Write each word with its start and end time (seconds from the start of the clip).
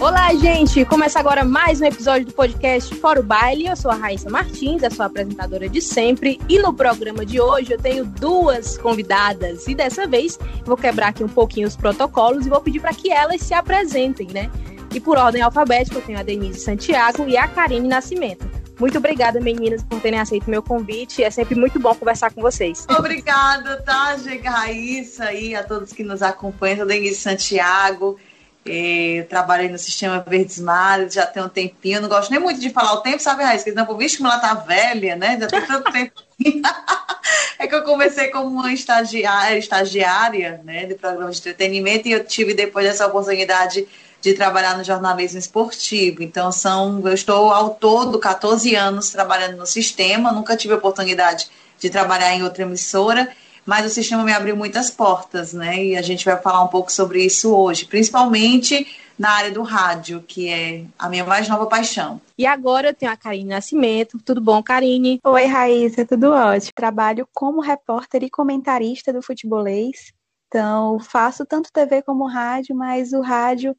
Olá, 0.00 0.34
gente! 0.34 0.84
Começa 0.84 1.20
agora 1.20 1.44
mais 1.44 1.80
um 1.80 1.84
episódio 1.84 2.26
do 2.26 2.32
podcast 2.32 2.92
Fora 2.96 3.20
o 3.20 3.22
Baile. 3.22 3.68
Eu 3.68 3.76
sou 3.76 3.92
a 3.92 3.94
Raíssa 3.94 4.28
Martins, 4.28 4.82
a 4.82 4.90
sua 4.90 5.06
apresentadora 5.06 5.68
de 5.68 5.80
sempre. 5.80 6.40
E 6.48 6.58
no 6.58 6.74
programa 6.74 7.24
de 7.24 7.40
hoje 7.40 7.74
eu 7.74 7.78
tenho 7.78 8.04
duas 8.04 8.76
convidadas. 8.76 9.68
E 9.68 9.76
dessa 9.76 10.08
vez 10.08 10.36
vou 10.64 10.76
quebrar 10.76 11.10
aqui 11.10 11.22
um 11.22 11.28
pouquinho 11.28 11.68
os 11.68 11.76
protocolos 11.76 12.46
e 12.46 12.50
vou 12.50 12.60
pedir 12.60 12.80
para 12.80 12.92
que 12.92 13.12
elas 13.12 13.42
se 13.42 13.54
apresentem, 13.54 14.26
né? 14.32 14.50
E 14.92 14.98
por 14.98 15.16
ordem 15.18 15.40
alfabética 15.40 15.98
eu 15.98 16.02
tenho 16.02 16.18
a 16.18 16.24
Denise 16.24 16.58
Santiago 16.58 17.28
e 17.28 17.36
a 17.36 17.46
Karine 17.46 17.86
Nascimento. 17.86 18.59
Muito 18.80 18.96
obrigada, 18.96 19.38
meninas, 19.38 19.82
por 19.82 20.00
terem 20.00 20.18
aceito 20.18 20.48
meu 20.48 20.62
convite. 20.62 21.22
É 21.22 21.30
sempre 21.30 21.54
muito 21.54 21.78
bom 21.78 21.94
conversar 21.94 22.32
com 22.32 22.40
vocês. 22.40 22.86
Obrigada, 22.88 23.76
tá, 23.82 24.16
Raíssa, 24.42 25.32
e 25.34 25.54
a 25.54 25.62
todos 25.62 25.92
que 25.92 26.02
nos 26.02 26.22
acompanham. 26.22 26.86
Denise 26.86 27.16
Santiago. 27.16 28.18
É, 28.64 29.20
eu 29.20 29.26
trabalhei 29.26 29.68
no 29.68 29.78
Sistema 29.78 30.24
Verdes 30.26 30.58
Mares, 30.58 31.12
já 31.12 31.26
tem 31.26 31.42
um 31.42 31.48
tempinho. 31.48 31.98
Eu 31.98 32.02
não 32.02 32.08
gosto 32.08 32.30
nem 32.30 32.40
muito 32.40 32.58
de 32.58 32.70
falar 32.70 32.94
o 32.94 33.02
tempo, 33.02 33.20
sabe, 33.20 33.42
Raíssa? 33.42 33.64
Porque 33.64 33.78
não, 33.78 33.84
por 33.84 33.98
visto 33.98 34.16
como 34.16 34.30
ela 34.30 34.38
tá 34.38 34.54
velha, 34.54 35.14
né? 35.14 35.38
Já 35.38 35.46
tem 35.46 35.66
tanto 35.66 35.92
tempo. 35.92 36.12
é 37.58 37.66
que 37.66 37.74
eu 37.74 37.82
comecei 37.82 38.28
como 38.28 38.48
uma 38.48 38.72
estagiária, 38.72 39.58
estagiária 39.58 40.60
né, 40.64 40.86
de 40.86 40.94
programa 40.94 41.30
de 41.30 41.38
entretenimento 41.38 42.08
e 42.08 42.12
eu 42.12 42.24
tive 42.24 42.54
depois 42.54 42.86
essa 42.86 43.06
oportunidade 43.06 43.86
de 44.20 44.34
trabalhar 44.34 44.76
no 44.76 44.84
jornalismo 44.84 45.38
esportivo. 45.38 46.22
Então, 46.22 46.52
são, 46.52 47.00
eu 47.06 47.14
estou 47.14 47.50
ao 47.50 47.70
todo 47.70 48.18
14 48.18 48.74
anos 48.74 49.10
trabalhando 49.10 49.56
no 49.56 49.66
sistema, 49.66 50.32
nunca 50.32 50.56
tive 50.56 50.74
a 50.74 50.76
oportunidade 50.76 51.48
de 51.78 51.88
trabalhar 51.88 52.34
em 52.34 52.42
outra 52.42 52.62
emissora 52.62 53.28
mas 53.64 53.86
o 53.86 53.90
sistema 53.90 54.24
me 54.24 54.32
abriu 54.32 54.56
muitas 54.56 54.90
portas, 54.90 55.52
né? 55.52 55.84
E 55.84 55.96
a 55.96 56.02
gente 56.02 56.24
vai 56.24 56.36
falar 56.36 56.62
um 56.62 56.68
pouco 56.68 56.90
sobre 56.90 57.24
isso 57.24 57.54
hoje, 57.54 57.84
principalmente 57.84 58.86
na 59.18 59.32
área 59.32 59.50
do 59.50 59.62
rádio, 59.62 60.24
que 60.26 60.48
é 60.48 60.84
a 60.98 61.08
minha 61.08 61.24
mais 61.24 61.46
nova 61.48 61.66
paixão. 61.66 62.20
E 62.38 62.46
agora 62.46 62.88
eu 62.88 62.94
tenho 62.94 63.12
a 63.12 63.16
Karine 63.16 63.50
Nascimento. 63.50 64.18
Tudo 64.24 64.40
bom, 64.40 64.62
Karine? 64.62 65.20
Oi, 65.22 65.44
Raíssa, 65.44 66.06
tudo 66.06 66.32
ótimo. 66.32 66.72
Trabalho 66.74 67.28
como 67.34 67.60
repórter 67.60 68.24
e 68.24 68.30
comentarista 68.30 69.12
do 69.12 69.22
futebolês. 69.22 70.12
Então, 70.48 70.98
faço 70.98 71.44
tanto 71.44 71.70
TV 71.70 72.02
como 72.02 72.26
rádio, 72.26 72.74
mas 72.74 73.12
o 73.12 73.20
rádio 73.20 73.76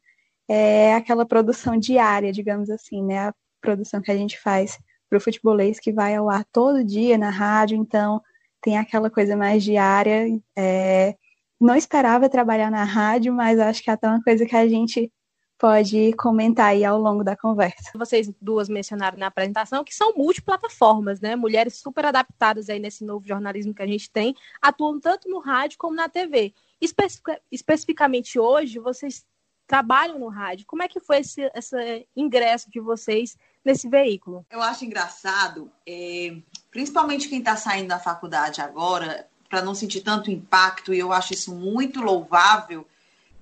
é 0.54 0.94
aquela 0.94 1.24
produção 1.24 1.78
diária, 1.78 2.30
digamos 2.30 2.68
assim, 2.68 3.02
né? 3.02 3.28
A 3.28 3.34
produção 3.58 4.02
que 4.02 4.10
a 4.10 4.16
gente 4.16 4.38
faz 4.38 4.78
para 5.08 5.16
o 5.16 5.20
futebolês 5.20 5.80
que 5.80 5.90
vai 5.90 6.14
ao 6.14 6.28
ar 6.28 6.44
todo 6.52 6.84
dia 6.84 7.16
na 7.16 7.30
rádio. 7.30 7.78
Então, 7.78 8.20
tem 8.60 8.76
aquela 8.76 9.08
coisa 9.08 9.34
mais 9.34 9.64
diária. 9.64 10.26
É, 10.54 11.16
não 11.58 11.74
esperava 11.74 12.28
trabalhar 12.28 12.70
na 12.70 12.84
rádio, 12.84 13.32
mas 13.32 13.58
acho 13.58 13.82
que 13.82 13.88
é 13.88 13.94
até 13.94 14.06
uma 14.06 14.22
coisa 14.22 14.44
que 14.44 14.54
a 14.54 14.68
gente 14.68 15.10
pode 15.58 16.12
comentar 16.14 16.66
aí 16.66 16.84
ao 16.84 17.00
longo 17.00 17.24
da 17.24 17.34
conversa. 17.34 17.90
Vocês 17.96 18.30
duas 18.38 18.68
mencionaram 18.68 19.16
na 19.16 19.28
apresentação 19.28 19.82
que 19.82 19.94
são 19.94 20.12
multiplataformas, 20.14 21.18
né? 21.18 21.34
Mulheres 21.34 21.78
super 21.78 22.04
adaptadas 22.04 22.68
aí 22.68 22.78
nesse 22.78 23.06
novo 23.06 23.26
jornalismo 23.26 23.72
que 23.72 23.82
a 23.82 23.86
gente 23.86 24.10
tem, 24.10 24.34
atuam 24.60 25.00
tanto 25.00 25.30
no 25.30 25.38
rádio 25.38 25.78
como 25.78 25.94
na 25.94 26.10
TV. 26.10 26.52
Especific 26.78 27.40
especificamente 27.50 28.38
hoje, 28.38 28.78
vocês 28.78 29.24
trabalham 29.66 30.18
no 30.18 30.28
rádio. 30.28 30.66
Como 30.66 30.82
é 30.82 30.88
que 30.88 31.00
foi 31.00 31.18
esse, 31.18 31.50
esse 31.54 32.06
ingresso 32.16 32.70
de 32.70 32.80
vocês 32.80 33.36
nesse 33.64 33.88
veículo? 33.88 34.44
Eu 34.50 34.62
acho 34.62 34.84
engraçado, 34.84 35.70
é, 35.86 36.36
principalmente 36.70 37.28
quem 37.28 37.38
está 37.38 37.56
saindo 37.56 37.88
da 37.88 37.98
faculdade 37.98 38.60
agora, 38.60 39.26
para 39.48 39.62
não 39.62 39.74
sentir 39.74 40.00
tanto 40.00 40.30
impacto, 40.30 40.94
e 40.94 40.98
eu 40.98 41.12
acho 41.12 41.32
isso 41.32 41.54
muito 41.54 42.00
louvável 42.00 42.86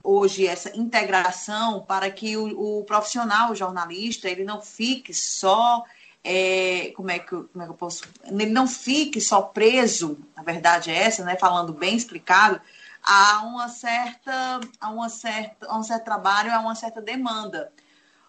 hoje, 0.02 0.46
essa 0.46 0.76
integração 0.76 1.82
para 1.82 2.10
que 2.10 2.36
o, 2.36 2.80
o 2.80 2.84
profissional, 2.84 3.50
o 3.50 3.54
jornalista, 3.54 4.28
ele 4.28 4.44
não 4.44 4.60
fique 4.60 5.12
só. 5.12 5.84
É, 6.22 6.92
como, 6.96 7.10
é 7.10 7.18
que, 7.18 7.30
como 7.30 7.62
é 7.62 7.64
que 7.64 7.70
eu 7.70 7.76
posso. 7.76 8.04
Ele 8.24 8.46
não 8.46 8.66
fique 8.66 9.20
só 9.20 9.40
preso, 9.40 10.18
a 10.36 10.42
verdade 10.42 10.90
é 10.90 10.94
essa, 10.94 11.24
né? 11.24 11.34
Falando 11.36 11.72
bem 11.72 11.96
explicado, 11.96 12.60
a 13.02 13.42
uma 13.44 13.68
certa, 13.68 14.60
a 14.80 14.90
uma 14.90 15.08
certa, 15.08 15.74
um 15.74 15.82
certo 15.82 16.04
trabalho, 16.04 16.52
a 16.52 16.60
uma 16.60 16.74
certa 16.74 17.00
demanda. 17.00 17.72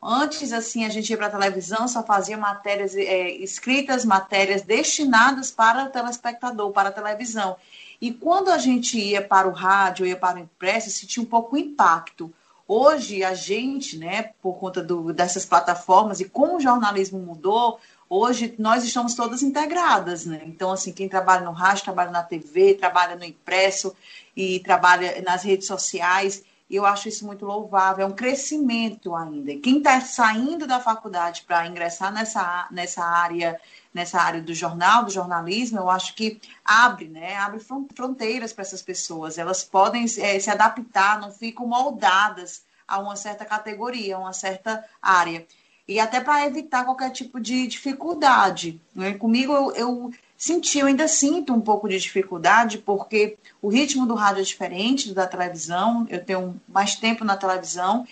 Antes, 0.03 0.51
assim, 0.51 0.83
a 0.83 0.89
gente 0.89 1.11
ia 1.11 1.17
para 1.17 1.27
a 1.27 1.31
televisão, 1.31 1.87
só 1.87 2.01
fazia 2.03 2.35
matérias 2.35 2.95
é, 2.95 3.29
escritas, 3.29 4.03
matérias 4.03 4.63
destinadas 4.63 5.51
para 5.51 5.85
o 5.85 5.89
telespectador, 5.89 6.71
para 6.71 6.89
a 6.89 6.91
televisão. 6.91 7.55
E 8.01 8.11
quando 8.11 8.49
a 8.49 8.57
gente 8.57 8.97
ia 8.99 9.21
para 9.21 9.47
o 9.47 9.51
rádio, 9.51 10.07
ia 10.07 10.17
para 10.17 10.37
o 10.37 10.41
impresso, 10.41 10.89
sentia 10.89 11.21
um 11.21 11.25
pouco 11.25 11.55
o 11.55 11.59
impacto. 11.59 12.33
Hoje, 12.67 13.23
a 13.23 13.35
gente, 13.35 13.95
né, 13.95 14.31
por 14.41 14.53
conta 14.53 14.81
do, 14.81 15.13
dessas 15.13 15.45
plataformas 15.45 16.19
e 16.19 16.25
como 16.27 16.57
o 16.57 16.59
jornalismo 16.59 17.19
mudou, 17.19 17.79
hoje 18.11 18.53
nós 18.59 18.83
estamos 18.83 19.15
todas 19.15 19.41
integradas, 19.41 20.25
né? 20.25 20.41
Então, 20.45 20.69
assim, 20.69 20.91
quem 20.91 21.07
trabalha 21.07 21.45
no 21.45 21.53
rádio, 21.53 21.85
trabalha 21.85 22.11
na 22.11 22.21
TV, 22.21 22.73
trabalha 22.73 23.15
no 23.15 23.23
impresso 23.23 23.95
e 24.35 24.59
trabalha 24.59 25.21
nas 25.21 25.43
redes 25.43 25.65
sociais. 25.65 26.43
Eu 26.69 26.85
acho 26.85 27.07
isso 27.07 27.25
muito 27.25 27.45
louvável, 27.45 28.05
é 28.05 28.07
um 28.07 28.13
crescimento 28.13 29.15
ainda. 29.15 29.55
Quem 29.55 29.77
está 29.77 30.01
saindo 30.01 30.67
da 30.67 30.81
faculdade 30.81 31.43
para 31.47 31.65
ingressar 31.67 32.11
nessa, 32.11 32.67
nessa 32.69 33.01
área, 33.01 33.57
nessa 33.93 34.19
área 34.19 34.41
do 34.41 34.53
jornal, 34.53 35.05
do 35.05 35.11
jornalismo, 35.11 35.79
eu 35.79 35.89
acho 35.89 36.13
que 36.13 36.37
abre, 36.65 37.07
né? 37.07 37.37
Abre 37.37 37.61
fronteiras 37.95 38.51
para 38.51 38.63
essas 38.63 38.81
pessoas. 38.81 39.37
Elas 39.37 39.63
podem 39.63 40.03
é, 40.03 40.37
se 40.37 40.49
adaptar, 40.49 41.19
não 41.21 41.31
ficam 41.31 41.65
moldadas 41.65 42.63
a 42.85 42.99
uma 42.99 43.15
certa 43.15 43.45
categoria, 43.45 44.17
a 44.17 44.19
uma 44.19 44.33
certa 44.33 44.83
área. 45.01 45.47
E 45.91 45.99
até 45.99 46.21
para 46.21 46.45
evitar 46.45 46.85
qualquer 46.85 47.09
tipo 47.09 47.37
de 47.37 47.67
dificuldade. 47.67 48.79
Né? 48.95 49.13
Comigo 49.13 49.51
eu, 49.51 49.71
eu 49.73 50.11
senti, 50.37 50.79
eu 50.79 50.87
ainda 50.87 51.05
sinto 51.05 51.53
um 51.53 51.59
pouco 51.59 51.89
de 51.89 51.99
dificuldade, 51.99 52.77
porque 52.77 53.37
o 53.61 53.67
ritmo 53.67 54.05
do 54.05 54.15
rádio 54.15 54.39
é 54.39 54.45
diferente 54.45 55.09
do 55.09 55.13
da 55.13 55.27
televisão, 55.27 56.07
eu 56.09 56.23
tenho 56.23 56.55
mais 56.65 56.95
tempo 56.95 57.25
na 57.25 57.35
televisão, 57.35 58.07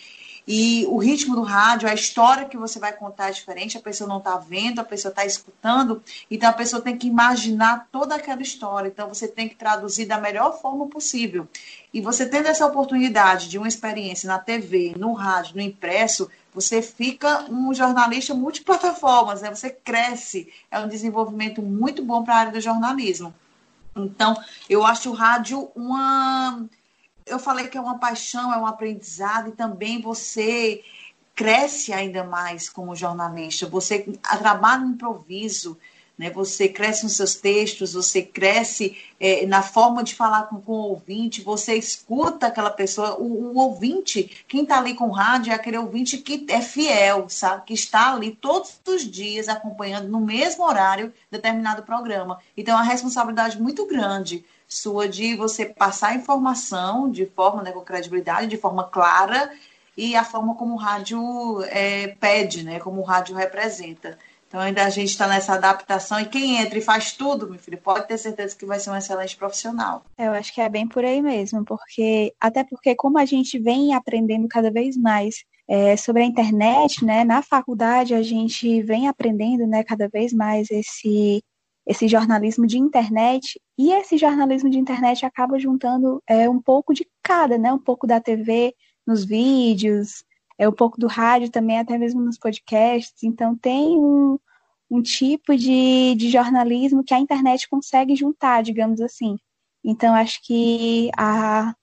e 0.51 0.84
o 0.88 0.97
ritmo 0.97 1.35
do 1.35 1.44
rádio, 1.44 1.88
a 1.88 1.94
história 1.94 2.45
que 2.45 2.57
você 2.57 2.79
vai 2.79 2.91
contar 2.91 3.29
é 3.29 3.31
diferente, 3.31 3.78
a 3.78 3.81
pessoa 3.81 4.07
não 4.09 4.17
está 4.17 4.35
vendo, 4.35 4.79
a 4.79 4.84
pessoa 4.84 5.11
está 5.11 5.23
escutando, 5.23 6.03
então 6.29 6.50
a 6.50 6.53
pessoa 6.53 6.81
tem 6.81 6.97
que 6.97 7.07
imaginar 7.07 7.88
toda 7.91 8.16
aquela 8.16 8.41
história, 8.41 8.90
então 8.90 9.07
você 9.07 9.28
tem 9.28 9.47
que 9.47 9.56
traduzir 9.56 10.06
da 10.06 10.19
melhor 10.19 10.59
forma 10.59 10.88
possível. 10.88 11.47
E 11.94 12.01
você 12.01 12.25
tendo 12.25 12.47
essa 12.47 12.66
oportunidade 12.66 13.47
de 13.47 13.57
uma 13.57 13.67
experiência 13.67 14.28
na 14.28 14.40
TV, 14.40 14.96
no 14.97 15.13
rádio, 15.13 15.56
no 15.56 15.61
impresso, 15.61 16.29
você 16.53 16.81
fica 16.81 17.45
um 17.49 17.73
jornalista 17.73 18.33
multiplataformas, 18.33 19.41
né? 19.41 19.53
Você 19.53 19.69
cresce, 19.69 20.51
é 20.71 20.79
um 20.79 20.87
desenvolvimento 20.87 21.61
muito 21.61 22.03
bom 22.03 22.23
para 22.23 22.35
a 22.35 22.37
área 22.37 22.51
do 22.51 22.61
jornalismo. 22.61 23.33
Então, 23.95 24.35
eu 24.69 24.85
acho 24.85 25.11
o 25.11 25.13
rádio 25.13 25.69
uma. 25.75 26.65
Eu 27.25 27.37
falei 27.37 27.67
que 27.67 27.77
é 27.77 27.81
uma 27.81 27.99
paixão, 27.99 28.53
é 28.53 28.57
um 28.57 28.65
aprendizado, 28.65 29.49
e 29.49 29.51
também 29.51 30.01
você 30.01 30.83
cresce 31.35 31.93
ainda 31.93 32.23
mais 32.23 32.69
como 32.69 32.95
jornalista. 32.95 33.67
Você 33.67 33.99
trabalha 34.39 34.81
no 34.83 34.91
improviso, 34.91 35.77
né? 36.19 36.30
Você 36.31 36.68
cresce 36.68 37.03
nos 37.03 37.16
seus 37.16 37.35
textos, 37.35 37.94
você 37.94 38.22
cresce 38.22 38.97
é, 39.18 39.46
na 39.46 39.62
forma 39.62 40.03
de 40.03 40.13
falar 40.13 40.44
com, 40.44 40.59
com, 40.59 40.74
o 40.74 40.90
ouvinte, 40.90 41.41
você 41.41 41.75
escuta 41.75 42.47
aquela 42.47 42.69
pessoa, 42.69 43.16
o, 43.18 43.53
o 43.53 43.57
ouvinte, 43.57 44.44
quem 44.46 44.63
está 44.63 44.79
ali 44.79 44.94
com 44.94 45.06
o 45.06 45.12
rádio 45.12 45.53
é 45.53 45.56
aquele 45.56 45.78
ouvinte 45.78 46.18
que 46.18 46.46
é 46.50 46.59
fiel, 46.59 47.29
sabe? 47.29 47.63
Que 47.68 47.74
está 47.74 48.13
ali 48.13 48.31
todos 48.31 48.81
os 48.85 49.09
dias 49.09 49.47
acompanhando 49.47 50.09
no 50.09 50.19
mesmo 50.19 50.66
horário 50.66 51.13
determinado 51.31 51.84
programa. 51.84 52.40
Então, 52.58 52.75
é 52.75 52.81
uma 52.81 52.91
responsabilidade 52.91 53.59
muito 53.59 53.85
grande 53.85 54.43
sua 54.67 55.08
de 55.08 55.35
você 55.35 55.66
passar 55.66 56.09
a 56.09 56.16
informação 56.16 57.09
de 57.09 57.26
forma, 57.26 57.64
né, 57.64 57.72
com 57.72 57.79
credibilidade, 57.79 58.47
de 58.47 58.58
forma 58.58 58.84
clara 58.84 59.52
e 59.96 60.16
a 60.16 60.23
forma 60.23 60.53
como 60.55 60.73
o 60.73 60.78
rádio 60.78 61.64
é, 61.64 62.09
pede, 62.20 62.64
né, 62.64 62.79
como 62.79 62.99
o 62.99 63.05
rádio 63.05 63.35
representa. 63.35 64.20
Então 64.49 64.59
ainda 64.59 64.84
a 64.84 64.90
gente 64.90 65.09
está 65.09 65.28
nessa 65.28 65.53
adaptação 65.53 66.19
e 66.19 66.25
quem 66.25 66.57
entra 66.59 66.79
e 66.79 66.81
faz 66.81 67.13
tudo, 67.13 67.47
meu 67.47 67.59
filho, 67.59 67.78
pode 67.78 68.07
ter 68.07 68.17
certeza 68.17 68.57
que 68.57 68.66
vai 68.66 68.79
ser 68.79 68.90
um 68.90 68.96
excelente 68.96 69.37
profissional. 69.37 70.03
Eu 70.17 70.31
acho 70.31 70.51
que 70.51 70.59
é 70.59 70.67
bem 70.67 70.87
por 70.87 71.05
aí 71.05 71.22
mesmo, 71.22 71.63
porque 71.63 72.34
até 72.41 72.63
porque 72.63 72.96
como 72.96 73.19
a 73.19 73.25
gente 73.25 73.59
vem 73.59 73.93
aprendendo 73.93 74.47
cada 74.47 74.72
vez 74.72 74.97
mais 74.97 75.43
é, 75.67 75.96
sobre 75.96 76.23
a 76.23 76.25
internet, 76.25 77.05
né, 77.05 77.23
na 77.23 77.43
faculdade 77.43 78.16
a 78.16 78.23
gente 78.23 78.81
vem 78.81 79.07
aprendendo, 79.07 79.67
né, 79.67 79.84
cada 79.84 80.09
vez 80.09 80.34
mais 80.34 80.67
esse 80.72 81.43
esse 81.85 82.07
jornalismo 82.07 82.67
de 82.67 82.78
internet 82.78 83.59
e 83.78 83.91
esse 83.91 84.17
jornalismo 84.17 84.69
de 84.69 84.78
internet 84.78 85.25
acaba 85.25 85.59
juntando 85.59 86.22
é, 86.28 86.49
um 86.49 86.61
pouco 86.61 86.93
de 86.93 87.07
cada, 87.23 87.57
né, 87.57 87.72
um 87.72 87.79
pouco 87.79 88.07
da 88.07 88.19
TV 88.19 88.73
nos 89.05 89.25
vídeos, 89.25 90.23
é 90.59 90.67
um 90.67 90.73
pouco 90.73 91.00
do 91.00 91.08
rádio 91.08 91.50
também, 91.50 91.79
até 91.79 91.97
mesmo 91.97 92.22
nos 92.22 92.38
podcasts. 92.38 93.23
Então 93.23 93.56
tem 93.56 93.97
um, 93.97 94.38
um 94.91 95.02
tipo 95.02 95.56
de, 95.56 96.14
de 96.16 96.29
jornalismo 96.29 97.03
que 97.03 97.14
a 97.14 97.20
internet 97.20 97.67
consegue 97.70 98.14
juntar, 98.14 98.61
digamos 98.61 99.00
assim. 99.00 99.38
Então, 99.84 100.14
acho 100.14 100.41
que 100.44 101.09
a, 101.17 101.73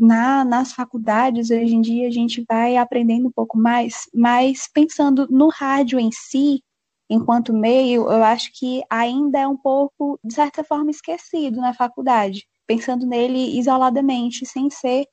na, 0.00 0.42
nas 0.42 0.72
faculdades, 0.72 1.50
hoje 1.50 1.74
em 1.74 1.82
dia, 1.82 2.08
a 2.08 2.10
gente 2.10 2.42
vai 2.48 2.78
aprendendo 2.78 3.28
um 3.28 3.32
pouco 3.32 3.58
mais, 3.58 4.08
mas 4.14 4.68
pensando 4.72 5.28
no 5.30 5.48
rádio 5.48 6.00
em 6.00 6.10
si, 6.10 6.62
enquanto 7.10 7.52
meio, 7.52 8.10
eu 8.10 8.24
acho 8.24 8.50
que 8.54 8.82
ainda 8.88 9.38
é 9.38 9.46
um 9.46 9.56
pouco, 9.56 10.18
de 10.24 10.32
certa 10.32 10.64
forma, 10.64 10.90
esquecido 10.90 11.60
na 11.60 11.74
faculdade, 11.74 12.46
pensando 12.66 13.06
nele 13.06 13.58
isoladamente, 13.58 14.46
sem 14.46 14.70
ser 14.70 15.06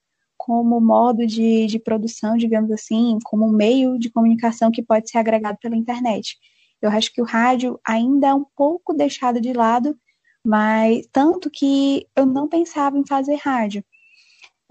como 0.43 0.81
modo 0.81 1.27
de, 1.27 1.67
de 1.67 1.77
produção, 1.77 2.35
digamos 2.35 2.71
assim, 2.71 3.19
como 3.23 3.47
meio 3.47 3.99
de 3.99 4.09
comunicação 4.09 4.71
que 4.71 4.81
pode 4.81 5.07
ser 5.07 5.19
agregado 5.19 5.59
pela 5.61 5.77
internet. 5.77 6.35
Eu 6.81 6.89
acho 6.89 7.13
que 7.13 7.21
o 7.21 7.25
rádio 7.25 7.79
ainda 7.85 8.29
é 8.29 8.33
um 8.33 8.43
pouco 8.55 8.91
deixado 8.91 9.39
de 9.39 9.53
lado, 9.53 9.95
mas 10.43 11.07
tanto 11.11 11.47
que 11.47 12.07
eu 12.15 12.25
não 12.25 12.47
pensava 12.47 12.97
em 12.97 13.05
fazer 13.05 13.35
rádio. 13.35 13.85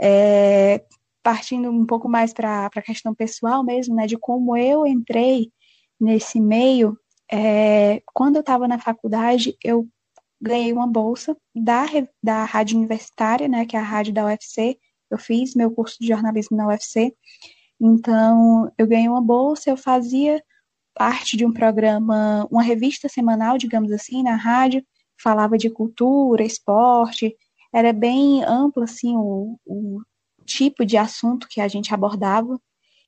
É, 0.01 0.85
partindo 1.23 1.71
um 1.71 1.87
pouco 1.87 2.09
mais 2.09 2.33
para 2.33 2.67
a 2.67 2.83
questão 2.83 3.15
pessoal 3.15 3.63
mesmo, 3.63 3.95
né, 3.95 4.09
de 4.09 4.19
como 4.19 4.57
eu 4.57 4.85
entrei 4.85 5.53
nesse 6.01 6.41
meio, 6.41 6.99
é, 7.31 8.03
quando 8.13 8.37
eu 8.37 8.41
estava 8.41 8.67
na 8.67 8.79
faculdade, 8.81 9.57
eu 9.63 9.87
ganhei 10.43 10.73
uma 10.73 10.89
bolsa 10.89 11.37
da, 11.55 11.85
da 12.21 12.45
rádio 12.45 12.77
universitária, 12.77 13.47
né, 13.47 13.65
que 13.65 13.77
é 13.77 13.79
a 13.79 13.85
rádio 13.85 14.13
da 14.13 14.25
UFC. 14.25 14.77
Eu 15.11 15.19
fiz 15.19 15.55
meu 15.55 15.71
curso 15.71 15.97
de 16.01 16.09
jornalismo 16.09 16.57
na 16.57 16.69
UFC, 16.69 17.15
então 17.81 18.71
eu 18.77 18.87
ganhei 18.87 19.09
uma 19.09 19.23
bolsa, 19.23 19.71
eu 19.71 19.77
fazia 19.77 20.43
parte 20.95 21.37
de 21.37 21.47
um 21.47 21.53
programa, 21.53 22.47
uma 22.51 22.63
revista 22.63 23.09
semanal, 23.09 23.57
digamos 23.57 23.91
assim, 23.93 24.23
na 24.23 24.37
rádio, 24.37 24.85
falava 25.23 25.57
de 25.57 25.71
cultura, 25.71 26.43
esporte, 26.43 27.35
era 27.73 27.93
bem 27.93 28.43
amplo 28.45 28.83
assim 28.83 29.17
o, 29.17 29.59
o 29.65 30.01
tipo 30.45 30.85
de 30.85 30.97
assunto 30.97 31.49
que 31.49 31.61
a 31.61 31.69
gente 31.69 31.95
abordava. 31.95 32.61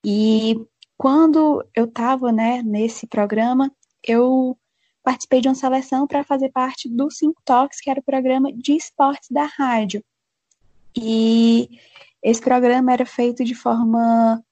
E 0.05 0.57
quando 0.97 1.65
eu 1.75 1.85
estava 1.85 2.31
né, 2.33 2.63
nesse 2.63 3.07
programa, 3.07 3.71
eu 4.07 4.57
participei 5.03 5.41
de 5.41 5.49
uma 5.49 5.55
seleção 5.55 6.07
para 6.07 6.25
fazer 6.25 6.51
parte 6.51 6.89
do 6.89 7.11
Cinco 7.11 7.43
Talks, 7.45 7.81
que 7.81 7.91
era 7.91 8.01
o 8.01 8.05
programa 8.05 8.53
de 8.53 8.77
esportes 8.77 9.29
da 9.31 9.45
rádio. 9.45 10.03
E 10.97 11.69
esse 12.23 12.41
programa 12.41 12.93
era 12.93 13.07
feito 13.07 13.45
de 13.45 13.55
forma 13.55 14.43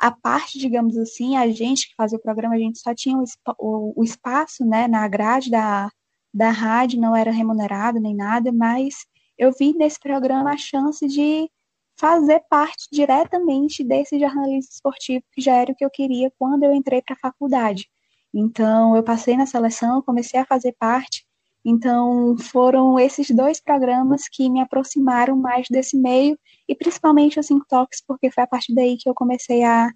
a 0.00 0.10
parte, 0.10 0.58
digamos 0.58 0.96
assim, 0.96 1.36
a 1.36 1.48
gente 1.50 1.88
que 1.88 1.94
fazia 1.94 2.18
o 2.18 2.22
programa, 2.22 2.54
a 2.54 2.58
gente 2.58 2.78
só 2.78 2.94
tinha 2.94 3.18
o, 3.18 3.24
o, 3.58 4.00
o 4.00 4.04
espaço 4.04 4.64
né, 4.64 4.88
na 4.88 5.06
grade 5.06 5.50
da, 5.50 5.90
da 6.32 6.50
rádio, 6.50 7.00
não 7.00 7.14
era 7.14 7.30
remunerado 7.30 8.00
nem 8.00 8.14
nada, 8.14 8.50
mas 8.50 8.94
eu 9.36 9.52
vi 9.52 9.74
nesse 9.74 10.00
programa 10.00 10.52
a 10.52 10.56
chance 10.56 11.06
de 11.06 11.50
fazer 11.98 12.40
parte 12.48 12.88
diretamente 12.90 13.84
desse 13.84 14.18
jornalismo 14.18 14.70
esportivo, 14.72 15.22
que 15.32 15.42
já 15.42 15.54
era 15.54 15.70
o 15.70 15.74
que 15.74 15.84
eu 15.84 15.90
queria 15.90 16.32
quando 16.38 16.62
eu 16.62 16.72
entrei 16.72 17.02
para 17.02 17.14
a 17.14 17.18
faculdade. 17.18 17.86
Então, 18.32 18.96
eu 18.96 19.02
passei 19.02 19.36
na 19.36 19.44
seleção, 19.44 20.00
comecei 20.00 20.40
a 20.40 20.46
fazer 20.46 20.74
parte. 20.78 21.26
Então, 21.64 22.36
foram 22.38 22.98
esses 22.98 23.30
dois 23.30 23.60
programas 23.60 24.22
que 24.28 24.48
me 24.48 24.60
aproximaram 24.60 25.36
mais 25.36 25.66
desse 25.70 25.96
meio, 25.96 26.38
e 26.68 26.74
principalmente 26.74 27.38
o 27.38 27.42
Cinco 27.42 27.66
Talks, 27.68 28.02
porque 28.06 28.30
foi 28.30 28.44
a 28.44 28.46
partir 28.46 28.74
daí 28.74 28.96
que 28.96 29.08
eu 29.08 29.14
comecei 29.14 29.62
a, 29.62 29.90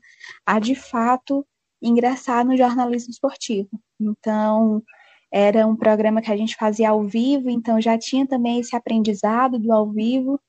a 0.45 0.59
de 0.59 0.75
fato, 0.75 1.47
ingressar 1.81 2.45
no 2.45 2.57
jornalismo 2.57 3.11
esportivo. 3.11 3.69
Então, 4.01 4.83
era 5.33 5.67
um 5.67 5.75
programa 5.77 6.23
que 6.23 6.31
a 6.31 6.37
gente 6.37 6.55
fazia 6.57 6.91
ao 6.91 7.03
vivo, 7.03 7.51
então 7.51 7.81
já 7.81 7.99
tinha 7.99 8.27
também 8.27 8.61
esse 8.61 8.77
aprendizado 8.77 9.59
do 9.59 9.73
ao 9.73 9.91
vivo. 9.91 10.41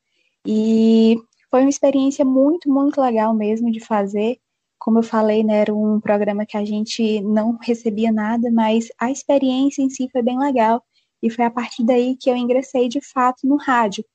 E 0.46 1.18
foi 1.50 1.62
uma 1.62 1.70
experiência 1.70 2.24
muito, 2.24 2.70
muito 2.70 3.02
legal 3.02 3.34
mesmo 3.34 3.72
de 3.72 3.80
fazer. 3.80 4.38
Como 4.78 5.00
eu 5.00 5.04
falei, 5.04 5.44
né, 5.44 5.58
era 5.62 5.74
um 5.74 6.00
programa 6.00 6.46
que 6.46 6.58
a 6.58 6.64
gente 6.64 7.22
não 7.22 7.58
recebia 7.62 8.12
nada, 8.12 8.52
mas 8.52 8.88
a 9.00 9.10
experiência 9.10 9.82
em 9.82 9.90
si 9.90 10.08
foi 10.12 10.22
bem 10.22 10.38
legal. 10.38 10.84
E 11.26 11.30
foi 11.32 11.44
a 11.44 11.50
partir 11.50 11.84
daí 11.84 12.16
que 12.16 12.30
eu 12.30 12.36
ingressei 12.36 12.88
de 12.88 13.02
fato 13.02 13.48
no 13.48 13.56
rádio. 13.56 14.06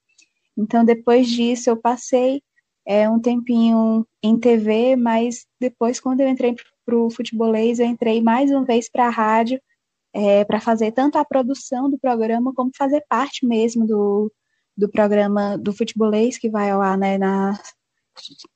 Então, 0.57 0.85
depois 0.85 1.29
disso, 1.29 1.69
eu 1.69 1.77
passei 1.77 2.41
é, 2.87 3.09
um 3.09 3.19
tempinho 3.19 4.07
em 4.23 4.39
TV, 4.39 4.95
mas 4.95 5.45
depois, 5.61 5.99
quando 5.99 6.21
eu 6.21 6.29
entrei 6.29 6.55
para 6.87 6.97
o 6.97 7.11
futebolês, 7.11 7.81
eu 7.81 7.87
entrei 7.87 8.23
mais 8.23 8.51
uma 8.53 8.65
vez 8.65 8.89
para 8.89 9.09
a 9.09 9.11
rádio 9.11 9.61
é, 10.13 10.45
para 10.45 10.61
fazer 10.61 10.93
tanto 10.93 11.19
a 11.19 11.25
produção 11.25 11.91
do 11.91 11.99
programa 11.99 12.53
como 12.55 12.71
fazer 12.77 13.05
parte 13.09 13.45
mesmo 13.45 13.85
do, 13.87 14.33
do 14.77 14.89
programa 14.89 15.59
do 15.59 15.73
futebolês 15.73 16.39
que 16.39 16.49
vai 16.49 16.71
ao 16.71 16.81
ar 16.81 16.97
né, 16.97 17.19
na, 17.19 17.59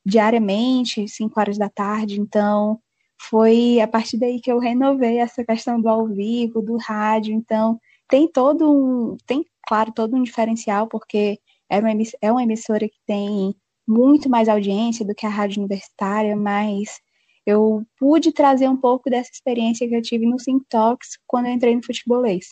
diariamente, 0.07 1.09
5 1.09 1.41
horas 1.41 1.59
da 1.59 1.69
tarde. 1.69 2.21
Então, 2.21 2.79
foi 3.21 3.81
a 3.81 3.89
partir 3.89 4.17
daí 4.17 4.41
que 4.41 4.51
eu 4.51 4.61
renovei 4.61 5.19
essa 5.19 5.45
questão 5.45 5.81
do 5.81 5.89
ao 5.89 6.07
vivo, 6.07 6.63
do 6.63 6.77
rádio. 6.77 7.35
Então, 7.35 7.81
tem 8.09 8.31
todo 8.31 8.71
um, 8.71 9.17
tem, 9.27 9.45
claro, 9.67 9.93
todo 9.93 10.17
um 10.17 10.23
diferencial, 10.23 10.87
porque 10.89 11.39
era 11.71 11.87
uma, 11.87 12.03
é 12.21 12.33
uma 12.33 12.43
emissora 12.43 12.89
que 12.89 12.99
tem 13.07 13.55
muito 13.87 14.29
mais 14.29 14.49
audiência 14.49 15.05
do 15.05 15.15
que 15.15 15.27
a 15.27 15.31
rádio 15.31 15.61
universitária, 15.61 16.37
mas 16.37 17.01
eu 17.47 17.83
pude 17.99 18.33
trazer 18.33 18.69
um 18.69 18.77
pouco 18.77 19.11
dessa 19.11 19.31
experiência 19.33 19.87
que 19.89 19.95
eu 19.95 20.03
tive 20.03 20.27
no 20.27 20.37
Talks 20.69 21.19
quando 21.27 21.47
eu 21.47 21.53
entrei 21.53 21.75
no 21.75 21.85
futebolês. 21.85 22.47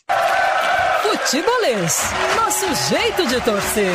Futebolês, 1.01 2.01
nosso 2.37 2.89
jeito 2.89 3.27
de 3.27 3.41
torcer 3.43 3.93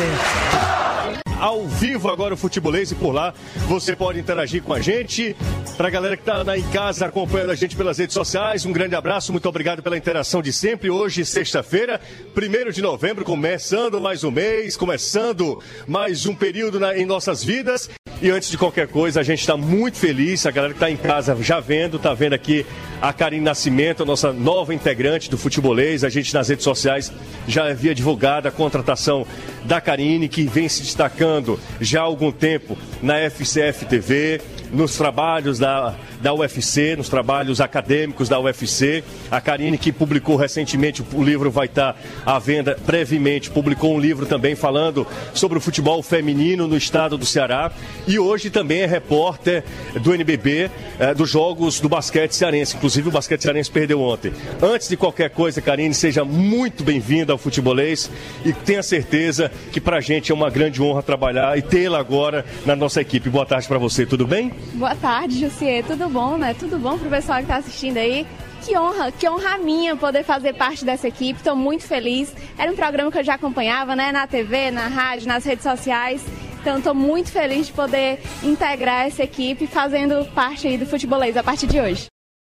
ao 1.39 1.65
vivo 1.65 2.09
agora 2.09 2.33
o 2.33 2.37
Futebolês 2.37 2.91
e 2.91 2.95
por 2.95 3.13
lá 3.13 3.33
você 3.67 3.95
pode 3.95 4.19
interagir 4.19 4.61
com 4.61 4.73
a 4.73 4.81
gente. 4.81 5.35
Para 5.79 5.87
a 5.87 5.91
galera 5.91 6.17
que 6.17 6.29
está 6.29 6.57
em 6.57 6.71
casa 6.71 7.05
acompanhando 7.05 7.51
a 7.51 7.55
gente 7.55 7.73
pelas 7.73 7.97
redes 7.97 8.13
sociais, 8.13 8.65
um 8.65 8.73
grande 8.73 8.95
abraço, 8.95 9.31
muito 9.31 9.47
obrigado 9.47 9.81
pela 9.81 9.95
interação 9.95 10.41
de 10.41 10.51
sempre. 10.51 10.89
Hoje, 10.89 11.23
sexta-feira, 11.23 12.01
1 12.35 12.71
de 12.71 12.81
novembro, 12.81 13.23
começando 13.23 14.01
mais 14.01 14.21
um 14.25 14.29
mês, 14.29 14.75
começando 14.75 15.63
mais 15.87 16.25
um 16.25 16.35
período 16.35 16.81
na, 16.81 16.97
em 16.97 17.05
nossas 17.05 17.45
vidas. 17.45 17.89
E 18.21 18.29
antes 18.29 18.49
de 18.49 18.57
qualquer 18.57 18.89
coisa, 18.89 19.21
a 19.21 19.23
gente 19.23 19.39
está 19.39 19.55
muito 19.55 19.97
feliz. 19.97 20.45
A 20.45 20.51
galera 20.51 20.73
que 20.73 20.77
está 20.77 20.91
em 20.91 20.97
casa 20.97 21.33
já 21.41 21.61
vendo, 21.61 21.95
está 21.95 22.13
vendo 22.13 22.33
aqui 22.33 22.65
a 23.01 23.13
Karine 23.13 23.45
Nascimento, 23.45 24.03
a 24.03 24.05
nossa 24.05 24.33
nova 24.33 24.73
integrante 24.73 25.31
do 25.31 25.37
Futebolês. 25.37 26.03
A 26.03 26.09
gente 26.09 26.33
nas 26.33 26.49
redes 26.49 26.65
sociais 26.65 27.09
já 27.47 27.69
havia 27.69 27.95
divulgado 27.95 28.49
a 28.49 28.51
contratação 28.51 29.25
da 29.63 29.79
Karine, 29.79 30.27
que 30.27 30.43
vem 30.43 30.67
se 30.67 30.81
destacando 30.81 31.57
já 31.79 32.01
há 32.01 32.03
algum 32.03 32.33
tempo 32.33 32.77
na 33.01 33.15
FCF 33.29 33.85
TV 33.85 34.41
nos 34.71 34.97
trabalhos 34.97 35.59
da, 35.59 35.95
da 36.19 36.33
UFC, 36.33 36.95
nos 36.95 37.09
trabalhos 37.09 37.61
acadêmicos 37.61 38.27
da 38.27 38.39
UFC. 38.39 39.03
A 39.31 39.39
Karine, 39.39 39.77
que 39.77 39.91
publicou 39.91 40.35
recentemente, 40.35 41.03
o 41.13 41.23
livro 41.23 41.49
vai 41.49 41.65
estar 41.65 41.99
à 42.25 42.37
venda 42.39 42.77
brevemente, 42.85 43.49
publicou 43.49 43.95
um 43.95 43.99
livro 43.99 44.25
também 44.25 44.55
falando 44.55 45.07
sobre 45.33 45.57
o 45.57 45.61
futebol 45.61 46.03
feminino 46.03 46.67
no 46.67 46.77
estado 46.77 47.17
do 47.17 47.25
Ceará. 47.25 47.71
E 48.07 48.19
hoje 48.19 48.49
também 48.49 48.81
é 48.81 48.85
repórter 48.85 49.63
do 50.01 50.13
NBB, 50.13 50.69
eh, 50.99 51.13
dos 51.13 51.29
jogos 51.29 51.79
do 51.79 51.87
basquete 51.87 52.33
cearense. 52.33 52.75
Inclusive, 52.75 53.09
o 53.09 53.11
basquete 53.11 53.41
cearense 53.41 53.71
perdeu 53.71 54.01
ontem. 54.01 54.33
Antes 54.61 54.89
de 54.89 54.97
qualquer 54.97 55.29
coisa, 55.29 55.61
Karine, 55.61 55.93
seja 55.93 56.25
muito 56.25 56.83
bem-vinda 56.83 57.31
ao 57.31 57.37
futebolês 57.37 58.09
e 58.43 58.51
tenha 58.51 58.83
certeza 58.83 59.51
que 59.71 59.79
para 59.79 59.97
a 59.97 60.01
gente 60.01 60.31
é 60.31 60.35
uma 60.35 60.49
grande 60.49 60.81
honra 60.81 61.01
trabalhar 61.01 61.57
e 61.57 61.61
tê-la 61.61 61.99
agora 61.99 62.45
na 62.65 62.75
nossa 62.75 63.01
equipe. 63.01 63.29
Boa 63.29 63.45
tarde 63.45 63.67
para 63.67 63.77
você, 63.77 64.05
tudo 64.05 64.27
bem? 64.27 64.51
Boa 64.73 64.95
tarde, 64.95 65.39
Jussier. 65.39 65.83
Tudo 65.83 66.08
bom, 66.09 66.37
né? 66.37 66.53
Tudo 66.53 66.79
bom 66.79 66.97
pro 66.97 67.09
pessoal 67.09 67.37
que 67.37 67.43
está 67.43 67.57
assistindo 67.57 67.97
aí? 67.97 68.27
Que 68.65 68.77
honra, 68.77 69.11
que 69.11 69.29
honra 69.29 69.57
minha 69.57 69.95
poder 69.95 70.23
fazer 70.23 70.53
parte 70.53 70.83
dessa 70.83 71.07
equipe. 71.07 71.39
Estou 71.39 71.55
muito 71.55 71.85
feliz. 71.85 72.33
Era 72.57 72.71
um 72.71 72.75
programa 72.75 73.11
que 73.11 73.19
eu 73.19 73.23
já 73.23 73.35
acompanhava, 73.35 73.95
né? 73.95 74.11
Na 74.11 74.27
TV, 74.27 74.71
na 74.71 74.87
rádio, 74.87 75.27
nas 75.27 75.45
redes 75.45 75.63
sociais. 75.63 76.21
Então, 76.59 76.79
estou 76.79 76.93
muito 76.93 77.31
feliz 77.31 77.67
de 77.67 77.73
poder 77.73 78.19
integrar 78.43 79.07
essa 79.07 79.23
equipe 79.23 79.65
fazendo 79.65 80.25
parte 80.33 80.67
aí 80.67 80.77
do 80.77 80.85
futebolês 80.85 81.37
a 81.37 81.43
partir 81.43 81.67
de 81.67 81.79
hoje. 81.79 82.07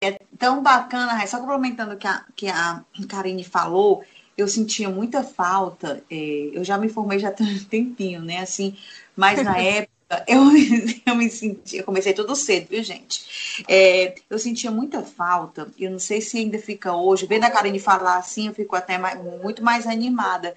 É 0.02 0.18
tão 0.36 0.60
bacana, 0.60 1.24
só 1.28 1.38
complementando 1.38 1.94
o 1.94 1.96
que 1.96 2.08
a, 2.08 2.24
que 2.34 2.48
a 2.48 2.82
Karine 3.08 3.44
falou, 3.44 4.02
eu 4.36 4.48
sentia 4.48 4.88
muita 4.88 5.22
falta. 5.22 6.02
É, 6.10 6.50
eu 6.52 6.64
já 6.64 6.76
me 6.76 6.88
formei 6.88 7.20
já 7.20 7.30
tem 7.32 7.46
um 7.46 7.64
tempinho, 7.64 8.22
né? 8.22 8.38
Assim, 8.38 8.76
mas 9.16 9.40
na 9.42 9.56
época 9.58 9.92
eu, 10.26 10.42
eu 11.06 11.14
me 11.14 11.30
senti, 11.30 11.78
eu 11.78 11.84
comecei 11.84 12.12
tudo 12.12 12.34
cedo, 12.36 12.68
viu, 12.68 12.82
gente? 12.82 13.64
É, 13.68 14.14
eu 14.28 14.38
sentia 14.38 14.70
muita 14.70 15.02
falta, 15.02 15.68
eu 15.78 15.90
não 15.90 15.98
sei 15.98 16.20
se 16.20 16.38
ainda 16.38 16.58
fica 16.58 16.94
hoje, 16.94 17.26
vendo 17.26 17.44
a 17.44 17.50
Karine 17.50 17.78
falar 17.78 18.16
assim, 18.16 18.48
eu 18.48 18.54
fico 18.54 18.76
até 18.76 18.98
mais, 18.98 19.22
muito 19.22 19.62
mais 19.62 19.86
animada 19.86 20.54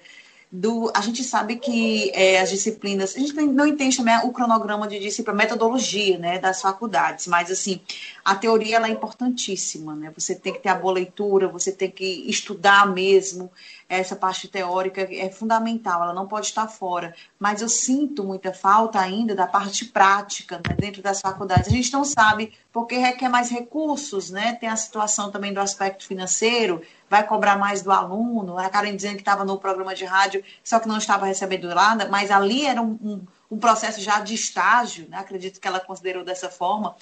do. 0.50 0.90
A 0.94 1.00
gente 1.00 1.24
sabe 1.24 1.56
que 1.56 2.10
é, 2.14 2.40
as 2.40 2.50
disciplinas. 2.50 3.16
A 3.16 3.18
gente 3.18 3.34
não 3.34 3.66
entende 3.66 3.96
também 3.96 4.16
o 4.24 4.32
cronograma 4.32 4.86
de 4.86 4.98
disciplina, 4.98 5.36
metodologia 5.36 6.18
né, 6.18 6.38
das 6.38 6.60
faculdades, 6.60 7.26
mas 7.26 7.50
assim, 7.50 7.80
a 8.24 8.34
teoria 8.34 8.76
ela 8.76 8.88
é 8.88 8.90
importantíssima, 8.90 9.94
né? 9.94 10.12
Você 10.16 10.34
tem 10.34 10.52
que 10.52 10.60
ter 10.60 10.68
a 10.68 10.74
boa 10.74 10.94
leitura, 10.94 11.48
você 11.48 11.72
tem 11.72 11.90
que 11.90 12.04
estudar 12.28 12.86
mesmo. 12.92 13.50
Essa 13.88 14.16
parte 14.16 14.48
teórica 14.48 15.06
é 15.12 15.30
fundamental, 15.30 16.02
ela 16.02 16.12
não 16.12 16.26
pode 16.26 16.46
estar 16.46 16.66
fora. 16.66 17.14
Mas 17.38 17.62
eu 17.62 17.68
sinto 17.68 18.24
muita 18.24 18.52
falta 18.52 18.98
ainda 18.98 19.34
da 19.34 19.46
parte 19.46 19.84
prática 19.84 20.56
né, 20.56 20.74
dentro 20.76 21.02
das 21.02 21.20
faculdades. 21.20 21.68
A 21.68 21.70
gente 21.70 21.92
não 21.92 22.04
sabe 22.04 22.52
porque 22.72 22.96
requer 22.96 23.28
mais 23.28 23.48
recursos, 23.48 24.30
né? 24.30 24.54
Tem 24.54 24.68
a 24.68 24.76
situação 24.76 25.30
também 25.30 25.52
do 25.52 25.60
aspecto 25.60 26.04
financeiro, 26.04 26.82
vai 27.08 27.26
cobrar 27.26 27.56
mais 27.56 27.82
do 27.82 27.92
aluno. 27.92 28.58
A 28.58 28.68
Karen 28.68 28.94
dizendo 28.94 29.14
que 29.14 29.22
estava 29.22 29.44
no 29.44 29.58
programa 29.58 29.94
de 29.94 30.04
rádio, 30.04 30.42
só 30.62 30.78
que 30.78 30.88
não 30.88 30.98
estava 30.98 31.26
recebendo 31.26 31.68
nada, 31.68 32.08
mas 32.08 32.30
ali 32.30 32.66
era 32.66 32.82
um, 32.82 32.98
um, 33.02 33.20
um 33.50 33.58
processo 33.58 34.00
já 34.00 34.20
de 34.20 34.34
estágio, 34.34 35.08
né? 35.08 35.18
acredito 35.18 35.60
que 35.60 35.68
ela 35.68 35.80
considerou 35.80 36.24
dessa 36.24 36.50
forma. 36.50 36.96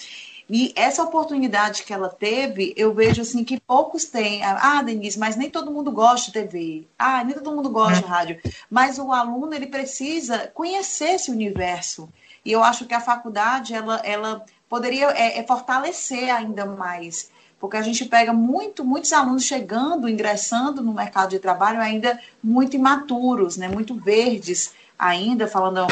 E 0.47 0.71
essa 0.75 1.01
oportunidade 1.01 1.83
que 1.83 1.91
ela 1.91 2.07
teve, 2.07 2.71
eu 2.77 2.93
vejo 2.93 3.21
assim 3.21 3.43
que 3.43 3.59
poucos 3.59 4.05
têm. 4.05 4.43
Ah, 4.43 4.83
Denise, 4.83 5.17
mas 5.17 5.35
nem 5.35 5.49
todo 5.49 5.71
mundo 5.71 5.91
gosta 5.91 6.27
de 6.27 6.33
TV. 6.33 6.87
Ah, 6.99 7.23
nem 7.23 7.33
todo 7.33 7.51
mundo 7.51 7.69
gosta 7.69 8.01
de 8.01 8.07
rádio. 8.07 8.39
Mas 8.69 8.99
o 8.99 9.11
aluno 9.11 9.55
ele 9.55 9.65
precisa 9.65 10.51
conhecer 10.53 11.15
esse 11.15 11.31
universo. 11.31 12.07
E 12.43 12.51
eu 12.51 12.63
acho 12.63 12.85
que 12.85 12.93
a 12.93 13.01
faculdade 13.01 13.73
ela, 13.73 13.99
ela 14.03 14.45
poderia 14.69 15.09
é, 15.11 15.39
é 15.39 15.43
fortalecer 15.43 16.29
ainda 16.29 16.63
mais 16.63 17.31
porque 17.65 17.77
a 17.77 17.81
gente 17.81 18.05
pega 18.05 18.31
muito, 18.31 18.85
muitos 18.85 19.11
alunos 19.11 19.43
chegando, 19.43 20.07
ingressando 20.07 20.83
no 20.83 20.93
mercado 20.93 21.31
de 21.31 21.39
trabalho 21.39 21.81
ainda 21.81 22.19
muito 22.43 22.75
imaturos, 22.75 23.57
né, 23.57 23.67
muito 23.67 23.95
verdes 23.95 24.75
ainda, 24.99 25.47
falando 25.47 25.87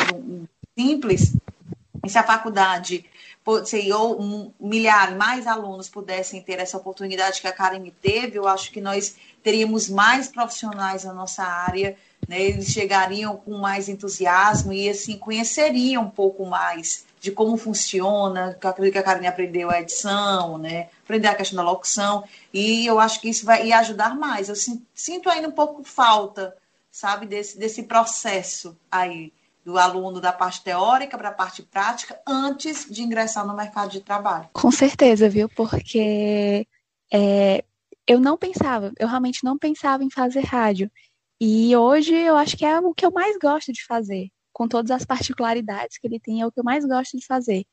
simples. 0.77 1.33
E 2.05 2.09
se 2.09 2.15
a 2.15 2.21
faculdade, 2.21 3.03
se 3.65 3.91
ou 3.91 4.21
um, 4.21 4.51
milhares, 4.59 5.17
mais 5.17 5.47
alunos 5.47 5.89
pudessem 5.89 6.43
ter 6.43 6.59
essa 6.59 6.77
oportunidade 6.77 7.41
que 7.41 7.47
a 7.47 7.51
Karen 7.51 7.83
teve, 7.99 8.37
eu 8.37 8.47
acho 8.47 8.71
que 8.71 8.79
nós 8.79 9.15
teríamos 9.41 9.89
mais 9.89 10.27
profissionais 10.27 11.03
na 11.05 11.13
nossa 11.13 11.43
área, 11.43 11.97
né, 12.27 12.39
eles 12.39 12.67
chegariam 12.67 13.35
com 13.35 13.57
mais 13.57 13.89
entusiasmo 13.89 14.71
e 14.71 14.87
assim 14.87 15.17
conheceriam 15.17 16.03
um 16.03 16.09
pouco 16.11 16.45
mais 16.45 17.03
de 17.23 17.31
como 17.31 17.55
funciona, 17.55 18.57
acredito 18.61 18.91
que 18.91 18.99
a 18.99 19.03
Karine 19.03 19.27
aprendeu 19.27 19.69
a 19.69 19.79
edição, 19.79 20.57
né? 20.57 20.89
Aprender 21.05 21.29
a 21.29 21.35
questão 21.35 21.55
da 21.55 21.71
locução, 21.71 22.25
e 22.53 22.85
eu 22.85 22.99
acho 22.99 23.21
que 23.21 23.29
isso 23.29 23.45
vai 23.45 23.71
ajudar 23.71 24.13
mais. 24.13 24.49
Eu 24.49 24.55
sinto 24.93 25.29
ainda 25.29 25.47
um 25.47 25.53
pouco 25.53 25.85
falta, 25.85 26.53
sabe, 26.91 27.25
desse, 27.25 27.57
desse 27.57 27.83
processo 27.83 28.77
aí 28.91 29.31
do 29.63 29.77
aluno 29.77 30.19
da 30.19 30.33
parte 30.33 30.61
teórica 30.65 31.17
para 31.17 31.29
a 31.29 31.33
parte 31.33 31.63
prática 31.63 32.19
antes 32.27 32.91
de 32.91 33.01
ingressar 33.01 33.47
no 33.47 33.55
mercado 33.55 33.91
de 33.91 34.01
trabalho. 34.01 34.49
Com 34.51 34.69
certeza, 34.69 35.29
viu? 35.29 35.47
Porque 35.47 36.67
é, 37.09 37.63
eu 38.05 38.19
não 38.19 38.37
pensava, 38.37 38.91
eu 38.99 39.07
realmente 39.07 39.45
não 39.45 39.57
pensava 39.57 40.03
em 40.03 40.09
fazer 40.09 40.41
rádio. 40.41 40.91
E 41.39 41.73
hoje 41.73 42.13
eu 42.13 42.35
acho 42.35 42.57
que 42.57 42.65
é 42.65 42.77
o 42.81 42.93
que 42.93 43.05
eu 43.05 43.11
mais 43.11 43.37
gosto 43.37 43.71
de 43.71 43.85
fazer 43.85 44.29
com 44.53 44.67
todas 44.67 44.91
as 44.91 45.03
particularidades 45.03 45.97
que 45.97 46.07
ele 46.07 46.19
tem, 46.19 46.41
é 46.41 46.47
o 46.47 46.51
que 46.51 46.59
eu 46.59 46.63
mais 46.63 46.85
gosto 46.85 47.17
de 47.17 47.25
fazer. 47.25 47.65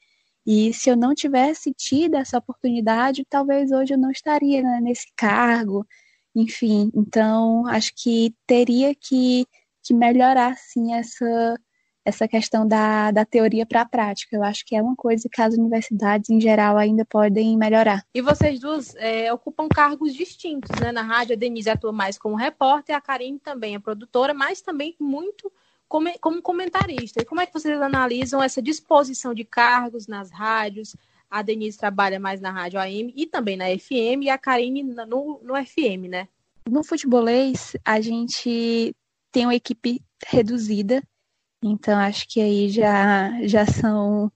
E 0.47 0.73
se 0.73 0.89
eu 0.89 0.97
não 0.97 1.15
tivesse 1.15 1.73
tido 1.75 2.17
essa 2.17 2.39
oportunidade, 2.39 3.27
talvez 3.29 3.71
hoje 3.71 3.95
eu 3.95 3.99
não 3.99 4.11
estaria 4.11 4.63
né, 4.63 4.81
nesse 4.83 5.07
cargo, 5.15 5.87
enfim. 6.35 6.91
Então, 6.95 7.67
acho 7.67 7.93
que 7.95 8.35
teria 8.47 8.95
que, 8.95 9.47
que 9.83 9.93
melhorar, 9.93 10.57
sim, 10.57 10.95
essa, 10.95 11.61
essa 12.05 12.27
questão 12.27 12.67
da, 12.67 13.11
da 13.11 13.25
teoria 13.25 13.67
para 13.67 13.83
a 13.83 13.89
prática. 13.89 14.35
Eu 14.35 14.43
acho 14.43 14.65
que 14.65 14.75
é 14.75 14.83
uma 14.83 14.97
coisa 14.97 15.29
que 15.31 15.43
as 15.43 15.55
universidades, 15.55 16.31
em 16.31 16.41
geral, 16.41 16.79
ainda 16.79 17.05
podem 17.05 17.57
melhorar. 17.57 18.05
E 18.15 18.23
vocês 18.23 18.59
duas 18.61 18.95
é, 18.97 19.33
ocupam 19.33 19.69
cargos 19.69 20.15
distintos, 20.15 20.71
né? 20.81 20.91
Na 20.91 21.03
rádio, 21.03 21.35
a 21.35 21.39
Denise 21.39 21.69
atua 21.69 21.93
mais 21.93 22.19
como 22.19 22.35
repórter, 22.35 22.97
a 22.97 23.01
Karine 23.01 23.39
também 23.39 23.75
é 23.75 23.79
produtora, 23.79 24.33
mas 24.33 24.63
também 24.63 24.97
muito 24.99 25.53
como, 25.91 26.09
como 26.21 26.41
comentarista. 26.41 27.21
E 27.21 27.25
como 27.25 27.41
é 27.41 27.47
que 27.47 27.53
vocês 27.53 27.83
analisam 27.83 28.41
essa 28.41 28.63
disposição 28.63 29.35
de 29.35 29.45
cargos 29.45 30.07
nas 30.07 30.31
rádios? 30.31 30.95
A 31.29 31.43
Denise 31.43 31.77
trabalha 31.77 32.21
mais 32.21 32.41
na 32.41 32.53
rádio 32.53 32.79
AM 32.79 33.13
e 33.15 33.27
também 33.27 33.57
na 33.57 33.67
FM, 33.67 34.23
e 34.23 34.31
a 34.31 34.39
Karine 34.39 34.85
no, 34.85 35.41
no 35.43 35.67
FM, 35.67 36.09
né? 36.09 36.29
No 36.69 36.85
futebolês, 36.85 37.77
a 37.85 38.01
gente 38.01 38.95
tem 39.33 39.47
uma 39.47 39.55
equipe 39.55 40.01
reduzida, 40.27 41.03
então 41.63 41.99
acho 41.99 42.29
que 42.29 42.41
aí 42.41 42.69
já, 42.69 43.45
já 43.47 43.67
são 43.67 44.31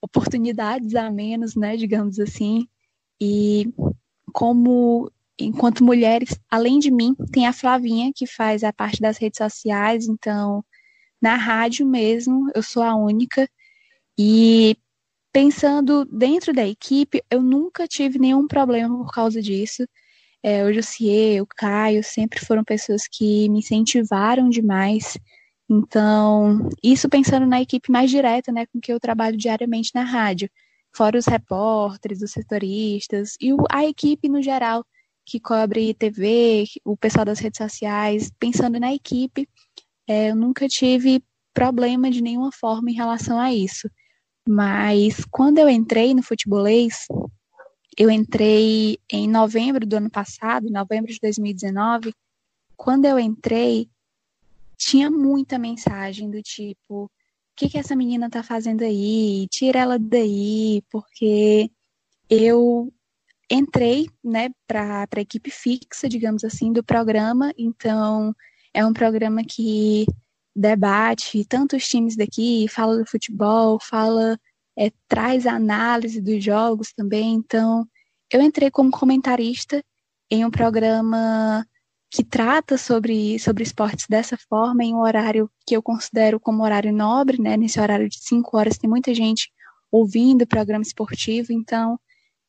oportunidades 0.00 0.94
a 0.94 1.10
menos, 1.10 1.54
né, 1.54 1.76
digamos 1.76 2.18
assim. 2.18 2.66
E 3.20 3.70
como 4.32 5.10
enquanto 5.38 5.84
mulheres, 5.84 6.40
além 6.50 6.78
de 6.78 6.90
mim, 6.90 7.14
tem 7.30 7.46
a 7.46 7.52
Flavinha 7.52 8.12
que 8.14 8.26
faz 8.26 8.64
a 8.64 8.72
parte 8.72 9.00
das 9.00 9.18
redes 9.18 9.36
sociais, 9.36 10.08
então 10.08 10.64
na 11.26 11.34
rádio 11.34 11.84
mesmo, 11.84 12.48
eu 12.54 12.62
sou 12.62 12.82
a 12.84 12.94
única. 12.94 13.48
E 14.18 14.76
pensando 15.32 16.04
dentro 16.04 16.52
da 16.52 16.66
equipe, 16.66 17.22
eu 17.28 17.42
nunca 17.42 17.88
tive 17.88 18.18
nenhum 18.18 18.46
problema 18.46 18.96
por 18.96 19.12
causa 19.12 19.42
disso. 19.42 19.84
É, 20.42 20.64
o 20.64 20.72
Jussier, 20.72 21.42
o 21.42 21.46
Caio, 21.46 22.04
sempre 22.04 22.38
foram 22.44 22.62
pessoas 22.62 23.08
que 23.10 23.48
me 23.48 23.58
incentivaram 23.58 24.48
demais. 24.48 25.18
Então, 25.68 26.68
isso 26.82 27.08
pensando 27.08 27.44
na 27.46 27.60
equipe 27.60 27.90
mais 27.90 28.08
direta, 28.10 28.52
né, 28.52 28.66
com 28.66 28.80
que 28.80 28.92
eu 28.92 29.00
trabalho 29.00 29.36
diariamente 29.36 29.90
na 29.94 30.04
rádio, 30.04 30.48
fora 30.94 31.18
os 31.18 31.26
repórteres, 31.26 32.22
os 32.22 32.30
setoristas 32.30 33.34
e 33.40 33.50
a 33.70 33.84
equipe 33.84 34.28
no 34.28 34.40
geral 34.40 34.84
que 35.24 35.40
cobre 35.40 35.92
TV, 35.92 36.66
o 36.84 36.96
pessoal 36.96 37.24
das 37.24 37.40
redes 37.40 37.58
sociais, 37.58 38.30
pensando 38.38 38.78
na 38.78 38.94
equipe, 38.94 39.48
é, 40.06 40.30
eu 40.30 40.36
nunca 40.36 40.68
tive 40.68 41.22
problema 41.52 42.10
de 42.10 42.22
nenhuma 42.22 42.52
forma 42.52 42.90
em 42.90 42.94
relação 42.94 43.38
a 43.40 43.52
isso. 43.52 43.90
Mas 44.48 45.24
quando 45.30 45.58
eu 45.58 45.68
entrei 45.68 46.14
no 46.14 46.22
futebolês, 46.22 47.06
eu 47.98 48.10
entrei 48.10 48.98
em 49.10 49.26
novembro 49.28 49.86
do 49.86 49.96
ano 49.96 50.10
passado, 50.10 50.70
novembro 50.70 51.12
de 51.12 51.18
2019. 51.20 52.12
Quando 52.76 53.06
eu 53.06 53.18
entrei, 53.18 53.88
tinha 54.76 55.10
muita 55.10 55.58
mensagem 55.58 56.30
do 56.30 56.42
tipo: 56.42 57.04
o 57.04 57.10
que, 57.56 57.68
que 57.68 57.78
essa 57.78 57.96
menina 57.96 58.30
tá 58.30 58.42
fazendo 58.42 58.82
aí? 58.82 59.48
Tira 59.50 59.80
ela 59.80 59.98
daí, 59.98 60.82
porque 60.90 61.70
eu 62.28 62.92
entrei 63.50 64.08
né, 64.22 64.50
para 64.66 65.06
a 65.10 65.20
equipe 65.20 65.50
fixa, 65.50 66.08
digamos 66.08 66.44
assim, 66.44 66.72
do 66.72 66.84
programa, 66.84 67.52
então 67.56 68.34
é 68.76 68.84
um 68.84 68.92
programa 68.92 69.42
que 69.42 70.04
debate 70.54 71.46
tantos 71.46 71.88
times 71.88 72.14
daqui, 72.14 72.68
fala 72.68 72.98
do 72.98 73.06
futebol, 73.06 73.78
fala, 73.80 74.38
é, 74.78 74.92
traz 75.08 75.46
análise 75.46 76.20
dos 76.20 76.44
jogos 76.44 76.92
também. 76.94 77.36
Então, 77.36 77.88
eu 78.30 78.42
entrei 78.42 78.70
como 78.70 78.90
comentarista 78.90 79.82
em 80.30 80.44
um 80.44 80.50
programa 80.50 81.66
que 82.10 82.22
trata 82.22 82.76
sobre, 82.76 83.38
sobre 83.38 83.62
esportes 83.62 84.06
dessa 84.10 84.36
forma, 84.46 84.84
em 84.84 84.94
um 84.94 85.00
horário 85.00 85.50
que 85.66 85.74
eu 85.74 85.82
considero 85.82 86.38
como 86.38 86.62
horário 86.62 86.92
nobre, 86.92 87.40
né? 87.40 87.56
Nesse 87.56 87.80
horário 87.80 88.10
de 88.10 88.18
cinco 88.20 88.58
horas 88.58 88.76
tem 88.76 88.90
muita 88.90 89.14
gente 89.14 89.50
ouvindo 89.90 90.42
o 90.42 90.46
programa 90.46 90.82
esportivo, 90.82 91.50
então 91.50 91.98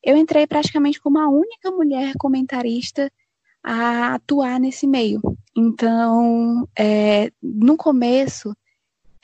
eu 0.04 0.14
entrei 0.14 0.46
praticamente 0.46 1.00
como 1.00 1.18
a 1.18 1.28
única 1.28 1.70
mulher 1.70 2.12
comentarista 2.18 3.10
a 3.64 4.14
atuar 4.14 4.60
nesse 4.60 4.86
meio. 4.86 5.22
Então, 5.60 6.68
é, 6.78 7.32
no 7.42 7.76
começo, 7.76 8.54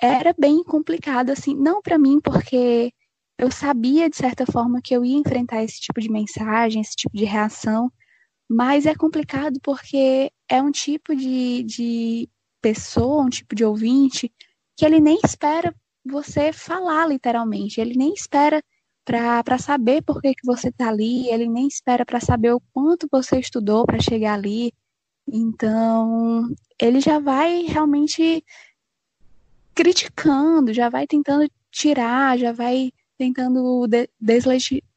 era 0.00 0.34
bem 0.36 0.64
complicado, 0.64 1.30
assim, 1.30 1.54
não 1.54 1.80
para 1.80 1.96
mim, 1.96 2.20
porque 2.20 2.92
eu 3.38 3.52
sabia, 3.52 4.10
de 4.10 4.16
certa 4.16 4.44
forma, 4.44 4.80
que 4.82 4.92
eu 4.96 5.04
ia 5.04 5.16
enfrentar 5.16 5.62
esse 5.62 5.80
tipo 5.80 6.00
de 6.00 6.10
mensagem, 6.10 6.82
esse 6.82 6.96
tipo 6.96 7.16
de 7.16 7.24
reação, 7.24 7.88
mas 8.50 8.84
é 8.84 8.96
complicado 8.96 9.60
porque 9.62 10.28
é 10.48 10.60
um 10.60 10.72
tipo 10.72 11.14
de, 11.14 11.62
de 11.62 12.28
pessoa, 12.60 13.22
um 13.22 13.30
tipo 13.30 13.54
de 13.54 13.64
ouvinte, 13.64 14.32
que 14.76 14.84
ele 14.84 14.98
nem 14.98 15.20
espera 15.24 15.72
você 16.04 16.52
falar 16.52 17.06
literalmente, 17.06 17.80
ele 17.80 17.96
nem 17.96 18.12
espera 18.12 18.60
para 19.04 19.56
saber 19.58 20.02
por 20.02 20.20
que, 20.20 20.34
que 20.34 20.44
você 20.44 20.68
está 20.68 20.88
ali, 20.88 21.28
ele 21.28 21.48
nem 21.48 21.68
espera 21.68 22.04
para 22.04 22.18
saber 22.18 22.52
o 22.52 22.60
quanto 22.72 23.06
você 23.08 23.38
estudou 23.38 23.86
para 23.86 24.00
chegar 24.00 24.34
ali. 24.34 24.72
Então, 25.36 26.48
ele 26.80 27.00
já 27.00 27.18
vai 27.18 27.62
realmente 27.62 28.44
criticando, 29.74 30.72
já 30.72 30.88
vai 30.88 31.08
tentando 31.08 31.50
tirar, 31.72 32.38
já 32.38 32.52
vai 32.52 32.92
tentando 33.18 33.84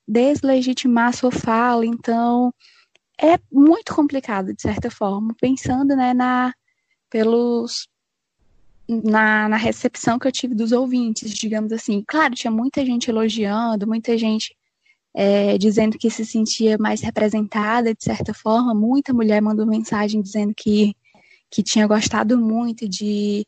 deslegitimar 0.08 1.08
a 1.10 1.12
sua 1.12 1.32
fala. 1.32 1.86
Então, 1.86 2.53
é 3.20 3.39
muito 3.51 3.96
complicado, 3.96 4.53
de 4.53 4.62
certa 4.62 4.91
forma, 4.91 5.36
pensando 5.41 5.96
né, 5.96 6.13
na, 6.13 6.53
pelos, 7.10 7.88
na, 8.88 9.50
na 9.50 9.58
recepção 9.58 10.20
que 10.20 10.27
eu 10.27 10.32
tive 10.32 10.53
dos 10.53 10.72
ouvintes, 10.72 11.32
digamos 11.32 11.72
assim. 11.72 12.03
Claro, 12.08 12.36
tinha 12.36 12.51
muita 12.51 12.86
gente 12.86 13.10
elogiando, 13.10 13.88
muita 13.88 14.17
gente 14.17 14.56
é, 15.20 15.58
dizendo 15.58 15.98
que 15.98 16.12
se 16.12 16.24
sentia 16.24 16.78
mais 16.78 17.02
representada 17.02 17.92
de 17.92 18.04
certa 18.04 18.36
forma. 18.36 18.72
Muita 18.76 19.12
mulher 19.12 19.42
mandou 19.42 19.66
mensagem 19.66 20.22
dizendo 20.22 20.54
que, 20.56 20.96
que 21.50 21.64
tinha 21.64 21.88
gostado 21.88 22.38
muito 22.38 22.88
de 22.88 23.44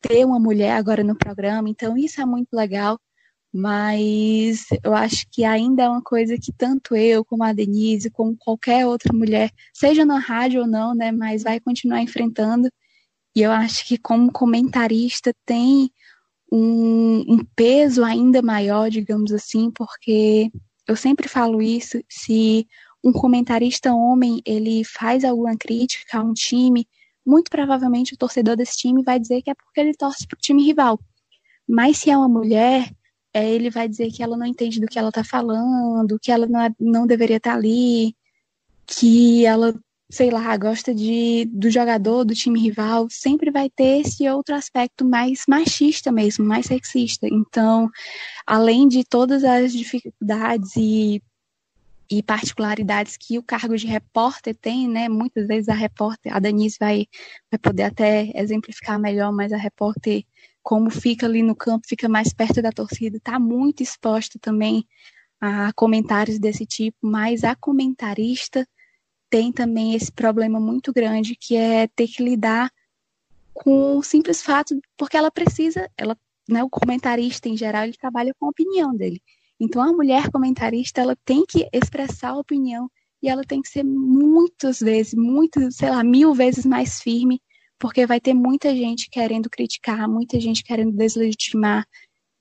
ter 0.00 0.24
uma 0.26 0.40
mulher 0.40 0.72
agora 0.72 1.04
no 1.04 1.16
programa, 1.16 1.68
então 1.70 1.96
isso 1.96 2.20
é 2.20 2.26
muito 2.26 2.48
legal. 2.52 2.98
Mas 3.54 4.66
eu 4.82 4.94
acho 4.94 5.26
que 5.30 5.44
ainda 5.44 5.84
é 5.84 5.88
uma 5.88 6.02
coisa 6.02 6.36
que 6.36 6.52
tanto 6.52 6.96
eu, 6.96 7.24
como 7.24 7.44
a 7.44 7.52
Denise, 7.52 8.10
como 8.10 8.36
qualquer 8.36 8.84
outra 8.86 9.12
mulher, 9.14 9.52
seja 9.72 10.04
na 10.04 10.18
rádio 10.18 10.62
ou 10.62 10.66
não, 10.66 10.92
né, 10.94 11.12
mas 11.12 11.44
vai 11.44 11.60
continuar 11.60 12.02
enfrentando. 12.02 12.68
E 13.36 13.42
eu 13.42 13.52
acho 13.52 13.86
que 13.86 13.96
como 13.96 14.32
comentarista 14.32 15.32
tem 15.46 15.88
um, 16.50 17.34
um 17.34 17.44
peso 17.54 18.04
ainda 18.04 18.42
maior, 18.42 18.90
digamos 18.90 19.32
assim, 19.32 19.70
porque 19.70 20.50
eu 20.92 20.96
sempre 20.96 21.28
falo 21.28 21.62
isso, 21.62 22.02
se 22.08 22.66
um 23.02 23.12
comentarista 23.12 23.92
homem 23.92 24.40
ele 24.44 24.84
faz 24.84 25.24
alguma 25.24 25.56
crítica 25.56 26.18
a 26.18 26.22
um 26.22 26.32
time, 26.34 26.86
muito 27.24 27.50
provavelmente 27.50 28.14
o 28.14 28.16
torcedor 28.16 28.56
desse 28.56 28.76
time 28.76 29.02
vai 29.02 29.18
dizer 29.18 29.42
que 29.42 29.50
é 29.50 29.54
porque 29.54 29.80
ele 29.80 29.94
torce 29.94 30.26
para 30.26 30.36
o 30.36 30.40
time 30.40 30.62
rival. 30.62 31.00
Mas 31.68 31.98
se 31.98 32.10
é 32.10 32.16
uma 32.16 32.28
mulher, 32.28 32.92
é, 33.32 33.50
ele 33.50 33.70
vai 33.70 33.88
dizer 33.88 34.10
que 34.12 34.22
ela 34.22 34.36
não 34.36 34.46
entende 34.46 34.80
do 34.80 34.86
que 34.86 34.98
ela 34.98 35.08
está 35.08 35.24
falando, 35.24 36.18
que 36.20 36.30
ela 36.30 36.46
não, 36.46 36.60
é, 36.60 36.70
não 36.78 37.06
deveria 37.06 37.38
estar 37.38 37.52
tá 37.52 37.56
ali, 37.56 38.14
que 38.86 39.46
ela, 39.46 39.74
sei 40.12 40.28
lá, 40.30 40.54
gosta 40.58 40.94
de, 40.94 41.46
do 41.46 41.70
jogador, 41.70 42.22
do 42.22 42.34
time 42.34 42.60
rival, 42.60 43.08
sempre 43.08 43.50
vai 43.50 43.70
ter 43.70 44.02
esse 44.02 44.28
outro 44.28 44.54
aspecto 44.54 45.06
mais 45.06 45.44
machista 45.48 46.12
mesmo, 46.12 46.44
mais 46.44 46.66
sexista. 46.66 47.26
Então, 47.26 47.90
além 48.46 48.86
de 48.86 49.04
todas 49.04 49.42
as 49.42 49.72
dificuldades 49.72 50.76
e, 50.76 51.22
e 52.10 52.22
particularidades 52.22 53.16
que 53.16 53.38
o 53.38 53.42
cargo 53.42 53.74
de 53.74 53.86
repórter 53.86 54.54
tem, 54.54 54.86
né? 54.86 55.08
Muitas 55.08 55.46
vezes 55.46 55.70
a 55.70 55.74
repórter, 55.74 56.36
a 56.36 56.38
Denise 56.38 56.76
vai, 56.78 57.06
vai 57.50 57.58
poder 57.58 57.84
até 57.84 58.30
exemplificar 58.34 59.00
melhor, 59.00 59.32
mas 59.32 59.50
a 59.50 59.56
repórter 59.56 60.24
como 60.62 60.90
fica 60.90 61.24
ali 61.24 61.42
no 61.42 61.56
campo, 61.56 61.88
fica 61.88 62.06
mais 62.06 62.34
perto 62.34 62.60
da 62.60 62.70
torcida, 62.70 63.16
está 63.16 63.38
muito 63.38 63.82
exposta 63.82 64.38
também 64.38 64.86
a 65.40 65.72
comentários 65.72 66.38
desse 66.38 66.66
tipo, 66.66 66.98
mas 67.00 67.44
a 67.44 67.56
comentarista 67.56 68.68
tem 69.32 69.50
também 69.50 69.94
esse 69.94 70.12
problema 70.12 70.60
muito 70.60 70.92
grande 70.92 71.34
que 71.34 71.56
é 71.56 71.86
ter 71.88 72.06
que 72.06 72.22
lidar 72.22 72.70
com 73.54 73.96
o 73.96 74.02
simples 74.02 74.42
fato, 74.42 74.78
porque 74.94 75.16
ela 75.16 75.30
precisa, 75.30 75.90
ela, 75.96 76.14
né, 76.46 76.62
o 76.62 76.68
comentarista 76.68 77.48
em 77.48 77.56
geral, 77.56 77.84
ele 77.84 77.96
trabalha 77.96 78.34
com 78.38 78.44
a 78.44 78.50
opinião 78.50 78.94
dele. 78.94 79.22
Então 79.58 79.80
a 79.80 79.90
mulher 79.90 80.30
comentarista, 80.30 81.00
ela 81.00 81.16
tem 81.24 81.46
que 81.46 81.66
expressar 81.72 82.32
a 82.32 82.38
opinião 82.38 82.90
e 83.22 83.28
ela 83.30 83.42
tem 83.42 83.62
que 83.62 83.70
ser 83.70 83.82
muitas 83.82 84.80
vezes, 84.80 85.14
muitas, 85.14 85.76
sei 85.76 85.88
lá, 85.88 86.04
mil 86.04 86.34
vezes 86.34 86.66
mais 86.66 87.00
firme 87.00 87.40
porque 87.78 88.06
vai 88.06 88.20
ter 88.20 88.34
muita 88.34 88.76
gente 88.76 89.08
querendo 89.08 89.48
criticar, 89.48 90.06
muita 90.08 90.38
gente 90.38 90.62
querendo 90.62 90.92
deslegitimar. 90.92 91.84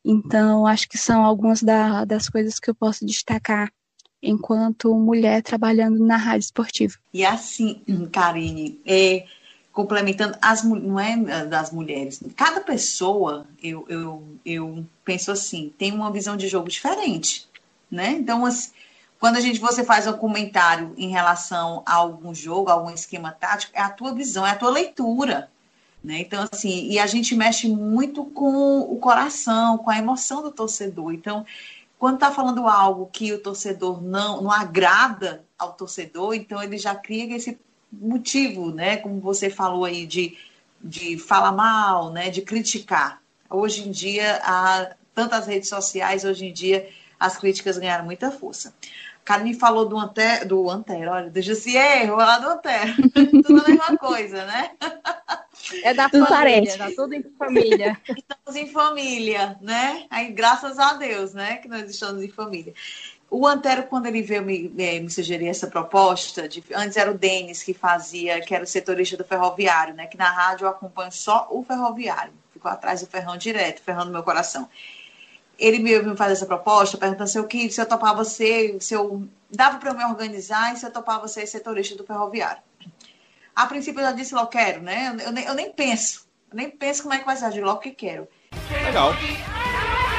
Então, 0.06 0.68
acho 0.68 0.88
que 0.90 0.98
são 0.98 1.24
algumas 1.24 1.64
da, 1.64 2.04
das 2.04 2.28
coisas 2.28 2.60
que 2.60 2.70
eu 2.70 2.76
posso 2.76 3.06
destacar 3.06 3.72
enquanto 4.22 4.94
mulher 4.94 5.42
trabalhando 5.42 6.06
na 6.06 6.18
rádio 6.18 6.46
esportiva. 6.46 6.96
E 7.14 7.26
assim, 7.26 7.82
Karine, 8.12 8.80
é, 8.86 9.26
complementando, 9.72 10.38
as, 10.42 10.64
não 10.64 11.00
é 11.00 11.46
das 11.46 11.72
mulheres, 11.72 12.22
cada 12.36 12.62
pessoa, 12.62 13.48
eu, 13.62 13.86
eu, 13.90 14.24
eu 14.46 14.86
penso 15.04 15.32
assim, 15.32 15.74
tem 15.78 15.92
uma 15.92 16.12
visão 16.12 16.38
de 16.38 16.48
jogo 16.48 16.70
diferente, 16.70 17.48
né? 17.90 18.12
Então, 18.12 18.46
assim, 18.46 18.72
quando 19.20 19.38
a 19.38 19.40
gente 19.40 19.60
você 19.60 19.84
faz 19.84 20.08
um 20.08 20.14
comentário 20.14 20.94
em 20.98 21.10
relação 21.10 21.84
a 21.86 21.94
algum 21.94 22.34
jogo, 22.34 22.70
a 22.70 22.74
algum 22.74 22.90
esquema 22.90 23.32
tático, 23.32 23.72
é 23.76 23.82
a 23.82 23.90
tua 23.90 24.14
visão, 24.14 24.46
é 24.46 24.50
a 24.52 24.56
tua 24.56 24.72
leitura. 24.72 25.50
Né? 26.04 26.22
Então, 26.22 26.48
assim, 26.52 26.90
e 26.90 26.98
a 26.98 27.06
gente 27.06 27.36
mexe 27.36 27.68
muito 27.68 28.26
com 28.26 28.80
o 28.80 28.98
coração, 28.98 29.78
com 29.78 29.92
a 29.92 29.98
emoção 30.00 30.42
do 30.42 30.50
torcedor. 30.50 31.14
Então, 31.14 31.46
quando 32.02 32.16
está 32.16 32.32
falando 32.32 32.68
algo 32.68 33.12
que 33.14 33.32
o 33.32 33.38
torcedor 33.38 34.02
não, 34.02 34.42
não 34.42 34.52
agrada 34.52 35.46
ao 35.56 35.74
torcedor, 35.74 36.34
então 36.34 36.60
ele 36.60 36.76
já 36.76 36.96
cria 36.96 37.36
esse 37.36 37.60
motivo, 37.92 38.72
né? 38.72 38.98
Como 38.98 39.20
você 39.20 39.52
falou 39.52 39.86
aí, 39.86 40.08
de, 40.08 40.36
de 40.84 41.20
falar 41.20 41.52
mal, 41.52 42.12
né? 42.12 42.32
De 42.32 42.42
criticar. 42.42 43.22
Hoje 43.48 43.88
em 43.88 43.92
dia, 43.92 44.42
há 44.44 44.96
tantas 45.14 45.46
redes 45.46 45.70
sociais, 45.70 46.26
hoje 46.26 46.48
em 46.48 46.52
dia, 46.52 46.90
as 47.20 47.38
críticas 47.38 47.78
ganharam 47.78 48.06
muita 48.06 48.32
força. 48.32 48.74
Karine 49.32 49.54
falou 49.54 49.86
do 49.88 49.98
Antero, 49.98 50.46
do 50.46 50.70
Antero, 50.70 51.12
olha, 51.12 51.30
do 51.30 51.42
Jussier, 51.42 52.14
lá 52.14 52.38
do 52.38 52.50
Antero. 52.50 52.94
tudo 53.48 53.64
a 53.66 53.70
mesma 53.70 53.98
coisa, 53.98 54.46
né? 54.46 54.72
É 55.84 55.94
da 55.94 56.10
tudo 56.10 56.26
família, 56.26 56.78
tá 56.78 56.92
tudo 56.94 57.14
em 57.14 57.24
família. 57.40 57.98
Estamos 58.10 58.56
em 58.58 58.68
família, 58.68 59.58
né? 59.62 60.06
Aí, 60.10 60.34
graças 60.34 60.78
a 60.78 60.96
Deus, 60.96 61.34
né, 61.34 61.58
que 61.58 61.70
nós 61.70 61.90
estamos 61.90 62.22
em 62.22 62.28
família. 62.28 62.74
O 63.30 63.48
Antero, 63.48 63.84
quando 63.84 64.08
ele 64.08 64.22
veio 64.22 64.44
me, 64.44 64.68
me 64.68 65.10
sugerir 65.10 65.48
essa 65.48 65.68
proposta, 65.68 66.50
de, 66.50 66.62
antes 66.76 66.98
era 66.98 67.10
o 67.10 67.18
Denis 67.18 67.64
que 67.64 67.74
fazia, 67.74 68.42
que 68.42 68.54
era 68.54 68.66
o 68.66 68.68
setorista 68.68 69.16
do 69.16 69.24
ferroviário, 69.24 69.94
né? 69.94 70.08
Que 70.08 70.18
na 70.18 70.30
rádio 70.30 70.66
eu 70.66 70.70
acompanho 70.70 71.14
só 71.14 71.48
o 71.50 71.64
ferroviário. 71.64 72.34
Ficou 72.52 72.70
atrás 72.70 73.00
do 73.00 73.08
ferrão 73.08 73.38
direto, 73.38 73.82
ferrão 73.82 74.04
no 74.04 74.12
meu 74.12 74.24
coração 74.24 74.68
ele 75.62 75.80
me, 75.80 75.98
me 76.02 76.18
faz 76.18 76.34
essa 76.34 76.46
proposta, 76.46 76.98
perguntando 76.98 77.30
se 77.30 77.38
eu, 77.38 77.48
se 77.70 77.80
eu 77.80 77.86
topava 77.86 78.26
ser, 78.26 78.78
se 78.82 78.94
eu 78.94 79.28
dava 79.50 79.78
para 79.78 79.92
eu 79.92 79.98
me 79.98 80.04
organizar 80.04 80.74
e 80.74 80.78
se 80.78 80.86
eu 80.86 80.92
topava 80.92 81.28
ser 81.28 81.46
setorista 81.46 81.96
do 81.96 82.04
ferroviário. 82.04 82.62
A 83.56 83.68
princípio 83.68 84.02
eu 84.02 84.06
já 84.06 84.12
disse 84.12 84.34
logo 84.34 84.48
quero, 84.48 84.82
né? 84.82 85.16
Eu, 85.16 85.28
eu, 85.28 85.32
nem, 85.32 85.46
eu 85.46 85.54
nem 85.54 85.72
penso, 85.72 86.26
eu 86.50 86.58
nem 86.58 86.70
penso 86.70 87.04
como 87.04 87.14
é 87.14 87.20
que 87.20 87.26
vai 87.26 87.38
ser, 87.38 87.46
eu 87.46 87.52
digo 87.52 87.66
logo 87.66 87.80
que 87.80 87.92
quero. 87.92 88.28
Legal. 88.84 89.14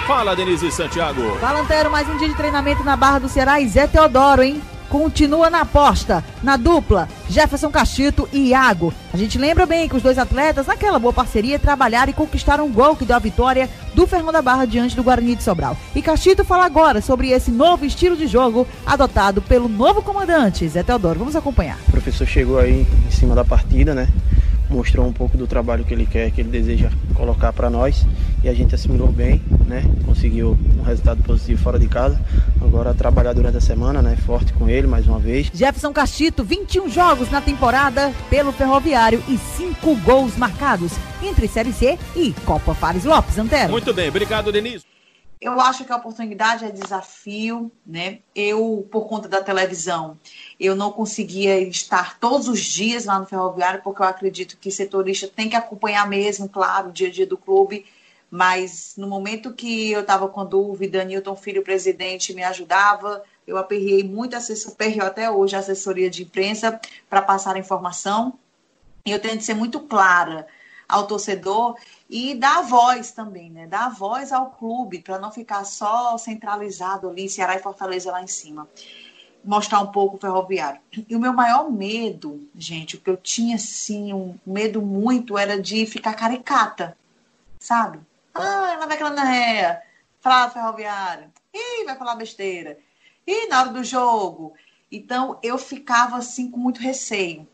Fala, 0.06 0.34
Denise 0.34 0.70
Santiago. 0.70 1.36
Fala, 1.38 1.60
Antero, 1.60 1.90
mais 1.90 2.08
um 2.08 2.16
dia 2.16 2.28
de 2.28 2.36
treinamento 2.36 2.84
na 2.84 2.96
Barra 2.96 3.20
do 3.20 3.28
Ceará 3.28 3.60
e 3.60 3.68
Zé 3.68 3.86
Teodoro, 3.86 4.42
hein? 4.42 4.62
continua 4.92 5.48
na 5.48 5.62
aposta, 5.62 6.22
na 6.42 6.58
dupla, 6.58 7.08
Jefferson 7.26 7.70
Castito 7.70 8.28
e 8.30 8.50
Iago. 8.50 8.92
A 9.12 9.16
gente 9.18 9.36
lembra 9.36 9.66
bem 9.66 9.86
que 9.86 9.94
os 9.94 10.02
dois 10.02 10.16
atletas, 10.16 10.66
naquela 10.66 10.98
boa 10.98 11.12
parceria, 11.12 11.58
trabalharam 11.58 12.10
e 12.10 12.14
conquistaram 12.14 12.64
um 12.64 12.72
gol 12.72 12.96
que 12.96 13.04
deu 13.04 13.14
a 13.14 13.18
vitória 13.18 13.68
do 13.94 14.06
Ferrão 14.06 14.32
da 14.32 14.40
Barra 14.40 14.64
diante 14.64 14.96
do 14.96 15.02
Guarani 15.02 15.36
de 15.36 15.42
Sobral. 15.42 15.76
E 15.94 16.00
Castito 16.00 16.42
fala 16.44 16.64
agora 16.64 17.02
sobre 17.02 17.28
esse 17.28 17.50
novo 17.50 17.84
estilo 17.84 18.16
de 18.16 18.26
jogo 18.26 18.66
adotado 18.86 19.42
pelo 19.42 19.68
novo 19.68 20.00
comandante, 20.00 20.66
Zé 20.66 20.82
Teodoro. 20.82 21.18
Vamos 21.18 21.36
acompanhar. 21.36 21.78
O 21.88 21.92
professor 21.92 22.26
chegou 22.26 22.58
aí 22.58 22.86
em 23.06 23.10
cima 23.10 23.34
da 23.34 23.44
partida, 23.44 23.94
né? 23.94 24.08
mostrou 24.72 25.06
um 25.06 25.12
pouco 25.12 25.36
do 25.36 25.46
trabalho 25.46 25.84
que 25.84 25.92
ele 25.92 26.06
quer, 26.06 26.30
que 26.30 26.40
ele 26.40 26.48
deseja 26.48 26.90
colocar 27.14 27.52
para 27.52 27.68
nós 27.68 28.06
e 28.42 28.48
a 28.48 28.54
gente 28.54 28.74
assimilou 28.74 29.08
bem, 29.08 29.40
né? 29.66 29.84
Conseguiu 30.04 30.58
um 30.78 30.82
resultado 30.82 31.22
positivo 31.22 31.62
fora 31.62 31.78
de 31.78 31.86
casa. 31.86 32.20
Agora 32.60 32.94
trabalhar 32.94 33.32
durante 33.34 33.58
a 33.58 33.60
semana, 33.60 34.00
né? 34.00 34.16
Forte 34.16 34.52
com 34.52 34.68
ele 34.68 34.86
mais 34.86 35.06
uma 35.06 35.18
vez. 35.18 35.50
Jefferson 35.52 35.92
Castito, 35.92 36.42
21 36.42 36.88
jogos 36.88 37.30
na 37.30 37.40
temporada 37.40 38.12
pelo 38.30 38.50
Ferroviário 38.52 39.01
e 39.28 39.36
5 39.36 39.96
gols 40.04 40.36
marcados 40.36 40.92
entre 41.20 41.48
Série 41.48 41.72
C 41.72 41.98
e 42.14 42.32
Copa 42.46 42.72
Fares 42.72 43.04
Lopes 43.04 43.36
Antero. 43.36 43.72
Muito 43.72 43.92
bem, 43.92 44.08
obrigado 44.08 44.52
Denise. 44.52 44.84
Eu 45.40 45.60
acho 45.60 45.84
que 45.84 45.92
a 45.92 45.96
oportunidade 45.96 46.64
é 46.64 46.70
desafio, 46.70 47.72
né? 47.84 48.20
Eu, 48.32 48.86
por 48.92 49.08
conta 49.08 49.28
da 49.28 49.42
televisão, 49.42 50.16
eu 50.58 50.76
não 50.76 50.92
conseguia 50.92 51.60
estar 51.60 52.16
todos 52.20 52.46
os 52.46 52.60
dias 52.60 53.06
lá 53.06 53.18
no 53.18 53.26
ferroviário, 53.26 53.82
porque 53.82 54.02
eu 54.02 54.06
acredito 54.06 54.56
que 54.56 54.70
setorista 54.70 55.26
tem 55.26 55.48
que 55.48 55.56
acompanhar 55.56 56.08
mesmo, 56.08 56.48
claro, 56.48 56.90
o 56.90 56.92
dia 56.92 57.08
a 57.08 57.10
dia 57.10 57.26
do 57.26 57.36
clube. 57.36 57.84
Mas 58.30 58.94
no 58.96 59.08
momento 59.08 59.52
que 59.52 59.90
eu 59.90 60.02
estava 60.02 60.28
com 60.28 60.46
dúvida, 60.46 61.04
Newton 61.04 61.34
Filho, 61.34 61.64
presidente, 61.64 62.32
me 62.32 62.44
ajudava. 62.44 63.24
Eu 63.44 63.58
aperrei 63.58 64.04
muito, 64.04 64.36
aperrei 64.36 65.00
até 65.00 65.28
hoje 65.28 65.56
a 65.56 65.58
assessoria 65.58 66.08
de 66.08 66.22
imprensa 66.22 66.80
para 67.10 67.20
passar 67.20 67.56
a 67.56 67.58
informação. 67.58 68.38
Eu 69.04 69.20
tento 69.20 69.42
ser 69.42 69.54
muito 69.54 69.80
clara 69.80 70.46
ao 70.88 71.06
torcedor 71.06 71.76
e 72.08 72.34
dar 72.34 72.62
voz 72.62 73.12
também, 73.12 73.50
né? 73.50 73.66
Dar 73.66 73.88
voz 73.88 74.32
ao 74.32 74.50
clube, 74.50 75.00
para 75.00 75.18
não 75.18 75.32
ficar 75.32 75.64
só 75.64 76.16
centralizado 76.18 77.08
ali, 77.08 77.28
Ceará 77.28 77.56
e 77.56 77.62
Fortaleza 77.62 78.12
lá 78.12 78.22
em 78.22 78.26
cima. 78.26 78.68
Mostrar 79.44 79.80
um 79.80 79.90
pouco 79.90 80.16
o 80.16 80.20
ferroviário. 80.20 80.80
E 81.08 81.16
o 81.16 81.18
meu 81.18 81.32
maior 81.32 81.70
medo, 81.70 82.48
gente, 82.54 82.96
o 82.96 83.00
que 83.00 83.10
eu 83.10 83.16
tinha, 83.16 83.58
sim, 83.58 84.12
um 84.12 84.36
medo 84.46 84.80
muito, 84.80 85.36
era 85.36 85.60
de 85.60 85.84
ficar 85.86 86.14
caricata, 86.14 86.96
sabe? 87.58 87.98
Ah, 88.34 88.72
ela 88.74 88.86
vai 88.86 88.96
aquela 88.96 89.10
né? 89.10 89.82
falar 90.20 90.46
do 90.46 90.52
ferroviário. 90.52 91.32
Ih, 91.52 91.84
vai 91.84 91.96
falar 91.96 92.14
besteira. 92.14 92.78
E 93.26 93.48
na 93.48 93.60
hora 93.60 93.70
do 93.70 93.82
jogo. 93.82 94.54
Então, 94.90 95.38
eu 95.42 95.58
ficava 95.58 96.16
assim 96.16 96.50
com 96.50 96.58
muito 96.58 96.80
receio. 96.80 97.48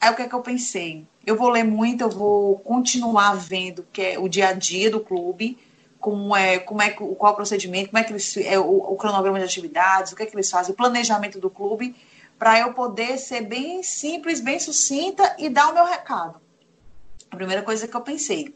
Aí 0.00 0.10
o 0.10 0.16
que 0.16 0.22
é 0.22 0.28
que 0.28 0.34
eu 0.34 0.42
pensei? 0.42 1.06
Eu 1.24 1.36
vou 1.36 1.48
ler 1.48 1.64
muito, 1.64 2.02
eu 2.02 2.10
vou 2.10 2.58
continuar 2.58 3.34
vendo 3.34 3.86
que 3.92 4.02
é 4.02 4.18
o 4.18 4.28
dia 4.28 4.48
a 4.48 4.52
dia 4.52 4.90
do 4.90 5.00
clube, 5.00 5.58
como 5.98 6.36
é, 6.36 6.58
como 6.58 6.82
é 6.82 6.90
qual 6.90 7.30
é 7.30 7.32
o 7.32 7.36
procedimento, 7.36 7.90
como 7.90 7.98
é 7.98 8.04
que 8.04 8.12
eles 8.12 8.36
é 8.36 8.58
o, 8.58 8.92
o 8.92 8.96
cronograma 8.96 9.38
de 9.38 9.44
atividades, 9.44 10.12
o 10.12 10.16
que 10.16 10.22
é 10.22 10.26
que 10.26 10.36
eles 10.36 10.50
fazem, 10.50 10.72
o 10.74 10.76
planejamento 10.76 11.40
do 11.40 11.48
clube, 11.48 11.96
para 12.38 12.60
eu 12.60 12.74
poder 12.74 13.16
ser 13.16 13.42
bem 13.42 13.82
simples, 13.82 14.40
bem 14.40 14.60
sucinta 14.60 15.34
e 15.38 15.48
dar 15.48 15.70
o 15.70 15.74
meu 15.74 15.86
recado. 15.86 16.38
A 17.30 17.36
primeira 17.36 17.62
coisa 17.62 17.88
que 17.88 17.96
eu 17.96 18.02
pensei. 18.02 18.54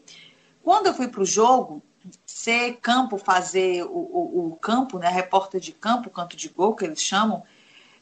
Quando 0.61 0.87
eu 0.87 0.93
fui 0.93 1.07
para 1.07 1.21
o 1.21 1.25
jogo, 1.25 1.81
ser 2.25 2.77
campo, 2.81 3.17
fazer 3.17 3.83
o, 3.83 3.87
o, 3.87 4.47
o, 4.47 4.55
campo, 4.57 4.99
né, 4.99 5.09
repórter 5.09 5.59
de 5.59 5.71
campo, 5.71 6.09
canto 6.09 6.37
de 6.37 6.49
gol, 6.49 6.75
que 6.75 6.85
eles 6.85 7.01
chamam, 7.01 7.43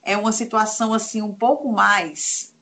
é 0.04 0.17
uma 0.17 0.32
situação 0.32 0.93
assim 0.93 1.21
um 1.21 1.34
pouco 1.34 1.71
mais 1.71 2.54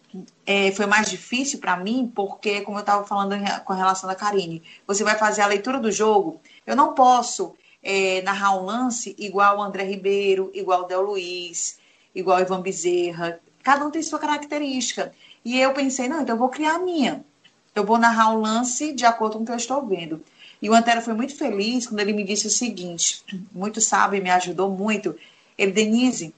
é, 0.46 0.72
foi 0.72 0.86
mais 0.86 1.10
difícil 1.10 1.60
para 1.60 1.78
mim, 1.78 2.12
porque, 2.14 2.62
como 2.62 2.78
eu 2.78 2.82
estava 2.82 3.06
falando 3.06 3.36
com 3.64 3.74
relação 3.74 4.10
a 4.10 4.16
Karine, 4.16 4.62
você 4.86 5.04
vai 5.04 5.18
fazer 5.18 5.42
a 5.42 5.48
leitura 5.48 5.80
do 5.80 5.92
jogo. 5.92 6.40
Eu 6.66 6.76
não 6.76 6.94
posso 6.94 7.56
é, 7.84 8.22
narrar 8.22 8.58
um 8.58 8.66
lance 8.66 9.16
igual 9.18 9.58
o 9.58 9.64
André 9.64 9.84
Ribeiro, 9.84 10.52
igual 10.54 10.84
o 10.84 10.88
Del 10.88 11.02
Luiz, 11.02 11.80
igual 12.14 12.38
o 12.38 12.42
Ivan 12.42 12.62
Bezerra. 12.62 13.40
Cada 13.64 13.86
um 13.86 13.92
tem 13.92 14.02
sua 14.02 14.20
característica. 14.20 15.14
E 15.44 15.60
eu 15.60 15.74
pensei, 15.74 16.08
não, 16.08 16.22
então 16.22 16.36
eu 16.36 16.40
vou 16.40 16.50
criar 16.50 16.76
a 16.76 16.80
minha. 16.80 17.24
Eu 17.74 17.86
vou 17.86 17.98
narrar 17.98 18.32
um 18.32 18.42
lance 18.42 18.94
de 18.94 19.06
acordo 19.06 19.38
com 19.38 19.44
o 19.44 19.46
que 19.46 19.52
eu 19.52 19.58
estou 19.58 19.86
vendo. 19.86 20.24
E 20.62 20.70
o 20.70 20.74
Antero 20.74 21.02
foi 21.02 21.14
muito 21.14 21.36
feliz 21.36 21.86
quando 21.86 22.00
ele 22.00 22.14
me 22.14 22.24
disse 22.24 22.48
o 22.48 22.50
seguinte, 22.50 23.24
muito 23.52 23.82
sábio 23.82 24.24
me 24.24 24.30
ajudou 24.30 24.70
muito. 24.70 25.16
Ele, 25.58 25.72
Denise, 25.72 26.34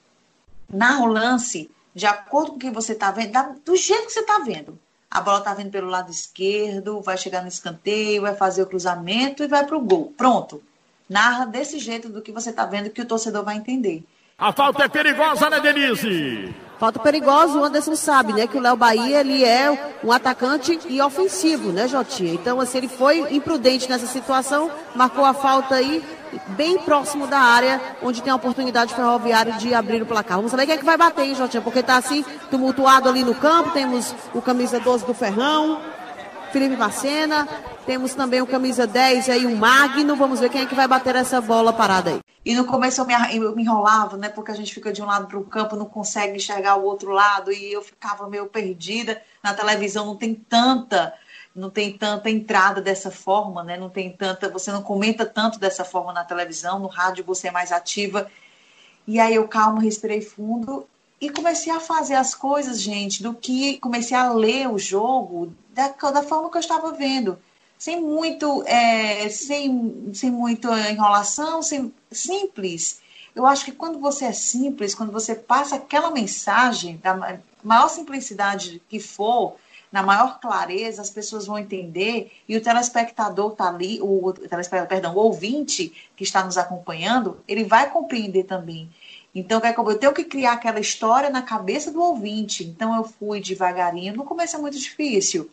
narra 0.69 1.03
o 1.03 1.07
lance 1.07 1.69
de 1.97 2.05
acordo 2.05 2.51
com 2.51 2.57
o 2.57 2.59
que 2.59 2.69
você 2.69 2.91
está 2.91 3.09
vendo, 3.09 3.33
do 3.65 3.75
jeito 3.75 4.05
que 4.05 4.13
você 4.13 4.19
está 4.19 4.37
vendo. 4.37 4.77
A 5.09 5.19
bola 5.19 5.39
está 5.39 5.51
vindo 5.55 5.71
pelo 5.71 5.89
lado 5.89 6.11
esquerdo, 6.11 7.01
vai 7.01 7.17
chegar 7.17 7.41
no 7.41 7.47
escanteio, 7.47 8.21
vai 8.21 8.35
fazer 8.35 8.61
o 8.61 8.67
cruzamento 8.67 9.43
e 9.43 9.47
vai 9.47 9.65
para 9.65 9.75
o 9.75 9.81
gol. 9.81 10.13
Pronto. 10.15 10.61
Narra 11.09 11.45
desse 11.45 11.79
jeito 11.79 12.07
do 12.07 12.21
que 12.21 12.31
você 12.31 12.51
está 12.51 12.67
vendo 12.67 12.91
que 12.91 13.01
o 13.01 13.05
torcedor 13.05 13.43
vai 13.43 13.57
entender. 13.57 14.03
A 14.37 14.53
falta 14.53 14.83
é 14.83 14.87
perigosa, 14.87 15.49
né, 15.49 15.59
Denise? 15.59 16.53
Falta 16.77 16.99
perigosa, 16.99 17.57
o 17.57 17.63
Anderson 17.63 17.95
sabe, 17.95 18.33
né, 18.33 18.45
que 18.45 18.55
o 18.55 18.61
Léo 18.61 18.77
Bahia, 18.77 19.21
ele 19.21 19.43
é 19.43 19.95
um 20.03 20.11
atacante 20.11 20.79
e 20.87 21.01
ofensivo, 21.01 21.71
né, 21.71 21.87
Jotinha? 21.87 22.35
Então, 22.35 22.61
assim, 22.61 22.77
ele 22.77 22.87
foi 22.87 23.33
imprudente 23.33 23.89
nessa 23.89 24.05
situação, 24.05 24.69
marcou 24.93 25.25
a 25.25 25.33
falta 25.33 25.73
aí, 25.73 26.03
bem 26.49 26.79
próximo 26.79 27.27
da 27.27 27.39
área 27.39 27.81
onde 28.01 28.21
tem 28.21 28.31
a 28.31 28.35
oportunidade 28.35 28.93
ferroviária 28.93 29.53
de 29.53 29.73
abrir 29.73 30.01
o 30.01 30.05
placar. 30.05 30.37
Vamos 30.37 30.51
saber 30.51 30.65
quem 30.65 30.75
é 30.75 30.77
que 30.77 30.85
vai 30.85 30.97
bater, 30.97 31.25
hein, 31.25 31.35
Jotinha? 31.35 31.61
Porque 31.61 31.79
está 31.79 31.97
assim, 31.97 32.23
tumultuado 32.49 33.09
ali 33.09 33.23
no 33.23 33.35
campo. 33.35 33.71
Temos 33.71 34.13
o 34.33 34.41
camisa 34.41 34.79
12 34.79 35.05
do 35.05 35.13
Ferrão, 35.13 35.81
Felipe 36.51 36.75
Macena. 36.75 37.47
Temos 37.85 38.13
também 38.13 38.41
o 38.41 38.47
camisa 38.47 38.85
10 38.85 39.29
aí, 39.29 39.45
o 39.45 39.55
Magno. 39.55 40.15
Vamos 40.15 40.39
ver 40.39 40.49
quem 40.49 40.61
é 40.61 40.65
que 40.65 40.75
vai 40.75 40.87
bater 40.87 41.15
essa 41.15 41.39
bola 41.39 41.71
parada 41.71 42.11
aí. 42.11 42.19
E 42.45 42.55
no 42.55 42.65
começo 42.65 43.01
eu 43.01 43.05
me, 43.05 43.13
eu 43.35 43.55
me 43.55 43.63
enrolava, 43.63 44.15
né? 44.15 44.29
Porque 44.29 44.51
a 44.51 44.55
gente 44.55 44.73
fica 44.73 44.91
de 44.91 45.01
um 45.01 45.05
lado 45.05 45.27
para 45.27 45.37
o 45.37 45.43
campo, 45.43 45.75
não 45.75 45.85
consegue 45.85 46.37
enxergar 46.37 46.75
o 46.75 46.83
outro 46.83 47.11
lado. 47.11 47.51
E 47.51 47.73
eu 47.73 47.81
ficava 47.81 48.29
meio 48.29 48.47
perdida. 48.47 49.21
Na 49.43 49.53
televisão 49.53 50.05
não 50.05 50.15
tem 50.15 50.33
tanta 50.33 51.13
não 51.57 51.71
tem 51.71 51.97
tanta 51.97 52.29
entrada 52.29 52.79
dessa 52.79 53.09
forma, 53.09 53.63
né? 53.63 53.75
Não 53.77 53.89
tem 53.89 54.11
tanta, 54.11 54.47
você 54.47 54.71
não 54.71 54.83
comenta 54.83 55.25
tanto 55.25 55.59
dessa 55.59 55.83
forma 55.83 56.13
na 56.13 56.23
televisão, 56.23 56.77
no 56.77 56.87
rádio 56.87 57.25
você 57.25 57.47
é 57.47 57.51
mais 57.51 57.71
ativa. 57.71 58.29
E 59.07 59.19
aí 59.19 59.33
eu 59.33 59.47
calmo, 59.47 59.79
respirei 59.79 60.21
fundo 60.21 60.87
e 61.19 61.31
comecei 61.31 61.73
a 61.73 61.79
fazer 61.79 62.13
as 62.13 62.35
coisas, 62.35 62.79
gente, 62.79 63.23
do 63.23 63.33
que 63.33 63.79
comecei 63.79 64.15
a 64.15 64.31
ler 64.31 64.69
o 64.69 64.77
jogo 64.77 65.51
da, 65.73 65.87
da 65.87 66.21
forma 66.21 66.51
que 66.51 66.57
eu 66.57 66.61
estava 66.61 66.91
vendo, 66.91 67.39
sem 67.75 67.99
muito, 67.99 68.63
é, 68.67 69.27
sem, 69.29 70.11
sem 70.13 70.29
muita 70.29 70.91
enrolação, 70.91 71.63
sem, 71.63 71.91
simples. 72.11 73.01
Eu 73.35 73.47
acho 73.47 73.65
que 73.65 73.71
quando 73.71 73.97
você 73.97 74.25
é 74.25 74.31
simples, 74.31 74.93
quando 74.93 75.11
você 75.11 75.33
passa 75.33 75.77
aquela 75.77 76.11
mensagem, 76.11 76.97
da 76.97 77.39
maior 77.63 77.87
simplicidade 77.87 78.79
que 78.87 78.99
for, 78.99 79.55
na 79.97 80.03
maior 80.03 80.39
clareza, 80.39 81.01
as 81.01 81.09
pessoas 81.09 81.47
vão 81.47 81.57
entender 81.57 82.31
e 82.47 82.55
o 82.55 82.61
telespectador 82.61 83.53
está 83.53 83.67
ali, 83.67 83.99
o, 83.99 84.31
telespectador, 84.31 84.87
perdão, 84.87 85.15
o 85.15 85.17
ouvinte 85.17 85.91
que 86.15 86.23
está 86.23 86.43
nos 86.43 86.55
acompanhando, 86.55 87.39
ele 87.47 87.63
vai 87.63 87.89
compreender 87.89 88.43
também. 88.43 88.91
Então, 89.33 89.59
é 89.63 89.73
eu 89.75 89.97
tenho 89.97 90.13
que 90.13 90.23
criar 90.23 90.51
aquela 90.51 90.79
história 90.79 91.31
na 91.31 91.41
cabeça 91.41 91.91
do 91.91 91.99
ouvinte. 91.99 92.63
Então, 92.63 92.95
eu 92.95 93.05
fui 93.05 93.41
devagarinho. 93.41 94.15
No 94.15 94.23
começo 94.23 94.55
é 94.55 94.59
muito 94.59 94.77
difícil, 94.77 95.49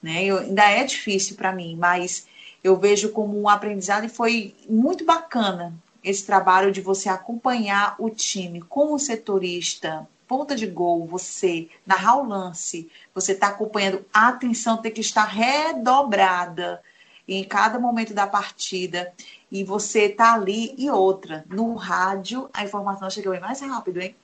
né? 0.00 0.24
Eu, 0.24 0.38
ainda 0.38 0.70
é 0.70 0.84
difícil 0.84 1.34
para 1.34 1.50
mim, 1.50 1.74
mas 1.76 2.28
eu 2.62 2.76
vejo 2.76 3.10
como 3.10 3.40
um 3.40 3.48
aprendizado 3.48 4.04
e 4.04 4.08
foi 4.08 4.54
muito 4.68 5.04
bacana 5.04 5.74
esse 6.04 6.24
trabalho 6.24 6.70
de 6.70 6.80
você 6.80 7.08
acompanhar 7.08 7.96
o 7.98 8.08
time 8.08 8.60
como 8.60 8.96
setorista, 8.96 10.06
ponta 10.32 10.56
de 10.56 10.66
gol, 10.66 11.06
você 11.06 11.68
narrar 11.84 12.16
o 12.16 12.26
lance, 12.26 12.90
você 13.14 13.32
está 13.32 13.48
acompanhando, 13.48 14.02
a 14.10 14.28
atenção 14.28 14.78
tem 14.78 14.90
que 14.90 15.02
estar 15.02 15.24
redobrada 15.24 16.82
em 17.28 17.44
cada 17.44 17.78
momento 17.78 18.14
da 18.14 18.26
partida. 18.26 19.12
E 19.50 19.62
você 19.62 20.04
está 20.04 20.32
ali 20.32 20.74
e 20.78 20.90
outra. 20.90 21.44
No 21.50 21.74
rádio, 21.74 22.48
a 22.50 22.64
informação 22.64 23.10
chega 23.10 23.30
bem 23.30 23.40
mais 23.40 23.60
rápido, 23.60 24.00
hein? 24.00 24.16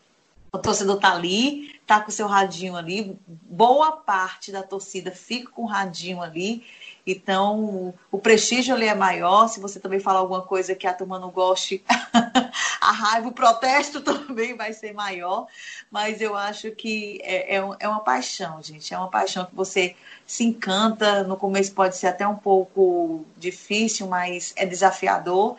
O 0.51 0.57
torcedor 0.57 0.97
está 0.97 1.13
ali, 1.13 1.73
está 1.73 2.01
com 2.01 2.09
o 2.09 2.13
seu 2.13 2.27
radinho 2.27 2.75
ali. 2.75 3.15
Boa 3.27 3.93
parte 3.93 4.51
da 4.51 4.63
torcida 4.63 5.11
fica 5.11 5.51
com 5.51 5.65
o 5.65 5.67
radinho 5.67 6.23
ali 6.23 6.65
então, 7.11 7.95
o 8.13 8.19
prestígio 8.19 8.75
ali 8.75 8.87
é 8.87 8.95
maior. 8.95 9.49
Se 9.49 9.59
você 9.61 9.81
também 9.81 9.99
falar 9.99 10.19
alguma 10.19 10.43
coisa 10.43 10.75
que 10.75 10.87
a 10.87 10.93
turma 10.93 11.19
não 11.19 11.31
goste, 11.31 11.83
a 12.89 12.93
raiva, 12.93 13.29
o 13.29 13.33
protesto 13.33 14.01
também 14.03 14.57
vai 14.57 14.73
ser 14.73 14.95
maior. 14.95 15.47
Mas 15.91 16.23
eu 16.23 16.35
acho 16.35 16.71
que 16.71 17.21
é, 17.23 17.57
é, 17.57 17.69
é, 17.81 17.89
uma 17.89 18.01
paixão, 18.01 18.63
gente. 18.63 18.95
É 18.95 18.99
uma 18.99 19.11
paixão 19.11 19.45
que 19.45 19.55
você 19.55 19.95
se 20.27 20.45
encanta. 20.45 21.23
No 21.25 21.37
começo 21.37 21.73
pode 21.73 21.97
ser 21.97 22.07
até 22.07 22.27
um 22.27 22.37
pouco 22.37 23.27
difícil, 23.37 24.07
mas 24.07 24.55
é 24.57 24.65
desafiador. 24.65 25.57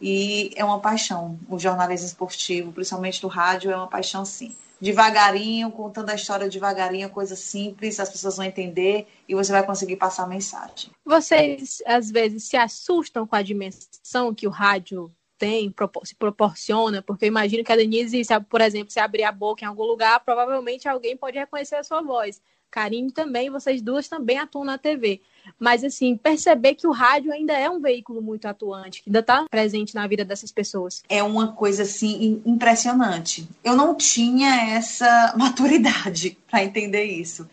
E 0.00 0.52
é 0.56 0.64
uma 0.64 0.80
paixão. 0.80 1.38
O 1.50 1.58
jornalismo 1.58 2.06
esportivo, 2.06 2.72
principalmente 2.72 3.20
do 3.20 3.28
rádio, 3.28 3.70
é 3.70 3.76
uma 3.76 3.88
paixão 3.88 4.24
sim 4.24 4.56
devagarinho, 4.80 5.70
contando 5.70 6.08
a 6.08 6.14
história 6.14 6.48
devagarinho, 6.48 7.10
coisa 7.10 7.36
simples, 7.36 8.00
as 8.00 8.08
pessoas 8.08 8.38
vão 8.38 8.46
entender 8.46 9.06
e 9.28 9.34
você 9.34 9.52
vai 9.52 9.62
conseguir 9.62 9.96
passar 9.96 10.22
a 10.22 10.26
mensagem. 10.26 10.90
Vocês, 11.04 11.82
às 11.84 12.10
vezes, 12.10 12.44
se 12.44 12.56
assustam 12.56 13.26
com 13.26 13.36
a 13.36 13.42
dimensão 13.42 14.34
que 14.34 14.46
o 14.46 14.50
rádio 14.50 15.12
tem, 15.40 15.74
se 16.04 16.14
proporciona, 16.14 17.00
porque 17.00 17.24
eu 17.24 17.28
imagino 17.28 17.64
que 17.64 17.72
a 17.72 17.76
Denise, 17.76 18.22
se, 18.22 18.40
por 18.40 18.60
exemplo, 18.60 18.92
se 18.92 19.00
abrir 19.00 19.24
a 19.24 19.32
boca 19.32 19.64
em 19.64 19.66
algum 19.66 19.84
lugar, 19.84 20.20
provavelmente 20.20 20.86
alguém 20.86 21.16
pode 21.16 21.38
reconhecer 21.38 21.76
a 21.76 21.82
sua 21.82 22.02
voz. 22.02 22.42
Karine 22.70 23.10
também, 23.10 23.50
vocês 23.50 23.80
duas 23.80 24.06
também 24.06 24.38
atuam 24.38 24.66
na 24.66 24.76
TV. 24.76 25.22
Mas, 25.58 25.82
assim, 25.82 26.14
perceber 26.14 26.74
que 26.74 26.86
o 26.86 26.92
rádio 26.92 27.32
ainda 27.32 27.54
é 27.54 27.68
um 27.70 27.80
veículo 27.80 28.20
muito 28.20 28.46
atuante, 28.46 29.02
que 29.02 29.08
ainda 29.08 29.20
está 29.20 29.46
presente 29.50 29.94
na 29.94 30.06
vida 30.06 30.24
dessas 30.24 30.52
pessoas. 30.52 31.02
É 31.08 31.22
uma 31.22 31.52
coisa, 31.52 31.82
assim, 31.82 32.40
impressionante. 32.44 33.48
Eu 33.64 33.74
não 33.74 33.94
tinha 33.94 34.74
essa 34.76 35.34
maturidade 35.36 36.36
para 36.48 36.62
entender 36.62 37.04
isso. 37.04 37.48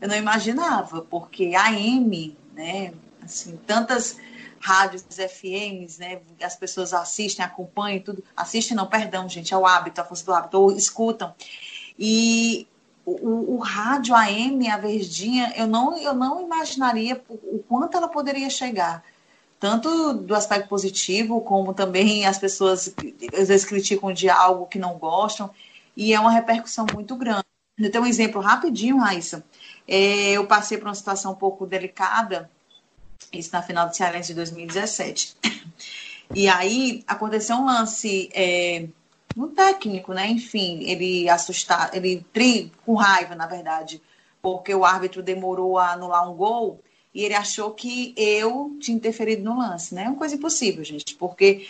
Eu 0.00 0.08
não 0.08 0.16
imaginava, 0.16 1.02
porque 1.02 1.52
a 1.56 1.72
M, 1.72 2.36
né, 2.54 2.94
assim, 3.22 3.58
tantas 3.66 4.16
rádios 4.64 5.04
FMs, 5.10 6.00
né? 6.00 6.22
As 6.42 6.56
pessoas 6.56 6.94
assistem, 6.94 7.44
acompanham 7.44 8.00
tudo. 8.00 8.24
Assistem, 8.34 8.74
não, 8.74 8.86
perdão, 8.86 9.28
gente, 9.28 9.52
é 9.52 9.56
o 9.56 9.66
hábito, 9.66 10.00
a 10.00 10.04
força 10.04 10.24
do 10.24 10.32
hábito, 10.32 10.58
ou 10.58 10.72
escutam. 10.72 11.34
E 11.98 12.66
o, 13.04 13.56
o, 13.56 13.58
rádio 13.58 14.14
AM, 14.14 14.70
a 14.70 14.78
Verdinha, 14.78 15.52
eu 15.54 15.66
não, 15.66 15.98
eu 15.98 16.14
não 16.14 16.40
imaginaria 16.40 17.22
o 17.28 17.58
quanto 17.68 17.98
ela 17.98 18.08
poderia 18.08 18.48
chegar. 18.48 19.04
Tanto 19.60 20.14
do 20.14 20.34
aspecto 20.34 20.66
positivo, 20.66 21.42
como 21.42 21.74
também 21.74 22.24
as 22.24 22.38
pessoas 22.38 22.94
às 23.38 23.48
vezes 23.48 23.66
criticam 23.66 24.14
de 24.14 24.30
algo 24.30 24.66
que 24.66 24.78
não 24.78 24.96
gostam, 24.96 25.50
e 25.94 26.14
é 26.14 26.18
uma 26.18 26.30
repercussão 26.30 26.86
muito 26.94 27.14
grande. 27.16 27.44
Eu 27.78 27.90
tenho 27.90 28.04
um 28.04 28.06
exemplo 28.06 28.40
rapidinho, 28.40 28.96
Raíssa. 28.96 29.44
É, 29.86 30.30
eu 30.32 30.46
passei 30.46 30.78
por 30.78 30.88
uma 30.88 30.94
situação 30.94 31.32
um 31.32 31.36
pouco 31.36 31.66
delicada, 31.66 32.50
isso 33.38 33.50
na 33.52 33.62
final 33.62 33.88
do 33.88 33.96
Cearense 33.96 34.28
de 34.28 34.34
2017. 34.34 35.36
E 36.34 36.48
aí 36.48 37.04
aconteceu 37.06 37.56
um 37.56 37.66
lance. 37.66 38.30
É, 38.32 38.86
no 39.36 39.48
técnico, 39.48 40.12
né? 40.12 40.28
Enfim, 40.28 40.84
ele 40.84 41.28
assustado, 41.28 41.94
ele 41.94 42.24
tri, 42.32 42.72
com 42.84 42.94
raiva, 42.94 43.34
na 43.34 43.46
verdade, 43.46 44.00
porque 44.40 44.74
o 44.74 44.84
árbitro 44.84 45.22
demorou 45.22 45.78
a 45.78 45.92
anular 45.92 46.30
um 46.30 46.34
gol 46.34 46.80
e 47.14 47.22
ele 47.22 47.34
achou 47.34 47.70
que 47.72 48.14
eu 48.16 48.76
tinha 48.80 48.96
interferido 48.96 49.42
no 49.42 49.58
lance, 49.58 49.94
né? 49.94 50.04
É 50.04 50.08
uma 50.08 50.16
coisa 50.16 50.34
impossível, 50.34 50.84
gente, 50.84 51.14
porque 51.16 51.66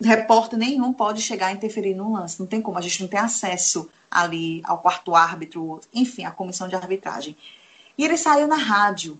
repórter 0.00 0.58
nenhum 0.58 0.92
pode 0.92 1.20
chegar 1.22 1.48
a 1.48 1.52
interferir 1.52 1.94
no 1.94 2.12
lance, 2.12 2.40
não 2.40 2.46
tem 2.46 2.60
como, 2.60 2.78
a 2.78 2.82
gente 2.82 3.02
não 3.02 3.08
tem 3.08 3.20
acesso 3.20 3.88
ali 4.10 4.60
ao 4.64 4.78
quarto 4.78 5.14
árbitro, 5.14 5.80
enfim, 5.92 6.24
a 6.24 6.30
comissão 6.30 6.68
de 6.68 6.74
arbitragem. 6.74 7.36
E 7.96 8.04
ele 8.04 8.16
saiu 8.16 8.46
na 8.46 8.56
rádio. 8.56 9.18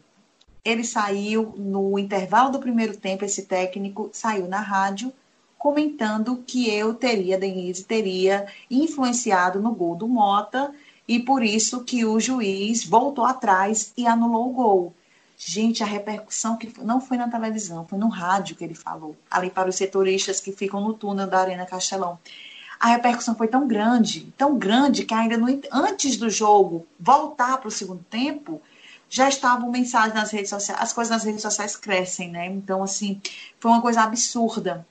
Ele 0.64 0.84
saiu 0.84 1.54
no 1.56 1.98
intervalo 1.98 2.50
do 2.50 2.58
primeiro 2.58 2.96
tempo, 2.96 3.24
esse 3.24 3.46
técnico 3.46 4.10
saiu 4.12 4.46
na 4.46 4.60
rádio 4.60 5.12
comentando 5.58 6.42
que 6.46 6.70
eu 6.74 6.94
teria, 6.94 7.38
Denise, 7.38 7.84
teria 7.84 8.46
influenciado 8.70 9.60
no 9.60 9.74
gol 9.74 9.94
do 9.94 10.08
Mota 10.08 10.72
e 11.06 11.20
por 11.20 11.42
isso 11.42 11.84
que 11.84 12.02
o 12.04 12.18
juiz 12.18 12.82
voltou 12.84 13.26
atrás 13.26 13.92
e 13.94 14.06
anulou 14.06 14.48
o 14.48 14.52
gol. 14.52 14.94
Gente, 15.36 15.82
a 15.82 15.86
repercussão 15.86 16.56
que 16.56 16.72
não 16.82 17.00
foi 17.00 17.18
na 17.18 17.28
televisão, 17.28 17.86
foi 17.86 17.98
no 17.98 18.08
rádio 18.08 18.56
que 18.56 18.64
ele 18.64 18.74
falou, 18.74 19.14
ali 19.30 19.50
para 19.50 19.68
os 19.68 19.76
setoristas 19.76 20.40
que 20.40 20.52
ficam 20.52 20.80
no 20.80 20.94
túnel 20.94 21.26
da 21.26 21.40
Arena 21.40 21.66
Castelão 21.66 22.18
a 22.80 22.88
repercussão 22.88 23.34
foi 23.34 23.46
tão 23.46 23.68
grande, 23.68 24.32
tão 24.38 24.56
grande, 24.56 25.04
que 25.04 25.12
ainda 25.12 25.36
no, 25.36 25.46
antes 25.70 26.16
do 26.16 26.30
jogo 26.30 26.86
voltar 26.98 27.58
para 27.58 27.68
o 27.68 27.70
segundo 27.70 28.02
tempo, 28.08 28.62
já 29.10 29.28
estavam 29.28 29.68
mensagens 29.70 30.14
nas 30.14 30.30
redes 30.30 30.50
sociais, 30.50 30.80
as 30.80 30.92
coisas 30.92 31.10
nas 31.10 31.24
redes 31.24 31.42
sociais 31.42 31.76
crescem, 31.76 32.30
né? 32.30 32.46
Então, 32.46 32.80
assim, 32.82 33.20
foi 33.58 33.72
uma 33.72 33.82
coisa 33.82 34.02
absurda. 34.02 34.86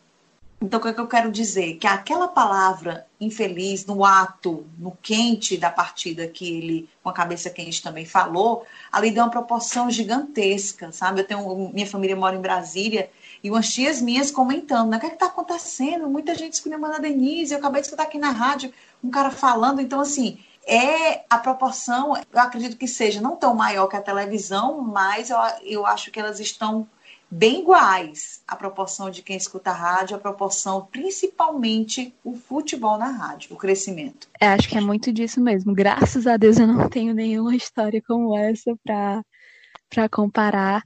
Então, 0.62 0.77
o 0.77 0.84
que, 0.84 0.89
é 0.89 0.93
que 0.93 0.99
eu 0.99 1.08
quero 1.08 1.32
dizer? 1.32 1.77
Que 1.77 1.88
aquela 1.88 2.27
palavra 2.27 3.08
infeliz, 3.19 3.86
no 3.86 4.03
ato, 4.03 4.67
no 4.77 4.91
quente 5.01 5.55
da 5.55 5.69
partida 5.69 6.27
que 6.27 6.58
ele, 6.58 6.89
com 7.01 7.10
a 7.10 7.13
cabeça 7.13 7.49
quente, 7.49 7.82
também 7.82 8.05
falou, 8.05 8.65
ali 8.91 9.10
deu 9.10 9.23
uma 9.23 9.29
proporção 9.29 9.89
gigantesca, 9.89 10.91
sabe? 10.91 11.21
Eu 11.21 11.25
tenho, 11.25 11.71
minha 11.73 11.88
família 11.88 12.13
mora 12.13 12.36
em 12.36 12.41
Brasília 12.41 13.10
e 13.41 13.49
umas 13.49 13.71
tias 13.71 14.01
minhas 14.01 14.32
comentando, 14.32 14.89
né? 14.89 14.97
O 14.97 14.99
que 14.99 15.05
é 15.05 15.13
está 15.13 15.27
acontecendo? 15.27 16.10
Muita 16.10 16.36
gente 16.36 16.53
escolhendo 16.53 16.86
a 16.88 16.97
Denise, 16.97 17.53
eu 17.53 17.60
acabei 17.60 17.79
de 17.79 17.88
escutar 17.88 18.03
aqui 18.03 18.17
na 18.17 18.32
rádio 18.32 18.73
um 19.01 19.10
cara 19.10 19.32
falando. 19.32 19.79
Então, 19.79 20.01
assim, 20.01 20.39
é 20.69 21.25
a 21.27 21.38
proporção, 21.39 22.15
eu 22.15 22.39
acredito 22.39 22.77
que 22.77 22.88
seja 22.88 23.19
não 23.19 23.36
tão 23.36 23.55
maior 23.55 23.88
que 23.88 23.95
a 23.95 24.01
televisão, 24.01 24.82
mas 24.82 25.32
eu, 25.32 25.38
eu 25.63 25.86
acho 25.86 26.12
que 26.12 26.19
elas 26.19 26.39
estão 26.39 26.88
bem 27.32 27.62
iguais 27.62 28.41
a 28.47 28.55
proporção 28.55 29.10
de 29.10 29.21
quem 29.21 29.36
escuta 29.36 29.71
a 29.71 29.73
rádio, 29.73 30.15
a 30.15 30.19
proporção 30.19 30.88
principalmente 30.91 32.13
o 32.23 32.36
futebol 32.36 32.97
na 32.97 33.10
rádio, 33.10 33.53
o 33.53 33.58
crescimento. 33.58 34.27
É, 34.39 34.47
acho 34.47 34.69
que 34.69 34.77
é 34.77 34.82
muito 34.82 35.12
disso 35.12 35.41
mesmo. 35.41 35.73
Graças 35.73 36.27
a 36.27 36.38
Deus 36.38 36.58
eu 36.58 36.67
não 36.67 36.88
tenho 36.88 37.13
nenhuma 37.13 37.55
história 37.55 38.01
como 38.08 38.38
essa 38.38 38.75
para 38.84 40.10
comparar, 40.10 40.84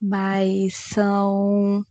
mas 0.00 0.74
são 0.74 1.84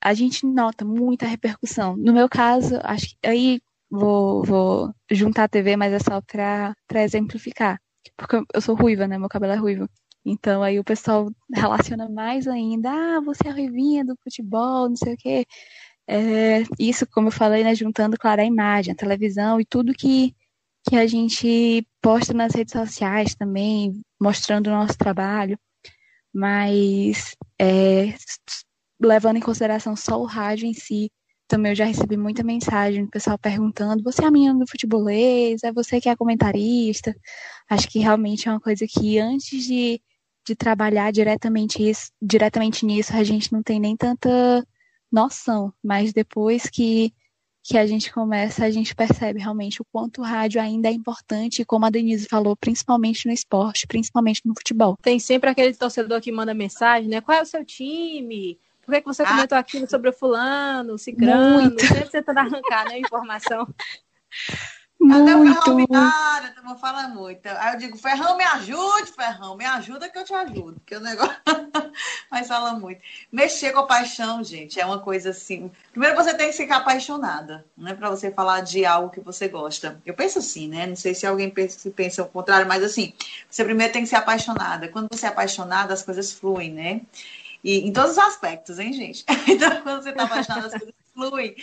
a 0.00 0.14
gente 0.14 0.46
nota 0.46 0.84
muita 0.84 1.26
repercussão. 1.26 1.96
No 1.96 2.12
meu 2.12 2.28
caso, 2.28 2.78
acho 2.82 3.08
que 3.08 3.16
aí 3.26 3.60
vou, 3.90 4.44
vou 4.44 4.94
juntar 5.10 5.44
a 5.44 5.48
TV, 5.48 5.76
mas 5.76 5.92
é 5.92 5.98
só 5.98 6.20
para 6.20 6.74
exemplificar. 7.02 7.80
Porque 8.16 8.36
eu 8.54 8.60
sou 8.60 8.74
ruiva, 8.74 9.06
né? 9.06 9.18
Meu 9.18 9.28
cabelo 9.28 9.52
é 9.52 9.56
ruivo. 9.56 9.88
Então 10.24 10.62
aí 10.62 10.78
o 10.78 10.84
pessoal 10.84 11.30
relaciona 11.54 12.08
mais 12.08 12.48
ainda, 12.48 12.90
ah, 12.90 13.20
você 13.20 13.48
é 13.48 13.52
ruivinha 13.52 14.04
do 14.04 14.16
futebol, 14.22 14.88
não 14.88 14.96
sei 14.96 15.14
o 15.14 15.16
quê. 15.16 15.46
É, 16.08 16.62
isso, 16.78 17.06
como 17.06 17.28
eu 17.28 17.32
falei, 17.32 17.64
né, 17.64 17.74
juntando, 17.74 18.16
claro, 18.18 18.40
a 18.40 18.44
imagem, 18.44 18.92
a 18.92 18.96
televisão 18.96 19.60
e 19.60 19.64
tudo 19.64 19.92
que, 19.94 20.34
que 20.88 20.96
a 20.96 21.06
gente 21.06 21.86
posta 22.00 22.32
nas 22.34 22.54
redes 22.54 22.72
sociais 22.72 23.34
também, 23.34 24.00
mostrando 24.20 24.68
o 24.68 24.70
nosso 24.70 24.98
trabalho. 24.98 25.58
Mas 26.34 27.36
é, 27.60 28.14
levando 29.00 29.36
em 29.38 29.40
consideração 29.40 29.96
só 29.96 30.20
o 30.20 30.26
rádio 30.26 30.66
em 30.66 30.74
si, 30.74 31.10
também 31.46 31.72
eu 31.72 31.76
já 31.76 31.84
recebi 31.84 32.16
muita 32.16 32.42
mensagem 32.42 33.04
do 33.04 33.10
pessoal 33.10 33.38
perguntando: 33.38 34.02
você 34.02 34.24
é 34.24 34.26
a 34.26 34.30
menina 34.30 34.58
do 34.58 34.66
futebolês? 34.66 35.62
É 35.62 35.72
você 35.72 36.00
que 36.00 36.08
é 36.08 36.16
comentarista? 36.16 37.14
Acho 37.68 37.88
que 37.88 37.98
realmente 37.98 38.48
é 38.48 38.50
uma 38.50 38.60
coisa 38.60 38.86
que 38.88 39.18
antes 39.18 39.64
de, 39.64 40.00
de 40.46 40.54
trabalhar 40.56 41.12
diretamente, 41.12 41.88
isso, 41.88 42.10
diretamente 42.20 42.84
nisso, 42.84 43.14
a 43.14 43.24
gente 43.24 43.52
não 43.52 43.62
tem 43.62 43.80
nem 43.80 43.96
tanta 43.96 44.66
noção, 45.10 45.72
mas 45.82 46.12
depois 46.12 46.68
que, 46.68 47.12
que 47.62 47.78
a 47.78 47.86
gente 47.86 48.12
começa, 48.12 48.64
a 48.64 48.70
gente 48.70 48.94
percebe 48.94 49.40
realmente 49.40 49.80
o 49.80 49.86
quanto 49.92 50.20
o 50.20 50.24
rádio 50.24 50.60
ainda 50.60 50.88
é 50.88 50.92
importante, 50.92 51.64
como 51.64 51.86
a 51.86 51.90
Denise 51.90 52.26
falou, 52.28 52.56
principalmente 52.56 53.26
no 53.26 53.32
esporte, 53.32 53.86
principalmente 53.86 54.42
no 54.44 54.54
futebol. 54.54 54.96
Tem 55.00 55.18
sempre 55.18 55.50
aquele 55.50 55.74
torcedor 55.74 56.20
que 56.20 56.32
manda 56.32 56.52
mensagem, 56.52 57.08
né? 57.08 57.20
Qual 57.20 57.38
é 57.38 57.42
o 57.42 57.46
seu 57.46 57.64
time? 57.64 58.58
Por 58.86 58.94
que, 58.94 59.00
que 59.00 59.06
você 59.06 59.24
ah. 59.24 59.28
comentou 59.28 59.58
aquilo 59.58 59.90
sobre 59.90 60.08
o 60.08 60.12
fulano, 60.12 60.94
o 60.94 60.98
cicrano? 60.98 61.60
Muito. 61.60 61.84
Sempre 61.84 62.08
tentando 62.08 62.38
arrancar, 62.38 62.84
né, 62.84 62.98
informação. 62.98 63.66
Muito. 64.98 65.22
Até 65.22 65.36
o 65.36 65.44
Ferrão 65.44 65.76
me 65.76 65.86
dá, 65.86 66.42
a 66.64 66.74
fala 66.76 67.08
muito. 67.08 67.46
Aí 67.46 67.74
eu 67.74 67.78
digo, 67.78 67.98
Ferrão, 67.98 68.36
me 68.36 68.44
ajude, 68.44 69.12
Ferrão, 69.12 69.54
me 69.54 69.64
ajuda 69.64 70.08
que 70.08 70.18
eu 70.18 70.24
te 70.24 70.32
ajudo, 70.32 70.80
porque 70.80 70.96
o 70.96 71.00
negócio. 71.00 71.36
Mas 72.30 72.48
fala 72.48 72.72
muito. 72.72 73.00
Mexer 73.30 73.72
com 73.72 73.80
a 73.80 73.86
paixão, 73.86 74.42
gente, 74.42 74.80
é 74.80 74.86
uma 74.86 74.98
coisa 74.98 75.30
assim. 75.30 75.70
Primeiro 75.90 76.16
você 76.16 76.34
tem 76.34 76.48
que 76.48 76.56
ficar 76.56 76.78
apaixonada, 76.78 77.64
não 77.76 77.90
é 77.90 77.94
para 77.94 78.10
você 78.10 78.30
falar 78.30 78.62
de 78.62 78.84
algo 78.84 79.10
que 79.10 79.20
você 79.20 79.48
gosta. 79.48 80.00
Eu 80.04 80.14
penso 80.14 80.38
assim, 80.38 80.66
né? 80.66 80.86
Não 80.86 80.96
sei 80.96 81.14
se 81.14 81.26
alguém 81.26 81.50
pensa, 81.50 81.78
se 81.78 81.90
pensa 81.90 82.22
o 82.22 82.28
contrário, 82.28 82.66
mas 82.66 82.82
assim, 82.82 83.12
você 83.48 83.64
primeiro 83.64 83.92
tem 83.92 84.02
que 84.02 84.08
ser 84.08 84.16
apaixonada. 84.16 84.88
Quando 84.88 85.08
você 85.10 85.26
é 85.26 85.28
apaixonada, 85.28 85.92
as 85.92 86.02
coisas 86.02 86.32
fluem, 86.32 86.72
né? 86.72 87.02
E 87.62 87.78
em 87.78 87.92
todos 87.92 88.12
os 88.12 88.18
aspectos, 88.18 88.78
hein, 88.78 88.92
gente? 88.92 89.24
Então, 89.48 89.82
quando 89.82 90.02
você 90.02 90.10
está 90.10 90.24
apaixonado, 90.24 90.66
as 90.66 90.72
coisas 90.72 90.94
fluem. 91.14 91.56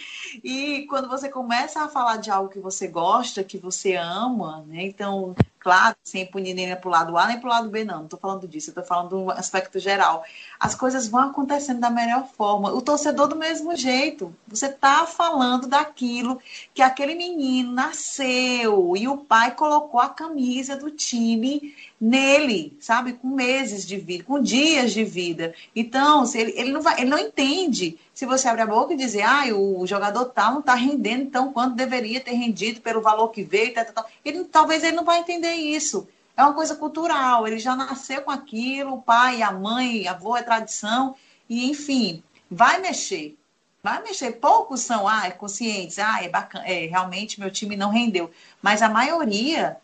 E 0.44 0.86
quando 0.90 1.08
você 1.08 1.30
começa 1.30 1.84
a 1.84 1.88
falar 1.88 2.18
de 2.18 2.32
algo 2.32 2.50
que 2.50 2.60
você 2.60 2.88
gosta, 2.88 3.44
que 3.44 3.58
você 3.58 3.96
ama, 3.96 4.64
né? 4.68 4.84
Então, 4.84 5.36
claro, 5.64 5.96
sem 6.04 6.26
punir 6.26 6.54
nem 6.54 6.76
para 6.76 6.88
o 6.88 6.92
lado 6.92 7.18
A 7.18 7.26
nem 7.26 7.40
para 7.40 7.48
o 7.48 7.50
lado 7.50 7.70
B, 7.70 7.86
não. 7.86 8.00
Não 8.00 8.04
estou 8.04 8.20
falando 8.20 8.48
disso, 8.48 8.70
estou 8.70 8.84
falando 8.84 9.10
do 9.10 9.32
aspecto 9.32 9.80
geral. 9.80 10.24
As 10.60 10.76
coisas 10.76 11.08
vão 11.08 11.22
acontecendo 11.22 11.80
da 11.80 11.90
melhor 11.90 12.28
forma. 12.28 12.74
O 12.74 12.82
torcedor, 12.82 13.28
do 13.28 13.36
mesmo 13.38 13.74
jeito. 13.76 14.36
Você 14.48 14.68
está 14.68 15.06
falando 15.06 15.66
daquilo 15.68 16.40
que 16.74 16.82
aquele 16.82 17.16
menino 17.16 17.72
nasceu 17.72 18.96
e 18.98 19.08
o 19.08 19.18
pai 19.18 19.52
colocou 19.56 20.02
a 20.02 20.10
camisa 20.10 20.76
do 20.76 20.92
time 20.92 21.74
nele, 22.04 22.76
sabe? 22.82 23.14
Com 23.14 23.30
meses 23.30 23.88
de 23.88 23.96
vida, 23.96 24.26
com 24.26 24.42
dias 24.42 24.92
de 24.92 25.06
vida. 25.06 25.54
Então, 25.74 26.26
ele, 26.36 26.54
ele, 26.58 26.72
não, 26.74 26.82
vai, 26.82 27.00
ele 27.00 27.10
não 27.10 27.18
entende. 27.18 27.98
Se 28.14 28.26
você 28.26 28.48
abre 28.50 28.62
a 28.62 28.66
boca 28.66 28.94
e 28.94 28.98
dizer, 28.98 29.22
ah, 29.22 29.46
o 29.56 29.88
jogador 29.88 30.26
tal 30.26 30.52
não 30.52 30.60
está 30.60 30.76
rendendo, 30.76 31.24
então 31.24 31.54
quanto 31.54 31.76
deveria 31.76 32.20
ter 32.20 32.34
rendido 32.34 32.82
pelo 32.82 33.02
valor 33.02 33.30
que 33.30 33.42
veio, 33.42 33.74
tal, 33.74 33.86
tal. 33.86 34.06
Ele, 34.24 34.44
talvez 34.44 34.84
ele 34.84 34.98
não 34.98 35.06
vai 35.06 35.20
entender 35.20 35.53
isso. 35.56 36.08
É 36.36 36.44
uma 36.44 36.54
coisa 36.54 36.76
cultural, 36.76 37.48
ele 37.48 37.60
já 37.60 37.76
nasceu 37.76 38.22
com 38.24 38.32
aquilo, 38.32 38.96
o 38.96 39.02
pai, 39.02 39.42
a 39.42 39.52
mãe, 39.52 40.08
a 40.08 40.12
avô 40.12 40.36
é 40.36 40.42
tradição, 40.42 41.16
e 41.48 41.70
enfim, 41.70 42.24
vai 42.50 42.80
mexer. 42.80 43.38
Vai 43.84 44.02
mexer. 44.02 44.32
Poucos 44.34 44.82
são 44.82 45.08
ah, 45.08 45.30
conscientes, 45.32 46.00
ah, 46.00 46.24
é 46.24 46.30
bacana, 46.30 46.66
é, 46.66 46.88
realmente 46.88 47.40
meu 47.40 47.52
time 47.52 47.76
não 47.76 47.92
rendeu. 47.92 48.32
Mas 48.62 48.82
a 48.82 48.90
maioria 48.90 49.78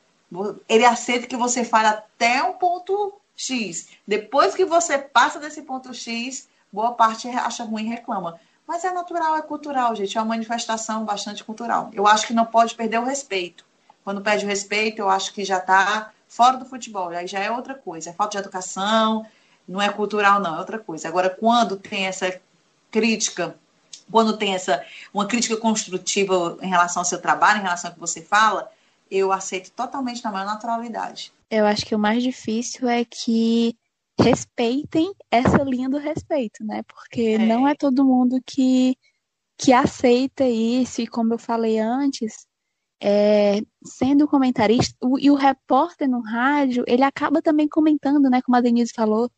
ele 0.68 0.86
aceita 0.86 1.28
que 1.28 1.36
você 1.36 1.64
fale 1.64 1.88
até 1.88 2.42
um 2.44 2.54
ponto 2.54 3.14
X. 3.36 3.90
Depois 4.08 4.56
que 4.56 4.66
você 4.66 4.98
passa 4.98 5.40
desse 5.40 5.62
ponto 5.62 5.94
X, 5.94 6.48
boa 6.72 6.94
parte 6.94 7.28
acha 7.28 7.64
ruim 7.64 7.86
e 7.86 7.90
reclama. 7.90 8.40
Mas 8.68 8.84
é 8.84 8.92
natural, 8.92 9.36
é 9.36 9.42
cultural, 9.42 9.96
gente. 9.96 10.18
É 10.18 10.22
uma 10.22 10.28
manifestação 10.28 11.04
bastante 11.04 11.44
cultural. 11.44 11.90
Eu 11.94 12.06
acho 12.06 12.28
que 12.28 12.34
não 12.34 12.46
pode 12.46 12.76
perder 12.76 13.00
o 13.00 13.06
respeito. 13.06 13.66
Quando 14.10 14.22
perde 14.22 14.44
o 14.44 14.48
respeito, 14.48 14.98
eu 14.98 15.08
acho 15.08 15.32
que 15.36 15.46
já 15.46 15.60
está 15.60 16.12
fora 16.28 16.58
do 16.58 16.66
futebol. 16.66 17.10
Aí 17.10 17.28
já 17.28 17.38
é 17.38 17.52
outra 17.52 17.76
coisa. 17.76 18.10
É 18.10 18.14
falta 18.14 18.32
de 18.32 18.38
educação, 18.40 19.24
não 19.68 19.80
é 19.80 19.88
cultural, 19.88 20.40
não, 20.40 20.56
é 20.56 20.58
outra 20.58 20.80
coisa. 20.80 21.08
Agora, 21.08 21.30
quando 21.30 21.78
tem 21.78 22.08
essa 22.08 22.42
crítica, 22.90 23.56
quando 24.12 24.36
tem 24.36 24.56
essa 24.56 24.84
uma 25.14 25.28
crítica 25.28 25.56
construtiva 25.58 26.58
em 26.60 26.68
relação 26.68 27.02
ao 27.02 27.06
seu 27.06 27.22
trabalho, 27.22 27.60
em 27.60 27.62
relação 27.62 27.92
ao 27.92 27.94
que 27.94 28.00
você 28.00 28.20
fala, 28.20 28.72
eu 29.12 29.32
aceito 29.32 29.70
totalmente 29.74 30.24
na 30.24 30.32
maior 30.32 30.48
naturalidade. 30.48 31.32
Eu 31.48 31.68
acho 31.68 31.86
que 31.86 31.94
o 31.94 32.00
mais 32.00 32.24
difícil 32.24 32.90
é 32.90 33.06
que 33.06 33.78
respeitem 34.20 35.14
essa 35.30 35.62
linha 35.62 35.88
do 35.88 36.00
respeito, 36.00 36.66
né? 36.66 36.82
Porque 36.88 37.22
é. 37.22 37.38
não 37.38 37.68
é 37.68 37.76
todo 37.76 38.04
mundo 38.04 38.42
que, 38.44 38.98
que 39.56 39.72
aceita 39.72 40.46
isso, 40.46 41.00
e 41.00 41.06
como 41.06 41.36
eu 41.36 41.38
falei 41.38 41.78
antes, 41.78 42.49
é, 43.02 43.62
sendo 43.84 44.28
comentarista, 44.28 44.96
o, 45.02 45.18
e 45.20 45.32
o 45.32 45.36
repórter 45.36 46.10
no 46.10 46.22
rádio, 46.22 46.84
ele 46.88 47.04
acaba 47.04 47.42
também 47.42 47.68
comentando, 47.68 48.30
né? 48.30 48.42
Como 48.42 48.58
a 48.58 48.62
Denise 48.62 48.94
falou, 48.96 49.32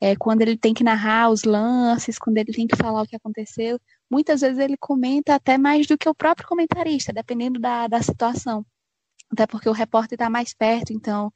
é, 0.00 0.16
quando 0.16 0.42
ele 0.42 0.56
tem 0.56 0.74
que 0.74 0.84
narrar 0.84 1.30
os 1.30 1.44
lances, 1.44 2.18
quando 2.18 2.38
ele 2.38 2.52
tem 2.52 2.66
que 2.66 2.76
falar 2.76 3.02
o 3.02 3.06
que 3.06 3.16
aconteceu, 3.16 3.80
muitas 4.10 4.40
vezes 4.42 4.58
ele 4.58 4.76
comenta 4.78 5.34
até 5.34 5.58
mais 5.58 5.86
do 5.86 5.98
que 5.98 6.08
o 6.08 6.14
próprio 6.14 6.46
comentarista, 6.48 7.12
dependendo 7.12 7.60
da, 7.60 7.88
da 7.88 8.02
situação 8.02 8.64
até 9.30 9.46
porque 9.46 9.68
o 9.68 9.72
repórter 9.72 10.16
está 10.16 10.30
mais 10.30 10.54
perto, 10.54 10.92
então 10.92 11.32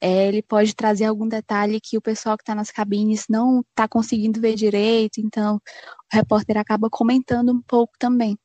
é, 0.00 0.28
ele 0.28 0.42
pode 0.42 0.74
trazer 0.74 1.06
algum 1.06 1.28
detalhe 1.28 1.80
que 1.80 1.96
o 1.96 2.02
pessoal 2.02 2.36
que 2.36 2.42
está 2.42 2.54
nas 2.54 2.70
cabines 2.70 3.26
não 3.28 3.60
está 3.60 3.88
conseguindo 3.88 4.40
ver 4.40 4.54
direito, 4.54 5.20
então 5.20 5.56
o 5.56 5.60
repórter 6.16 6.56
acaba 6.58 6.88
comentando 6.90 7.52
um 7.52 7.62
pouco 7.62 7.94
também. 7.98 8.38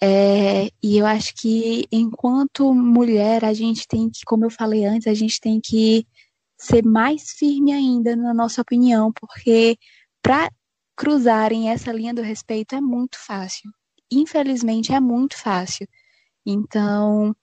É, 0.00 0.70
e 0.82 0.98
eu 0.98 1.06
acho 1.06 1.34
que 1.34 1.86
enquanto 1.90 2.72
mulher, 2.72 3.44
a 3.44 3.52
gente 3.52 3.86
tem 3.88 4.08
que, 4.10 4.20
como 4.24 4.44
eu 4.44 4.50
falei 4.50 4.84
antes, 4.84 5.08
a 5.08 5.14
gente 5.14 5.40
tem 5.40 5.60
que 5.60 6.06
ser 6.56 6.84
mais 6.84 7.30
firme 7.32 7.72
ainda 7.72 8.16
na 8.16 8.32
nossa 8.34 8.62
opinião, 8.62 9.12
porque 9.12 9.76
para 10.22 10.50
cruzarem 10.96 11.70
essa 11.70 11.92
linha 11.92 12.14
do 12.14 12.22
respeito 12.22 12.74
é 12.74 12.80
muito 12.80 13.18
fácil. 13.18 13.70
Infelizmente 14.10 14.92
é 14.92 15.00
muito 15.00 15.36
fácil. 15.36 15.86
Então, 16.46 17.34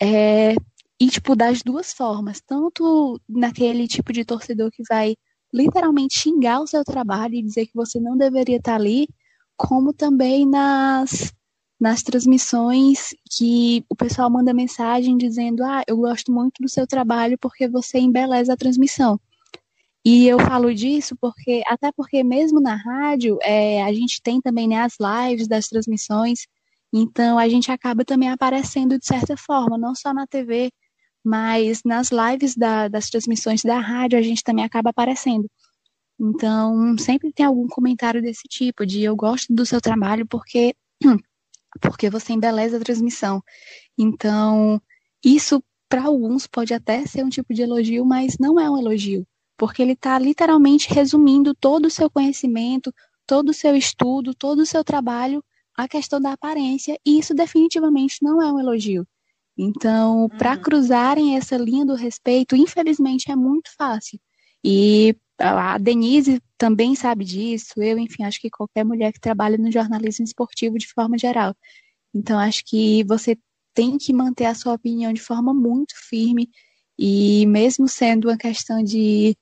é, 0.00 0.54
e 1.00 1.08
tipo 1.10 1.36
das 1.36 1.62
duas 1.62 1.92
formas, 1.92 2.40
tanto 2.40 3.20
naquele 3.28 3.88
tipo 3.88 4.12
de 4.12 4.24
torcedor 4.24 4.70
que 4.70 4.82
vai 4.88 5.16
literalmente 5.52 6.18
xingar 6.18 6.60
o 6.60 6.66
seu 6.66 6.84
trabalho 6.84 7.34
e 7.34 7.42
dizer 7.42 7.66
que 7.66 7.74
você 7.74 8.00
não 8.00 8.16
deveria 8.16 8.56
estar 8.56 8.74
ali, 8.76 9.08
como 9.56 9.92
também 9.92 10.46
nas 10.46 11.32
nas 11.80 12.02
transmissões 12.02 13.14
que 13.30 13.84
o 13.88 13.96
pessoal 13.96 14.30
manda 14.30 14.54
mensagem 14.54 15.16
dizendo: 15.16 15.64
"Ah, 15.64 15.82
eu 15.86 15.96
gosto 15.96 16.32
muito 16.32 16.62
do 16.62 16.68
seu 16.68 16.86
trabalho 16.86 17.36
porque 17.40 17.68
você 17.68 17.98
embeleza 17.98 18.52
a 18.54 18.56
transmissão". 18.56 19.20
E 20.04 20.26
eu 20.28 20.38
falo 20.38 20.74
disso 20.74 21.16
porque, 21.20 21.62
até 21.66 21.90
porque 21.92 22.22
mesmo 22.22 22.60
na 22.60 22.76
rádio, 22.76 23.38
é, 23.42 23.82
a 23.82 23.92
gente 23.92 24.20
tem 24.22 24.40
também 24.40 24.68
né, 24.68 24.80
as 24.82 24.96
lives 25.00 25.48
das 25.48 25.66
transmissões, 25.68 26.46
então 26.92 27.38
a 27.38 27.48
gente 27.48 27.72
acaba 27.72 28.04
também 28.04 28.28
aparecendo 28.30 28.98
de 28.98 29.06
certa 29.06 29.36
forma, 29.36 29.78
não 29.78 29.94
só 29.94 30.12
na 30.12 30.26
TV, 30.26 30.70
mas 31.24 31.80
nas 31.84 32.10
lives 32.10 32.54
da, 32.54 32.88
das 32.88 33.08
transmissões 33.08 33.62
da 33.62 33.80
rádio 33.80 34.18
a 34.18 34.22
gente 34.22 34.42
também 34.44 34.64
acaba 34.64 34.90
aparecendo. 34.90 35.48
Então, 36.20 36.96
sempre 36.98 37.32
tem 37.32 37.46
algum 37.46 37.66
comentário 37.66 38.22
desse 38.22 38.46
tipo, 38.48 38.86
de 38.86 39.02
eu 39.02 39.16
gosto 39.16 39.52
do 39.54 39.66
seu 39.66 39.80
trabalho 39.80 40.26
porque, 40.28 40.74
porque 41.80 42.10
você 42.10 42.32
embeleza 42.32 42.76
a 42.76 42.80
transmissão. 42.80 43.42
Então, 43.98 44.80
isso 45.24 45.62
para 45.88 46.04
alguns 46.04 46.46
pode 46.46 46.74
até 46.74 47.06
ser 47.06 47.24
um 47.24 47.28
tipo 47.28 47.52
de 47.54 47.62
elogio, 47.62 48.04
mas 48.04 48.36
não 48.38 48.58
é 48.58 48.68
um 48.70 48.78
elogio 48.78 49.26
porque 49.56 49.82
ele 49.82 49.92
está 49.92 50.18
literalmente 50.18 50.92
resumindo 50.92 51.54
todo 51.54 51.86
o 51.86 51.90
seu 51.90 52.10
conhecimento, 52.10 52.92
todo 53.26 53.50
o 53.50 53.54
seu 53.54 53.76
estudo, 53.76 54.34
todo 54.34 54.60
o 54.60 54.66
seu 54.66 54.84
trabalho 54.84 55.42
à 55.76 55.88
questão 55.88 56.20
da 56.20 56.32
aparência, 56.32 56.98
e 57.04 57.18
isso 57.18 57.34
definitivamente 57.34 58.18
não 58.22 58.40
é 58.40 58.52
um 58.52 58.60
elogio. 58.60 59.06
Então, 59.56 60.28
para 60.36 60.54
uhum. 60.54 60.62
cruzarem 60.62 61.36
essa 61.36 61.56
linha 61.56 61.84
do 61.84 61.94
respeito, 61.94 62.56
infelizmente 62.56 63.30
é 63.30 63.36
muito 63.36 63.70
fácil. 63.76 64.18
E 64.62 65.16
a 65.38 65.78
Denise 65.78 66.40
também 66.58 66.94
sabe 66.94 67.24
disso, 67.24 67.74
eu, 67.82 67.98
enfim, 67.98 68.24
acho 68.24 68.40
que 68.40 68.50
qualquer 68.50 68.84
mulher 68.84 69.12
que 69.12 69.20
trabalha 69.20 69.58
no 69.58 69.70
jornalismo 69.72 70.24
esportivo 70.24 70.78
de 70.78 70.88
forma 70.88 71.18
geral. 71.18 71.54
Então, 72.14 72.38
acho 72.38 72.64
que 72.64 73.04
você 73.04 73.36
tem 73.74 73.98
que 73.98 74.12
manter 74.12 74.46
a 74.46 74.54
sua 74.54 74.74
opinião 74.74 75.12
de 75.12 75.20
forma 75.20 75.52
muito 75.54 75.94
firme, 76.08 76.48
e 76.98 77.46
mesmo 77.46 77.88
sendo 77.88 78.28
uma 78.28 78.38
questão 78.38 78.82
de 78.82 79.36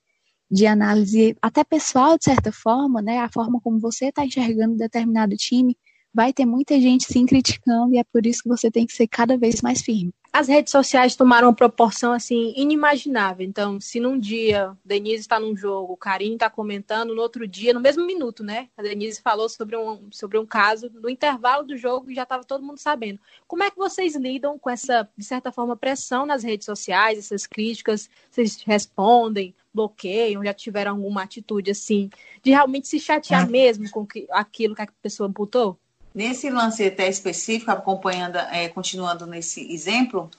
de 0.51 0.67
análise 0.67 1.35
até 1.41 1.63
pessoal, 1.63 2.17
de 2.17 2.25
certa 2.25 2.51
forma, 2.51 3.01
né? 3.01 3.19
A 3.19 3.29
forma 3.29 3.59
como 3.61 3.79
você 3.79 4.07
está 4.07 4.25
enxergando 4.25 4.77
determinado 4.77 5.35
time, 5.35 5.75
vai 6.13 6.31
ter 6.31 6.45
muita 6.45 6.79
gente 6.79 7.05
sim 7.05 7.25
criticando 7.25 7.95
e 7.95 7.97
é 7.97 8.03
por 8.03 8.25
isso 8.25 8.43
que 8.43 8.49
você 8.49 8.69
tem 8.69 8.85
que 8.85 8.93
ser 8.93 9.07
cada 9.07 9.35
vez 9.37 9.61
mais 9.61 9.81
firme. 9.81 10.13
As 10.35 10.47
redes 10.47 10.71
sociais 10.71 11.15
tomaram 11.15 11.49
uma 11.49 11.53
proporção 11.53 12.11
assim 12.11 12.55
inimaginável. 12.57 13.45
Então, 13.45 13.79
se 13.79 13.99
num 13.99 14.17
dia 14.17 14.75
Denise 14.83 15.21
está 15.21 15.39
num 15.39 15.55
jogo, 15.55 15.93
o 15.93 15.97
Karine 15.97 16.33
está 16.33 16.49
comentando, 16.49 17.13
no 17.13 17.21
outro 17.21 17.47
dia, 17.47 17.71
no 17.71 17.79
mesmo 17.79 18.03
minuto, 18.03 18.43
né? 18.43 18.67
A 18.75 18.81
Denise 18.81 19.21
falou 19.21 19.47
sobre 19.47 19.77
um, 19.77 20.07
sobre 20.11 20.39
um 20.39 20.45
caso 20.45 20.89
no 20.91 21.07
intervalo 21.07 21.63
do 21.63 21.77
jogo 21.77 22.09
e 22.09 22.15
já 22.15 22.23
estava 22.23 22.43
todo 22.43 22.65
mundo 22.65 22.79
sabendo. 22.79 23.19
Como 23.47 23.61
é 23.61 23.69
que 23.69 23.77
vocês 23.77 24.15
lidam 24.15 24.57
com 24.57 24.71
essa, 24.71 25.07
de 25.15 25.23
certa 25.23 25.51
forma, 25.51 25.77
pressão 25.77 26.25
nas 26.25 26.41
redes 26.41 26.65
sociais, 26.65 27.19
essas 27.19 27.45
críticas? 27.45 28.09
Vocês 28.31 28.59
respondem? 28.65 29.53
bloqueiam, 29.73 30.43
já 30.43 30.53
tiveram 30.53 30.91
alguma 30.91 31.23
atitude 31.23 31.71
assim, 31.71 32.09
de 32.43 32.51
realmente 32.51 32.87
se 32.87 32.99
chatear 32.99 33.49
mesmo 33.49 33.89
com 33.89 34.05
que, 34.05 34.27
aquilo 34.29 34.75
que 34.75 34.83
a 34.83 34.87
pessoa 35.01 35.27
botou? 35.27 35.79
Nesse 36.13 36.49
lance 36.49 36.85
até 36.85 37.09
específico, 37.09 37.71
acompanhando, 37.71 38.37
é, 38.37 38.69
continuando 38.69 39.25
nesse 39.25 39.71
exemplo, 39.73 40.29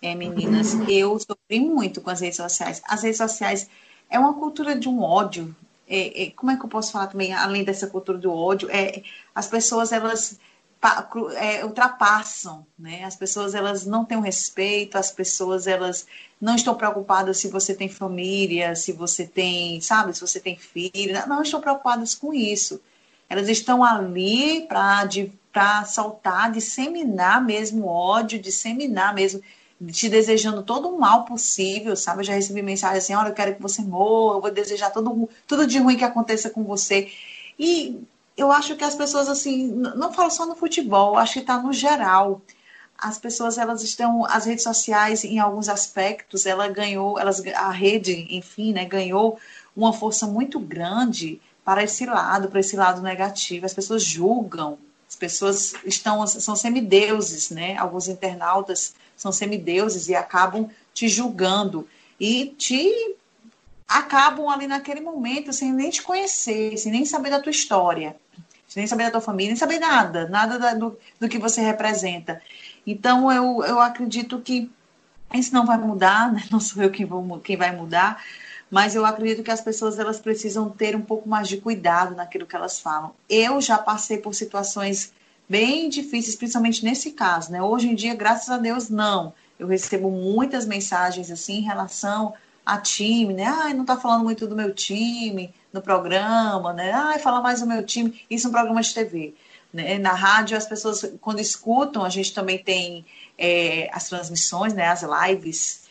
é, 0.00 0.14
meninas, 0.14 0.74
eu 0.88 1.18
sofri 1.18 1.60
muito 1.60 2.00
com 2.00 2.10
as 2.10 2.20
redes 2.20 2.36
sociais. 2.36 2.82
As 2.86 3.02
redes 3.02 3.18
sociais 3.18 3.68
é 4.08 4.18
uma 4.18 4.34
cultura 4.34 4.76
de 4.76 4.88
um 4.88 5.02
ódio. 5.02 5.54
É, 5.88 6.24
é, 6.24 6.30
como 6.30 6.52
é 6.52 6.56
que 6.56 6.64
eu 6.64 6.68
posso 6.68 6.92
falar 6.92 7.08
também, 7.08 7.32
além 7.32 7.64
dessa 7.64 7.86
cultura 7.86 8.18
do 8.18 8.32
ódio? 8.32 8.70
É, 8.70 9.02
as 9.34 9.48
pessoas, 9.48 9.92
elas 9.92 10.38
é, 11.36 11.64
ultrapassam, 11.64 12.66
né? 12.78 13.04
As 13.04 13.16
pessoas 13.16 13.54
elas 13.54 13.86
não 13.86 14.04
têm 14.04 14.18
o 14.18 14.20
respeito, 14.20 14.96
as 14.96 15.10
pessoas 15.10 15.66
elas 15.66 16.06
não 16.40 16.54
estão 16.54 16.74
preocupadas 16.74 17.38
se 17.38 17.48
você 17.48 17.74
tem 17.74 17.88
família, 17.88 18.76
se 18.76 18.92
você 18.92 19.26
tem, 19.26 19.80
sabe, 19.80 20.12
se 20.14 20.20
você 20.20 20.38
tem 20.38 20.56
filho, 20.58 21.26
não 21.26 21.42
estão 21.42 21.60
preocupadas 21.60 22.14
com 22.14 22.34
isso. 22.34 22.80
Elas 23.34 23.48
estão 23.48 23.82
ali 23.82 24.64
para 24.68 25.84
soltar, 25.86 26.52
disseminar 26.52 27.44
mesmo 27.44 27.84
ódio, 27.88 28.40
disseminar 28.40 29.12
mesmo, 29.12 29.42
te 29.90 30.08
desejando 30.08 30.62
todo 30.62 30.88
o 30.88 31.00
mal 31.00 31.24
possível, 31.24 31.96
sabe? 31.96 32.20
Eu 32.20 32.26
já 32.26 32.34
recebi 32.34 32.62
mensagem 32.62 32.98
assim, 32.98 33.12
olha, 33.12 33.30
eu 33.30 33.34
quero 33.34 33.56
que 33.56 33.60
você 33.60 33.82
morra, 33.82 34.36
eu 34.36 34.40
vou 34.40 34.52
desejar 34.52 34.90
todo, 34.90 35.28
tudo 35.48 35.66
de 35.66 35.80
ruim 35.80 35.96
que 35.96 36.04
aconteça 36.04 36.48
com 36.48 36.62
você. 36.62 37.10
E 37.58 38.00
eu 38.36 38.52
acho 38.52 38.76
que 38.76 38.84
as 38.84 38.94
pessoas, 38.94 39.28
assim, 39.28 39.66
não 39.66 40.12
falo 40.12 40.30
só 40.30 40.46
no 40.46 40.54
futebol, 40.54 41.16
acho 41.16 41.32
que 41.32 41.38
está 41.40 41.58
no 41.58 41.72
geral. 41.72 42.40
As 42.96 43.18
pessoas, 43.18 43.58
elas 43.58 43.82
estão, 43.82 44.24
as 44.26 44.44
redes 44.46 44.62
sociais, 44.62 45.24
em 45.24 45.40
alguns 45.40 45.68
aspectos, 45.68 46.46
ela 46.46 46.68
ganhou, 46.68 47.18
elas, 47.18 47.44
a 47.46 47.72
rede, 47.72 48.28
enfim, 48.30 48.72
né, 48.72 48.84
ganhou 48.84 49.40
uma 49.76 49.92
força 49.92 50.24
muito 50.24 50.60
grande 50.60 51.40
para 51.64 51.82
esse 51.82 52.04
lado, 52.04 52.48
para 52.48 52.60
esse 52.60 52.76
lado 52.76 53.00
negativo. 53.00 53.64
As 53.64 53.74
pessoas 53.74 54.02
julgam, 54.02 54.78
as 55.08 55.16
pessoas 55.16 55.74
estão, 55.84 56.26
são 56.26 56.54
semideuses, 56.54 57.50
né? 57.50 57.76
Alguns 57.76 58.08
internautas 58.08 58.94
são 59.16 59.32
semideuses 59.32 60.08
e 60.08 60.14
acabam 60.14 60.68
te 60.92 61.08
julgando 61.08 61.88
e 62.18 62.46
te 62.58 63.16
acabam 63.86 64.48
ali 64.48 64.66
naquele 64.66 65.00
momento 65.00 65.52
sem 65.52 65.72
nem 65.72 65.90
te 65.90 66.02
conhecer, 66.02 66.76
sem 66.78 66.90
nem 66.90 67.04
saber 67.04 67.30
da 67.30 67.40
tua 67.40 67.50
história, 67.50 68.16
sem 68.66 68.80
nem 68.80 68.86
saber 68.86 69.04
da 69.04 69.12
tua 69.12 69.20
família, 69.20 69.50
nem 69.50 69.56
saber 69.56 69.78
nada, 69.78 70.28
nada 70.28 70.58
da, 70.58 70.74
do, 70.74 70.98
do 71.20 71.28
que 71.28 71.38
você 71.38 71.60
representa. 71.60 72.40
Então, 72.86 73.30
eu, 73.30 73.64
eu 73.64 73.80
acredito 73.80 74.40
que 74.40 74.70
isso 75.32 75.52
não 75.52 75.66
vai 75.66 75.78
mudar, 75.78 76.32
né? 76.32 76.42
não 76.50 76.60
sou 76.60 76.82
eu 76.82 76.90
quem, 76.90 77.06
vou, 77.06 77.38
quem 77.40 77.56
vai 77.56 77.74
mudar, 77.74 78.22
mas 78.74 78.96
eu 78.96 79.06
acredito 79.06 79.44
que 79.44 79.52
as 79.52 79.60
pessoas 79.60 80.00
elas 80.00 80.18
precisam 80.18 80.68
ter 80.68 80.96
um 80.96 81.00
pouco 81.00 81.28
mais 81.28 81.46
de 81.46 81.58
cuidado 81.58 82.16
naquilo 82.16 82.44
que 82.44 82.56
elas 82.56 82.80
falam. 82.80 83.14
Eu 83.30 83.60
já 83.60 83.78
passei 83.78 84.18
por 84.18 84.34
situações 84.34 85.12
bem 85.48 85.88
difíceis, 85.88 86.34
principalmente 86.34 86.84
nesse 86.84 87.12
caso, 87.12 87.52
né? 87.52 87.62
Hoje 87.62 87.88
em 87.88 87.94
dia, 87.94 88.16
graças 88.16 88.50
a 88.50 88.58
Deus, 88.58 88.90
não. 88.90 89.32
Eu 89.60 89.68
recebo 89.68 90.10
muitas 90.10 90.66
mensagens 90.66 91.30
assim 91.30 91.58
em 91.58 91.60
relação 91.60 92.34
a 92.66 92.76
time, 92.76 93.32
né? 93.32 93.44
Ai, 93.44 93.74
não 93.74 93.82
está 93.82 93.96
falando 93.96 94.24
muito 94.24 94.44
do 94.44 94.56
meu 94.56 94.74
time 94.74 95.54
no 95.72 95.80
programa, 95.80 96.72
né? 96.72 96.90
Ai, 96.90 97.20
fala 97.20 97.40
mais 97.40 97.60
do 97.60 97.68
meu 97.68 97.86
time. 97.86 98.22
Isso 98.28 98.48
é 98.48 98.50
um 98.50 98.52
programa 98.52 98.82
de 98.82 98.92
TV. 98.92 99.34
Né? 99.72 99.98
Na 99.98 100.14
rádio, 100.14 100.56
as 100.56 100.66
pessoas, 100.66 101.14
quando 101.20 101.38
escutam, 101.38 102.04
a 102.04 102.08
gente 102.08 102.34
também 102.34 102.58
tem 102.58 103.06
é, 103.38 103.88
as 103.92 104.08
transmissões, 104.08 104.74
né? 104.74 104.88
As 104.88 105.04
lives 105.04 105.83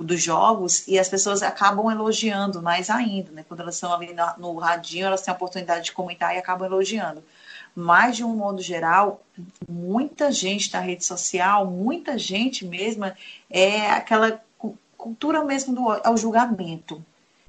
dos 0.00 0.20
jogos 0.20 0.86
e 0.88 0.98
as 0.98 1.08
pessoas 1.08 1.42
acabam 1.42 1.90
elogiando 1.90 2.60
mais 2.60 2.90
ainda, 2.90 3.30
né? 3.30 3.44
Quando 3.46 3.60
elas 3.60 3.76
estão 3.76 3.92
ali 3.92 4.12
no, 4.12 4.52
no 4.52 4.58
radinho, 4.58 5.06
elas 5.06 5.22
têm 5.22 5.32
a 5.32 5.36
oportunidade 5.36 5.84
de 5.84 5.92
comentar 5.92 6.34
e 6.34 6.38
acabam 6.38 6.66
elogiando. 6.66 7.22
Mas, 7.74 8.16
de 8.16 8.24
um 8.24 8.34
modo 8.34 8.62
geral, 8.62 9.22
muita 9.68 10.30
gente 10.30 10.72
na 10.72 10.80
rede 10.80 11.04
social, 11.04 11.66
muita 11.66 12.16
gente 12.18 12.64
mesmo, 12.64 13.04
é 13.50 13.90
aquela 13.90 14.40
cultura 14.96 15.44
mesmo 15.44 15.74
do 15.74 15.88
ao 15.88 16.16
julgamento. 16.16 17.04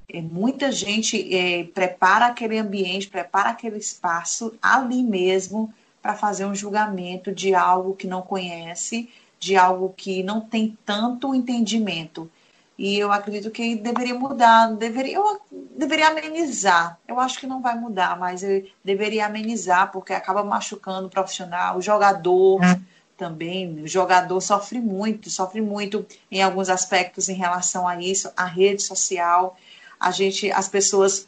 É, 0.08 0.20
muita 0.20 0.70
gente 0.70 1.34
é, 1.34 1.64
prepara 1.64 2.26
aquele 2.26 2.58
ambiente, 2.58 3.08
prepara 3.08 3.50
aquele 3.50 3.78
espaço 3.78 4.54
ali 4.62 5.02
mesmo 5.02 5.72
para 6.00 6.14
fazer 6.14 6.44
um 6.44 6.54
julgamento 6.54 7.32
de 7.32 7.54
algo 7.54 7.96
que 7.96 8.06
não 8.06 8.22
conhece, 8.22 9.10
de 9.38 9.56
algo 9.56 9.94
que 9.96 10.22
não 10.22 10.40
tem 10.40 10.76
tanto 10.84 11.34
entendimento. 11.34 12.30
E 12.78 12.98
eu 12.98 13.10
acredito 13.10 13.50
que 13.50 13.74
deveria 13.76 14.14
mudar, 14.14 14.68
deveria, 14.74 15.16
eu 15.16 15.40
deveria 15.76 16.08
amenizar. 16.08 16.98
Eu 17.08 17.18
acho 17.18 17.38
que 17.38 17.46
não 17.46 17.62
vai 17.62 17.74
mudar, 17.74 18.18
mas 18.18 18.42
eu 18.42 18.66
deveria 18.84 19.26
amenizar, 19.26 19.90
porque 19.90 20.12
acaba 20.12 20.44
machucando 20.44 21.06
o 21.06 21.10
profissional, 21.10 21.78
o 21.78 21.82
jogador. 21.82 22.62
É 22.62 22.78
também. 23.16 23.82
O 23.82 23.88
jogador 23.88 24.40
sofre 24.40 24.78
muito, 24.80 25.30
sofre 25.30 25.60
muito 25.60 26.06
em 26.30 26.42
alguns 26.42 26.68
aspectos 26.68 27.28
em 27.28 27.34
relação 27.34 27.88
a 27.88 28.00
isso, 28.00 28.30
a 28.36 28.44
rede 28.44 28.82
social. 28.82 29.56
A 29.98 30.10
gente, 30.10 30.50
as 30.52 30.68
pessoas 30.68 31.26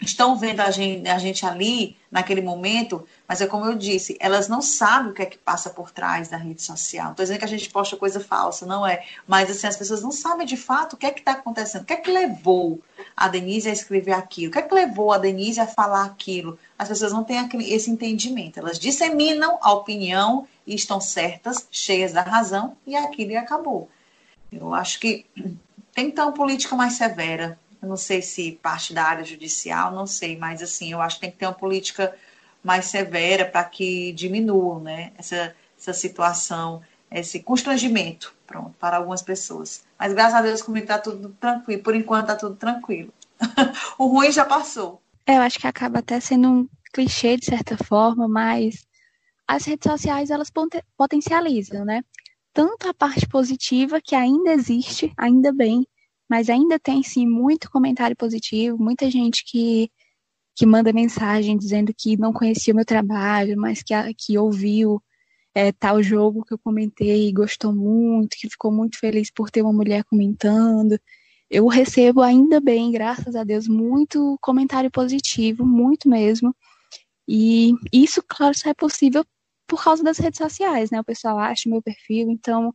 estão 0.00 0.36
vendo 0.36 0.60
a 0.60 0.70
gente, 0.70 1.08
a 1.08 1.18
gente 1.18 1.46
ali 1.46 1.96
naquele 2.10 2.42
momento, 2.42 3.06
mas 3.26 3.40
é 3.40 3.46
como 3.46 3.64
eu 3.64 3.74
disse, 3.74 4.16
elas 4.20 4.46
não 4.48 4.60
sabem 4.60 5.10
o 5.10 5.14
que 5.14 5.22
é 5.22 5.26
que 5.26 5.38
passa 5.38 5.70
por 5.70 5.90
trás 5.90 6.28
da 6.28 6.36
rede 6.36 6.62
social. 6.62 7.10
Estou 7.10 7.24
dizendo 7.24 7.38
que 7.38 7.44
a 7.44 7.48
gente 7.48 7.70
posta 7.70 7.96
coisa 7.96 8.20
falsa, 8.20 8.66
não 8.66 8.86
é? 8.86 9.04
Mas 9.26 9.50
assim, 9.50 9.66
as 9.66 9.76
pessoas 9.76 10.02
não 10.02 10.12
sabem 10.12 10.46
de 10.46 10.56
fato 10.56 10.92
o 10.92 10.96
que 10.96 11.06
é 11.06 11.10
que 11.10 11.20
está 11.20 11.32
acontecendo, 11.32 11.82
o 11.82 11.84
que 11.84 11.94
é 11.94 11.96
que 11.96 12.10
levou 12.10 12.80
a 13.16 13.28
Denise 13.28 13.68
a 13.68 13.72
escrever 13.72 14.12
aquilo, 14.12 14.50
o 14.50 14.52
que 14.52 14.58
é 14.58 14.62
que 14.62 14.74
levou 14.74 15.12
a 15.12 15.18
Denise 15.18 15.60
a 15.60 15.66
falar 15.66 16.04
aquilo. 16.04 16.58
As 16.78 16.88
pessoas 16.88 17.12
não 17.12 17.24
têm 17.24 17.48
esse 17.72 17.90
entendimento, 17.90 18.58
elas 18.58 18.78
disseminam 18.78 19.58
a 19.62 19.72
opinião 19.72 20.46
e 20.66 20.74
estão 20.74 21.00
certas, 21.00 21.66
cheias 21.70 22.12
da 22.12 22.22
razão, 22.22 22.76
e 22.86 22.94
aquilo 22.94 23.38
acabou. 23.38 23.88
Eu 24.52 24.74
acho 24.74 25.00
que 25.00 25.24
tem 25.92 26.10
que 26.10 26.16
ter 26.16 26.22
uma 26.22 26.32
política 26.32 26.76
mais 26.76 26.94
severa, 26.94 27.58
eu 27.82 27.88
não 27.88 27.96
sei 27.96 28.22
se 28.22 28.52
parte 28.62 28.92
da 28.92 29.04
área 29.04 29.24
judicial, 29.24 29.92
não 29.92 30.06
sei, 30.06 30.36
mas 30.36 30.62
assim, 30.62 30.92
eu 30.92 31.00
acho 31.00 31.16
que 31.16 31.22
tem 31.22 31.30
que 31.30 31.38
ter 31.38 31.46
uma 31.46 31.54
política 31.54 32.14
mais 32.62 32.86
severa 32.86 33.44
para 33.44 33.64
que 33.64 34.12
diminua 34.12 34.80
né, 34.80 35.12
essa, 35.16 35.54
essa 35.78 35.92
situação, 35.92 36.82
esse 37.10 37.40
constrangimento, 37.40 38.34
pronto, 38.46 38.74
para 38.78 38.96
algumas 38.96 39.22
pessoas. 39.22 39.84
Mas 39.98 40.12
graças 40.12 40.34
a 40.34 40.42
Deus 40.42 40.62
comigo 40.62 40.84
está 40.84 40.98
tudo 40.98 41.28
tranquilo, 41.40 41.82
por 41.82 41.94
enquanto 41.94 42.22
está 42.22 42.36
tudo 42.36 42.56
tranquilo. 42.56 43.12
o 43.98 44.06
ruim 44.06 44.32
já 44.32 44.44
passou. 44.44 45.00
É, 45.26 45.36
eu 45.36 45.42
acho 45.42 45.58
que 45.58 45.66
acaba 45.66 46.00
até 46.00 46.18
sendo 46.18 46.48
um 46.48 46.68
clichê 46.92 47.36
de 47.36 47.46
certa 47.46 47.76
forma, 47.76 48.26
mas 48.26 48.86
as 49.46 49.64
redes 49.64 49.90
sociais 49.90 50.30
elas 50.30 50.50
potencializam, 50.96 51.84
né? 51.84 52.02
Tanto 52.52 52.88
a 52.88 52.94
parte 52.94 53.28
positiva 53.28 54.00
que 54.00 54.14
ainda 54.14 54.52
existe, 54.52 55.12
ainda 55.16 55.52
bem, 55.52 55.86
mas 56.28 56.50
ainda 56.50 56.78
tem 56.78 57.02
sim 57.02 57.26
muito 57.26 57.70
comentário 57.70 58.16
positivo, 58.16 58.78
muita 58.78 59.10
gente 59.10 59.44
que, 59.44 59.90
que 60.56 60.66
manda 60.66 60.92
mensagem 60.92 61.56
dizendo 61.56 61.92
que 61.96 62.16
não 62.16 62.32
conhecia 62.32 62.72
o 62.72 62.76
meu 62.76 62.84
trabalho, 62.84 63.56
mas 63.58 63.82
que, 63.82 63.94
que 64.14 64.38
ouviu 64.38 65.02
é, 65.54 65.72
tal 65.72 66.02
jogo 66.02 66.44
que 66.44 66.52
eu 66.54 66.58
comentei 66.58 67.28
e 67.28 67.32
gostou 67.32 67.74
muito, 67.74 68.36
que 68.38 68.50
ficou 68.50 68.70
muito 68.70 68.98
feliz 68.98 69.30
por 69.30 69.50
ter 69.50 69.62
uma 69.62 69.72
mulher 69.72 70.04
comentando. 70.04 70.98
Eu 71.50 71.66
recebo 71.68 72.20
ainda 72.22 72.60
bem, 72.60 72.90
graças 72.90 73.36
a 73.36 73.44
Deus, 73.44 73.68
muito 73.68 74.36
comentário 74.42 74.90
positivo, 74.90 75.64
muito 75.64 76.08
mesmo. 76.08 76.54
E 77.28 77.72
isso, 77.92 78.22
claro, 78.26 78.56
só 78.56 78.70
é 78.70 78.74
possível 78.74 79.24
por 79.66 79.82
causa 79.82 80.02
das 80.02 80.18
redes 80.18 80.38
sociais, 80.38 80.90
né? 80.90 81.00
O 81.00 81.04
pessoal 81.04 81.38
acha 81.38 81.68
meu 81.68 81.82
perfil, 81.82 82.30
então 82.30 82.74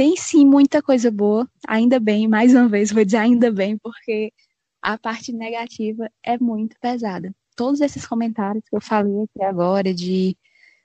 tem 0.00 0.16
sim 0.16 0.46
muita 0.46 0.80
coisa 0.80 1.10
boa, 1.10 1.46
ainda 1.68 2.00
bem, 2.00 2.26
mais 2.26 2.54
uma 2.54 2.66
vez 2.66 2.90
vou 2.90 3.04
dizer 3.04 3.18
ainda 3.18 3.52
bem, 3.52 3.76
porque 3.76 4.32
a 4.80 4.96
parte 4.96 5.30
negativa 5.30 6.10
é 6.22 6.38
muito 6.38 6.74
pesada. 6.80 7.34
Todos 7.54 7.82
esses 7.82 8.06
comentários 8.06 8.64
que 8.66 8.74
eu 8.74 8.80
falei 8.80 9.24
aqui 9.24 9.44
agora 9.44 9.92
de 9.92 10.34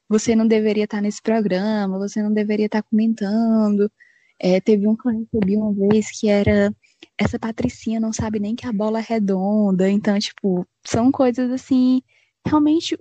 você 0.09 0.35
não 0.35 0.45
deveria 0.45 0.83
estar 0.83 0.99
nesse 0.99 1.21
programa, 1.21 1.97
você 1.97 2.21
não 2.21 2.33
deveria 2.33 2.65
estar 2.65 2.83
comentando. 2.83 3.89
É, 4.37 4.59
teve 4.59 4.85
um 4.85 4.97
que 4.97 5.07
eu 5.07 5.13
recebi 5.13 5.55
uma 5.55 5.71
vez 5.71 6.11
que 6.11 6.27
era 6.27 6.75
essa 7.17 7.39
Patricinha 7.39 8.01
não 8.01 8.11
sabe 8.11 8.37
nem 8.37 8.53
que 8.53 8.67
a 8.67 8.73
bola 8.73 8.99
é 8.99 9.01
redonda. 9.01 9.89
Então, 9.89 10.19
tipo, 10.19 10.67
são 10.83 11.09
coisas 11.09 11.49
assim, 11.51 12.01
realmente 12.45 12.99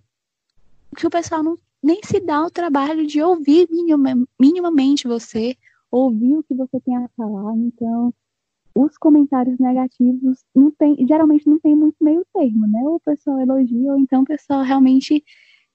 que 0.97 1.09
o 1.09 1.11
pessoal 1.11 1.43
não, 1.43 1.59
nem 1.83 2.01
se 2.05 2.21
dá 2.21 2.45
o 2.45 2.51
trabalho 2.53 3.05
de 3.05 3.21
ouvir 3.21 3.67
minimamente 4.39 5.09
você, 5.09 5.57
ouvir 5.95 6.37
o 6.37 6.43
que 6.43 6.55
você 6.55 6.81
tem 6.81 6.97
a 6.97 7.09
falar. 7.17 7.57
Então, 7.57 8.13
os 8.75 8.99
comentários 8.99 9.59
negativos 9.59 10.45
não 10.55 10.71
tem, 10.73 10.97
geralmente 11.07 11.49
não 11.49 11.61
tem 11.61 11.77
muito 11.77 11.97
meio 12.03 12.27
termo, 12.35 12.67
né? 12.67 12.81
Ou 12.83 12.97
o 12.97 13.01
pessoal 13.01 13.41
elogia, 13.41 13.93
ou 13.93 13.99
então 13.99 14.23
o 14.23 14.27
pessoal 14.27 14.63
realmente 14.63 15.25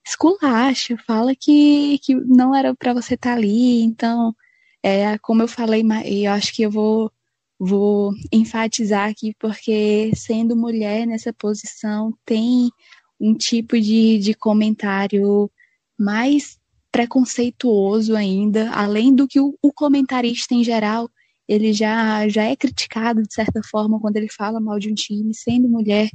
esculacha, 0.06 0.98
fala 1.06 1.34
que, 1.36 2.00
que 2.00 2.16
não 2.16 2.54
era 2.54 2.76
para 2.76 2.94
você 2.94 3.14
estar 3.14 3.32
tá 3.32 3.36
ali. 3.38 3.82
Então, 3.82 4.36
é, 4.84 5.18
como 5.20 5.42
eu 5.44 5.48
falei, 5.48 5.84
eu 6.06 6.32
acho 6.34 6.54
que 6.54 6.64
eu 6.64 6.72
vou, 6.72 7.12
vou 7.58 8.12
enfatizar 8.32 9.10
aqui, 9.10 9.34
porque 9.40 10.12
sendo 10.16 10.56
mulher 10.56 11.08
nessa 11.08 11.32
posição, 11.32 12.14
tem 12.26 12.70
um 13.20 13.34
tipo 13.36 13.80
de, 13.80 14.20
de 14.20 14.34
comentário 14.34 15.50
mais 15.98 16.59
preconceituoso 16.92 18.16
ainda, 18.16 18.72
além 18.72 19.14
do 19.14 19.28
que 19.28 19.40
o, 19.40 19.58
o, 19.62 19.72
comentarista 19.72 20.54
em 20.54 20.64
geral, 20.64 21.10
ele 21.48 21.74
já, 21.74 22.28
já 22.28 22.44
é 22.44 22.56
criticado 22.56 23.24
de 23.24 23.34
certa 23.34 23.62
forma 23.64 24.00
quando 24.00 24.18
ele 24.18 24.30
fala 24.30 24.60
mal 24.60 24.80
de 24.80 24.92
um 24.92 24.96
time, 24.96 25.34
sendo 25.34 25.68
mulher. 25.68 26.10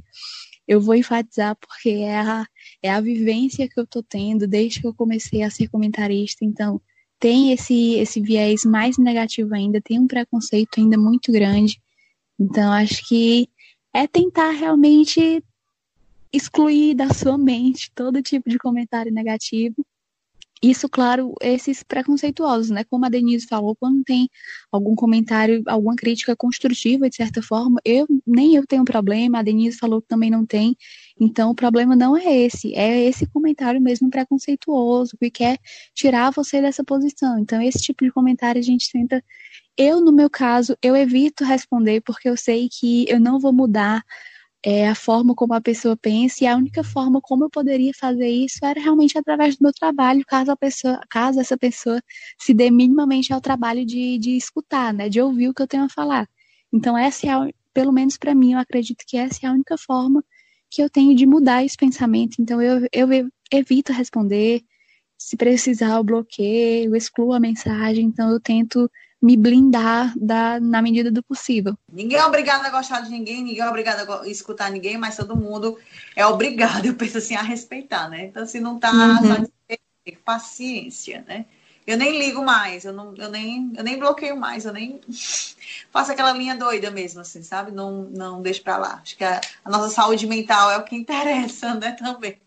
Eu 0.67 0.81
vou 0.81 0.95
enfatizar 0.95 1.55
porque 1.55 1.89
é 1.89 2.17
a, 2.17 2.45
é 2.81 2.89
a 2.89 3.01
vivência 3.01 3.67
que 3.67 3.79
eu 3.79 3.85
tô 3.85 4.01
tendo 4.01 4.47
desde 4.47 4.81
que 4.81 4.87
eu 4.87 4.93
comecei 4.93 5.43
a 5.43 5.49
ser 5.49 5.67
comentarista, 5.69 6.43
então 6.43 6.81
tem 7.19 7.51
esse, 7.51 7.95
esse 7.95 8.19
viés 8.21 8.65
mais 8.65 8.97
negativo 8.97 9.53
ainda, 9.55 9.81
tem 9.81 9.99
um 9.99 10.07
preconceito 10.07 10.79
ainda 10.79 10.97
muito 10.97 11.31
grande. 11.31 11.79
Então, 12.39 12.71
acho 12.73 13.07
que 13.07 13.47
é 13.93 14.05
tentar 14.07 14.51
realmente 14.51 15.41
excluir 16.33 16.95
da 16.95 17.13
sua 17.13 17.37
mente 17.37 17.89
todo 17.95 18.21
tipo 18.21 18.49
de 18.49 18.57
comentário 18.57 19.11
negativo 19.11 19.85
isso, 20.69 20.87
claro, 20.89 21.33
esses 21.41 21.83
preconceituosos, 21.83 22.69
né? 22.69 22.83
Como 22.85 23.05
a 23.05 23.09
Denise 23.09 23.45
falou, 23.47 23.75
quando 23.75 24.03
tem 24.03 24.29
algum 24.71 24.95
comentário, 24.95 25.61
alguma 25.67 25.95
crítica 25.95 26.35
construtiva, 26.35 27.09
de 27.09 27.15
certa 27.15 27.41
forma, 27.41 27.79
eu 27.83 28.07
nem 28.25 28.55
eu 28.55 28.65
tenho 28.65 28.85
problema, 28.85 29.39
a 29.39 29.43
Denise 29.43 29.77
falou 29.77 30.01
que 30.01 30.07
também 30.07 30.29
não 30.29 30.45
tem. 30.45 30.75
Então, 31.19 31.51
o 31.51 31.55
problema 31.55 31.95
não 31.95 32.17
é 32.17 32.37
esse, 32.37 32.73
é 32.73 33.03
esse 33.05 33.25
comentário 33.27 33.81
mesmo 33.81 34.09
preconceituoso, 34.09 35.17
que 35.17 35.29
quer 35.29 35.57
tirar 35.93 36.31
você 36.31 36.61
dessa 36.61 36.83
posição. 36.83 37.39
Então, 37.39 37.61
esse 37.61 37.79
tipo 37.79 38.03
de 38.03 38.11
comentário 38.11 38.59
a 38.59 38.63
gente 38.63 38.91
tenta. 38.91 39.23
Eu, 39.77 39.99
no 39.99 40.11
meu 40.11 40.29
caso, 40.29 40.77
eu 40.81 40.95
evito 40.95 41.43
responder 41.43 42.01
porque 42.01 42.29
eu 42.29 42.37
sei 42.37 42.69
que 42.69 43.05
eu 43.09 43.19
não 43.19 43.39
vou 43.39 43.51
mudar 43.53 44.03
é, 44.65 44.87
a 44.87 44.95
forma 44.95 45.35
como 45.35 45.53
a 45.53 45.61
pessoa 45.61 45.95
pensa, 45.95 46.43
e 46.43 46.47
a 46.47 46.55
única 46.55 46.83
forma 46.83 47.21
como 47.21 47.45
eu 47.45 47.49
poderia 47.51 47.91
fazer 47.93 48.27
isso 48.27 48.65
era 48.65 48.81
realmente 48.81 49.15
através 49.15 49.55
do 49.55 49.63
meu 49.63 49.71
trabalho, 49.71 50.23
caso 50.27 50.51
a 50.51 50.57
pessoa, 50.57 50.99
caso 51.07 51.39
essa 51.39 51.55
pessoa 51.55 52.01
se 52.39 52.51
dê 52.51 52.71
minimamente 52.71 53.31
ao 53.31 53.39
trabalho 53.39 53.85
de, 53.85 54.17
de 54.17 54.35
escutar, 54.35 54.91
né, 54.91 55.07
de 55.07 55.21
ouvir 55.21 55.49
o 55.49 55.53
que 55.53 55.61
eu 55.61 55.67
tenho 55.67 55.83
a 55.83 55.89
falar. 55.89 56.27
Então, 56.73 56.97
essa 56.97 57.27
é 57.27 57.29
a, 57.29 57.47
pelo 57.73 57.91
menos 57.91 58.17
para 58.17 58.33
mim, 58.33 58.53
eu 58.53 58.59
acredito 58.59 59.03
que 59.07 59.17
essa 59.17 59.45
é 59.45 59.49
a 59.49 59.53
única 59.53 59.77
forma 59.77 60.23
que 60.71 60.81
eu 60.81 60.89
tenho 60.89 61.15
de 61.15 61.27
mudar 61.27 61.63
esse 61.63 61.77
pensamento. 61.77 62.37
Então, 62.39 62.59
eu, 62.59 62.87
eu 62.91 63.07
evito 63.51 63.93
responder, 63.93 64.63
se 65.17 65.37
precisar, 65.37 65.97
eu 65.97 66.03
bloqueio, 66.03 66.89
eu 66.89 66.95
excluo 66.95 67.33
a 67.33 67.39
mensagem, 67.39 68.05
então 68.05 68.31
eu 68.31 68.39
tento 68.39 68.89
me 69.25 69.35
blindar 69.35 70.13
da, 70.15 70.59
na 70.59 70.83
medida 70.83 71.11
do 71.11 71.23
possível. 71.23 71.75
Ninguém 71.91 72.19
é 72.19 72.25
obrigado 72.25 72.63
a 72.63 72.69
gostar 72.69 72.99
de 72.99 73.09
ninguém, 73.09 73.43
ninguém 73.43 73.63
é 73.63 73.67
obrigado 73.67 74.07
a 74.07 74.27
escutar 74.27 74.69
ninguém, 74.69 74.99
mas 74.99 75.17
todo 75.17 75.35
mundo 75.35 75.79
é 76.15 76.23
obrigado, 76.27 76.85
eu 76.85 76.93
penso 76.93 77.17
assim, 77.17 77.35
a 77.35 77.41
respeitar, 77.41 78.07
né? 78.07 78.25
Então, 78.25 78.45
se 78.45 78.59
não 78.59 78.77
tá 78.77 78.91
uhum. 78.91 79.47
paciência, 80.23 81.25
né? 81.27 81.47
Eu 81.87 81.97
nem 81.97 82.19
ligo 82.19 82.43
mais, 82.43 82.85
eu, 82.85 82.93
não, 82.93 83.15
eu, 83.15 83.29
nem, 83.31 83.73
eu 83.75 83.83
nem 83.83 83.97
bloqueio 83.97 84.37
mais, 84.37 84.63
eu 84.63 84.73
nem 84.73 85.01
faço 85.89 86.11
aquela 86.11 86.31
linha 86.31 86.55
doida 86.55 86.91
mesmo, 86.91 87.21
assim, 87.21 87.41
sabe? 87.41 87.71
Não, 87.71 88.03
não 88.03 88.43
deixo 88.43 88.61
pra 88.61 88.77
lá. 88.77 88.99
Acho 89.01 89.17
que 89.17 89.23
a, 89.23 89.41
a 89.63 89.69
nossa 89.71 89.89
saúde 89.89 90.27
mental 90.27 90.69
é 90.69 90.77
o 90.77 90.83
que 90.83 90.95
interessa, 90.95 91.73
né, 91.73 91.93
também. 91.97 92.39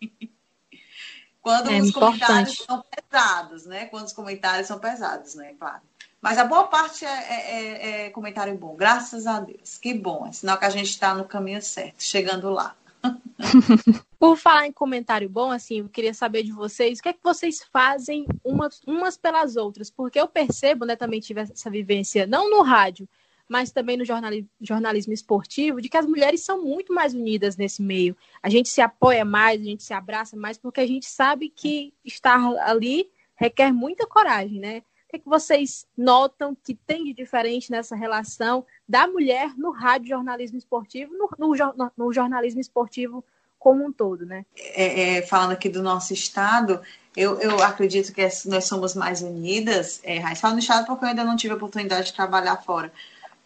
Quando 1.40 1.72
é 1.72 1.80
os 1.80 1.88
importante. 1.88 2.20
comentários 2.20 2.58
são 2.58 2.84
pesados, 2.84 3.66
né? 3.66 3.86
Quando 3.86 4.06
os 4.06 4.12
comentários 4.12 4.68
são 4.68 4.78
pesados, 4.78 5.34
né? 5.34 5.54
Claro. 5.58 5.88
Mas 6.20 6.36
a 6.36 6.44
boa 6.44 6.66
parte 6.66 7.04
é, 7.04 7.08
é, 7.08 7.50
é, 7.50 8.06
é 8.06 8.10
comentário 8.10 8.56
bom, 8.56 8.74
graças 8.74 9.26
a 9.26 9.40
Deus. 9.40 9.78
Que 9.78 9.94
bom, 9.94 10.26
é 10.26 10.32
sinal 10.32 10.58
que 10.58 10.64
a 10.64 10.70
gente 10.70 10.90
está 10.90 11.14
no 11.14 11.24
caminho 11.24 11.62
certo, 11.62 12.02
chegando 12.02 12.50
lá. 12.50 12.76
Por 14.18 14.36
falar 14.36 14.66
em 14.66 14.72
comentário 14.72 15.28
bom, 15.28 15.52
assim, 15.52 15.78
eu 15.78 15.88
queria 15.88 16.12
saber 16.12 16.42
de 16.42 16.50
vocês, 16.50 16.98
o 16.98 17.02
que 17.02 17.10
é 17.10 17.12
que 17.12 17.22
vocês 17.22 17.62
fazem 17.72 18.26
umas, 18.44 18.80
umas 18.84 19.16
pelas 19.16 19.56
outras? 19.56 19.90
Porque 19.90 20.20
eu 20.20 20.26
percebo, 20.26 20.84
né, 20.84 20.96
também 20.96 21.20
tive 21.20 21.42
essa 21.42 21.70
vivência, 21.70 22.26
não 22.26 22.50
no 22.50 22.62
rádio, 22.62 23.08
mas 23.48 23.70
também 23.70 23.96
no 23.96 24.04
jornalismo, 24.04 24.48
jornalismo 24.60 25.12
esportivo, 25.12 25.80
de 25.80 25.88
que 25.88 25.96
as 25.96 26.04
mulheres 26.04 26.42
são 26.42 26.62
muito 26.62 26.92
mais 26.92 27.14
unidas 27.14 27.56
nesse 27.56 27.80
meio. 27.80 28.16
A 28.42 28.50
gente 28.50 28.68
se 28.68 28.80
apoia 28.80 29.24
mais, 29.24 29.60
a 29.60 29.64
gente 29.64 29.84
se 29.84 29.94
abraça 29.94 30.36
mais, 30.36 30.58
porque 30.58 30.80
a 30.80 30.86
gente 30.86 31.06
sabe 31.06 31.48
que 31.48 31.94
estar 32.04 32.38
ali 32.62 33.08
requer 33.36 33.72
muita 33.72 34.04
coragem, 34.04 34.58
né? 34.58 34.82
O 35.09 35.11
que, 35.11 35.20
que 35.20 35.28
vocês 35.28 35.86
notam 35.96 36.54
que 36.62 36.74
tem 36.74 37.02
de 37.02 37.14
diferente 37.14 37.70
nessa 37.70 37.96
relação 37.96 38.66
da 38.86 39.06
mulher 39.06 39.56
no 39.56 39.70
rádio 39.70 40.09
jornalismo 40.09 40.59
esportivo, 40.59 41.14
no, 41.14 41.30
no, 41.38 41.92
no 41.96 42.12
jornalismo 42.12 42.61
esportivo 42.61 43.24
como 43.59 43.86
um 43.86 43.90
todo, 43.90 44.26
né? 44.26 44.44
É, 44.54 45.16
é, 45.16 45.22
falando 45.22 45.52
aqui 45.52 45.70
do 45.70 45.82
nosso 45.82 46.12
estado, 46.12 46.82
eu, 47.16 47.40
eu 47.40 47.62
acredito 47.62 48.12
que 48.12 48.22
nós 48.44 48.66
somos 48.66 48.94
mais 48.94 49.22
unidas. 49.22 49.98
É, 50.04 50.34
falo 50.34 50.54
no 50.54 50.61
estado 50.61 50.86
porque 50.86 51.06
eu 51.06 51.09
ainda 51.09 51.24
não 51.24 51.36
tive 51.36 51.54
a 51.54 51.56
oportunidade 51.56 52.09
de 52.09 52.12
trabalhar 52.12 52.59
fora 52.59 52.92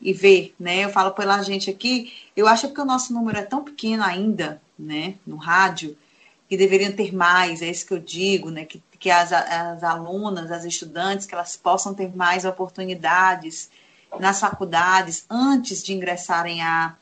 e 0.01 0.13
ver, 0.13 0.53
né? 0.59 0.85
Eu 0.85 0.91
falo 0.91 1.13
pela 1.13 1.41
gente 1.43 1.71
aqui, 1.71 2.13
eu 2.37 2.49
acho 2.49 2.73
que 2.73 2.81
o 2.81 2.85
nosso 2.85 3.13
número 3.13 3.39
é 3.39 3.43
tão 3.43 3.63
pequeno 3.63 4.03
ainda 4.03 4.61
né, 4.77 5.15
no 5.25 5.37
rádio, 5.37 5.97
que 6.49 6.57
deveriam 6.57 6.93
ter 6.93 7.15
mais, 7.15 7.63
é 7.63 7.71
isso 7.71 7.87
que 7.87 7.95
eu 7.95 8.01
digo, 8.01 8.51
né, 8.51 8.65
que, 8.65 8.83
que 9.03 9.11
as, 9.11 9.33
as 9.33 9.83
alunas, 9.83 10.53
as 10.53 10.65
estudantes, 10.65 11.27
que 11.27 11.35
elas 11.35 11.57
possam 11.57 11.93
ter 11.93 12.15
mais 12.15 12.45
oportunidades 12.45 13.69
nas 14.21 14.39
faculdades 14.39 15.27
antes 15.29 15.83
de 15.83 15.93
ingressarem 15.93 16.63
a, 16.63 16.95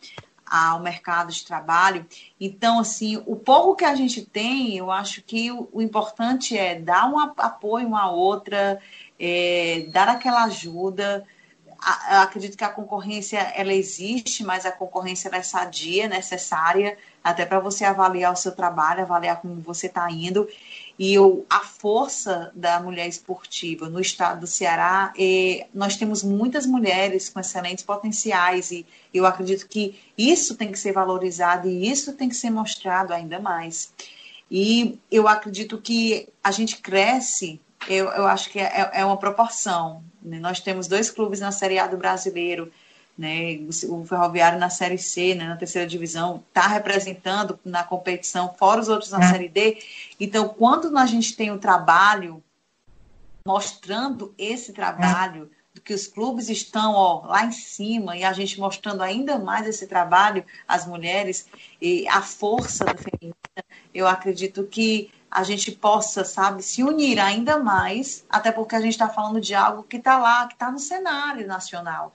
ao 0.50 0.80
mercado 0.80 1.30
de 1.30 1.44
trabalho. 1.44 2.06
Então, 2.40 2.78
assim, 2.80 3.22
o 3.26 3.36
pouco 3.36 3.76
que 3.76 3.84
a 3.84 3.94
gente 3.94 4.24
tem, 4.24 4.78
eu 4.78 4.90
acho 4.90 5.20
que 5.20 5.52
o, 5.52 5.68
o 5.70 5.82
importante 5.82 6.56
é 6.56 6.74
dar 6.74 7.06
um 7.06 7.18
apoio 7.18 7.86
uma 7.86 8.10
outra, 8.10 8.80
é, 9.18 9.86
dar 9.92 10.08
aquela 10.08 10.44
ajuda. 10.44 11.26
Acredito 11.82 12.56
que 12.58 12.64
a 12.64 12.68
concorrência 12.68 13.38
ela 13.38 13.72
existe, 13.72 14.44
mas 14.44 14.66
a 14.66 14.72
concorrência 14.72 15.30
é 15.32 15.42
sadia, 15.42 16.08
necessária, 16.08 16.98
até 17.24 17.46
para 17.46 17.58
você 17.58 17.84
avaliar 17.84 18.32
o 18.32 18.36
seu 18.36 18.52
trabalho, 18.52 19.02
avaliar 19.02 19.40
como 19.40 19.60
você 19.60 19.86
está 19.86 20.10
indo. 20.10 20.46
E 20.98 21.14
eu, 21.14 21.46
a 21.48 21.60
força 21.60 22.52
da 22.54 22.78
mulher 22.80 23.08
esportiva 23.08 23.88
no 23.88 24.00
estado 24.00 24.40
do 24.40 24.46
Ceará, 24.46 25.12
é, 25.18 25.66
nós 25.72 25.96
temos 25.96 26.22
muitas 26.22 26.66
mulheres 26.66 27.30
com 27.30 27.40
excelentes 27.40 27.82
potenciais 27.82 28.70
e 28.70 28.84
eu 29.12 29.24
acredito 29.24 29.66
que 29.66 29.98
isso 30.18 30.56
tem 30.56 30.70
que 30.70 30.78
ser 30.78 30.92
valorizado 30.92 31.68
e 31.68 31.90
isso 31.90 32.12
tem 32.12 32.28
que 32.28 32.36
ser 32.36 32.50
mostrado 32.50 33.14
ainda 33.14 33.40
mais. 33.40 33.92
E 34.50 34.98
eu 35.10 35.28
acredito 35.28 35.78
que 35.78 36.28
a 36.42 36.50
gente 36.50 36.78
cresce, 36.78 37.60
eu, 37.88 38.08
eu 38.08 38.26
acho 38.26 38.50
que 38.50 38.58
é, 38.58 38.90
é 38.92 39.04
uma 39.04 39.16
proporção. 39.16 40.02
Né? 40.22 40.38
Nós 40.38 40.60
temos 40.60 40.86
dois 40.86 41.10
clubes 41.10 41.40
na 41.40 41.52
Série 41.52 41.78
A 41.78 41.86
do 41.86 41.96
brasileiro, 41.96 42.70
né? 43.16 43.58
O 43.88 44.04
Ferroviário 44.04 44.58
na 44.58 44.70
Série 44.70 44.98
C, 44.98 45.34
né? 45.34 45.46
na 45.46 45.56
terceira 45.56 45.86
divisão, 45.86 46.42
está 46.48 46.66
representando 46.66 47.58
na 47.64 47.84
competição, 47.84 48.54
fora 48.58 48.80
os 48.80 48.88
outros 48.88 49.10
na 49.10 49.22
é. 49.22 49.30
Série 49.30 49.48
D. 49.48 49.78
Então, 50.18 50.48
quando 50.48 50.96
a 50.96 51.06
gente 51.06 51.36
tem 51.36 51.50
o 51.50 51.54
um 51.54 51.58
trabalho 51.58 52.42
mostrando 53.46 54.34
esse 54.38 54.72
trabalho, 54.72 55.50
é. 55.52 55.74
do 55.74 55.80
que 55.80 55.94
os 55.94 56.06
clubes 56.06 56.48
estão 56.48 56.92
ó, 56.94 57.26
lá 57.26 57.44
em 57.44 57.52
cima, 57.52 58.16
e 58.16 58.24
a 58.24 58.32
gente 58.32 58.58
mostrando 58.58 59.02
ainda 59.02 59.38
mais 59.38 59.66
esse 59.66 59.86
trabalho, 59.86 60.44
as 60.66 60.86
mulheres, 60.86 61.46
e 61.80 62.06
a 62.08 62.22
força 62.22 62.84
da 62.84 62.94
feminina, 62.94 63.34
eu 63.92 64.06
acredito 64.06 64.64
que 64.64 65.10
a 65.30 65.44
gente 65.44 65.70
possa, 65.70 66.24
sabe, 66.24 66.62
se 66.62 66.82
unir 66.82 67.20
ainda 67.20 67.58
mais, 67.58 68.24
até 68.28 68.50
porque 68.50 68.74
a 68.74 68.80
gente 68.80 68.92
está 68.92 69.08
falando 69.08 69.40
de 69.40 69.54
algo 69.54 69.84
que 69.84 69.96
está 69.96 70.18
lá, 70.18 70.46
que 70.46 70.54
está 70.54 70.70
no 70.70 70.78
cenário 70.78 71.46
nacional. 71.46 72.12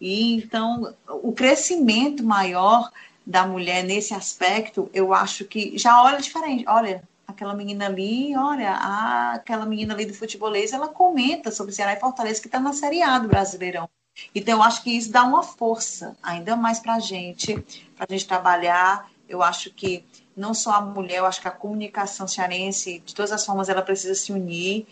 E 0.00 0.34
então, 0.34 0.94
o 1.08 1.32
crescimento 1.32 2.22
maior 2.22 2.90
da 3.26 3.46
mulher 3.46 3.84
nesse 3.84 4.12
aspecto, 4.12 4.90
eu 4.92 5.14
acho 5.14 5.44
que 5.44 5.78
já 5.78 6.02
olha 6.02 6.20
diferente. 6.20 6.64
Olha, 6.66 7.02
aquela 7.26 7.54
menina 7.54 7.86
ali, 7.86 8.36
olha, 8.36 8.72
a, 8.72 9.34
aquela 9.34 9.64
menina 9.64 9.94
ali 9.94 10.04
do 10.04 10.14
futebolês, 10.14 10.72
ela 10.72 10.88
comenta 10.88 11.50
sobre 11.50 11.72
Ceará 11.72 11.94
e 11.94 12.00
Fortaleza 12.00 12.40
que 12.40 12.48
está 12.48 12.58
na 12.58 12.72
Série 12.72 13.02
A 13.02 13.18
do 13.18 13.28
Brasileirão. 13.28 13.88
Então, 14.34 14.54
eu 14.56 14.62
acho 14.62 14.82
que 14.82 14.90
isso 14.90 15.10
dá 15.10 15.22
uma 15.22 15.42
força 15.42 16.16
ainda 16.22 16.56
mais 16.56 16.78
para 16.78 16.96
a 16.96 16.98
gente, 16.98 17.54
para 17.96 18.06
a 18.08 18.12
gente 18.12 18.26
trabalhar. 18.26 19.08
Eu 19.28 19.42
acho 19.42 19.70
que 19.72 20.04
não 20.36 20.54
só 20.54 20.72
a 20.72 20.80
mulher, 20.80 21.18
eu 21.18 21.26
acho 21.26 21.40
que 21.40 21.48
a 21.48 21.52
comunicação 21.52 22.26
cearense, 22.26 23.02
de 23.04 23.14
todas 23.14 23.32
as 23.32 23.44
formas, 23.44 23.68
ela 23.68 23.82
precisa 23.82 24.14
se 24.14 24.32
unir 24.32 24.86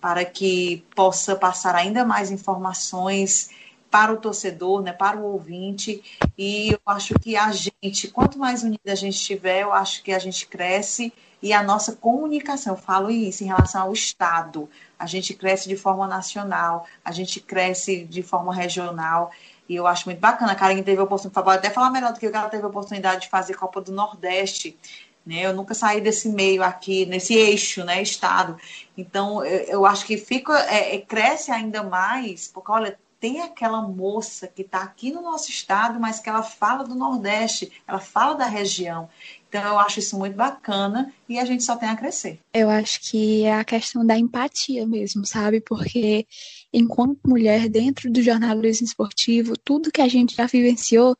para 0.00 0.24
que 0.24 0.84
possa 0.94 1.36
passar 1.36 1.74
ainda 1.74 2.04
mais 2.04 2.30
informações 2.30 3.50
para 3.90 4.12
o 4.12 4.16
torcedor, 4.16 4.82
né, 4.82 4.92
para 4.92 5.18
o 5.18 5.24
ouvinte. 5.24 6.02
E 6.38 6.70
eu 6.70 6.80
acho 6.86 7.14
que 7.14 7.36
a 7.36 7.50
gente, 7.52 8.08
quanto 8.08 8.38
mais 8.38 8.62
unida 8.62 8.92
a 8.92 8.94
gente 8.94 9.14
estiver, 9.14 9.62
eu 9.62 9.72
acho 9.72 10.02
que 10.02 10.12
a 10.12 10.18
gente 10.18 10.46
cresce 10.46 11.12
e 11.42 11.52
a 11.52 11.62
nossa 11.62 11.96
comunicação, 11.96 12.74
eu 12.74 12.80
falo 12.80 13.10
isso 13.10 13.42
em 13.42 13.46
relação 13.46 13.82
ao 13.82 13.92
Estado, 13.92 14.68
a 14.98 15.06
gente 15.06 15.32
cresce 15.32 15.68
de 15.68 15.76
forma 15.76 16.06
nacional, 16.06 16.86
a 17.02 17.12
gente 17.12 17.40
cresce 17.40 18.04
de 18.04 18.22
forma 18.22 18.54
regional. 18.54 19.30
E 19.70 19.76
eu 19.76 19.86
acho 19.86 20.06
muito 20.06 20.18
bacana. 20.18 20.50
A 20.50 20.56
Karen 20.56 20.82
teve 20.82 21.00
a 21.00 21.04
oportunidade, 21.04 21.44
pode 21.44 21.58
até 21.58 21.70
falar 21.70 21.92
melhor 21.92 22.12
do 22.12 22.18
que 22.18 22.26
eu, 22.26 22.34
ela 22.34 22.48
teve 22.48 22.64
a 22.64 22.66
oportunidade 22.66 23.20
de 23.20 23.28
fazer 23.28 23.54
Copa 23.54 23.80
do 23.80 23.92
Nordeste. 23.92 24.76
Né? 25.24 25.46
Eu 25.46 25.54
nunca 25.54 25.74
saí 25.74 26.00
desse 26.00 26.28
meio 26.28 26.60
aqui, 26.64 27.06
nesse 27.06 27.34
eixo, 27.34 27.84
né, 27.84 28.02
estado. 28.02 28.58
Então, 28.98 29.44
eu, 29.44 29.60
eu 29.66 29.86
acho 29.86 30.04
que 30.04 30.16
fica, 30.16 30.58
é, 30.68 30.96
é, 30.96 30.98
cresce 30.98 31.52
ainda 31.52 31.84
mais, 31.84 32.48
porque, 32.48 32.72
olha, 32.72 32.98
tem 33.20 33.42
aquela 33.42 33.80
moça 33.80 34.48
que 34.48 34.62
está 34.62 34.82
aqui 34.82 35.12
no 35.12 35.22
nosso 35.22 35.50
estado, 35.50 36.00
mas 36.00 36.18
que 36.18 36.28
ela 36.28 36.42
fala 36.42 36.82
do 36.82 36.96
Nordeste, 36.96 37.70
ela 37.86 38.00
fala 38.00 38.34
da 38.34 38.46
região. 38.46 39.08
Então, 39.48 39.62
eu 39.62 39.78
acho 39.78 40.00
isso 40.00 40.18
muito 40.18 40.34
bacana 40.34 41.12
e 41.28 41.38
a 41.38 41.44
gente 41.44 41.62
só 41.62 41.76
tem 41.76 41.88
a 41.88 41.96
crescer. 41.96 42.40
Eu 42.52 42.68
acho 42.68 43.00
que 43.02 43.44
é 43.44 43.54
a 43.54 43.64
questão 43.64 44.04
da 44.04 44.18
empatia 44.18 44.84
mesmo, 44.84 45.24
sabe? 45.24 45.60
Porque 45.60 46.26
enquanto 46.72 47.20
mulher 47.26 47.68
dentro 47.68 48.10
do 48.10 48.22
jornalismo 48.22 48.86
esportivo, 48.86 49.54
tudo 49.64 49.90
que 49.90 50.00
a 50.00 50.08
gente 50.08 50.34
já 50.36 50.46
vivenciou 50.46 51.16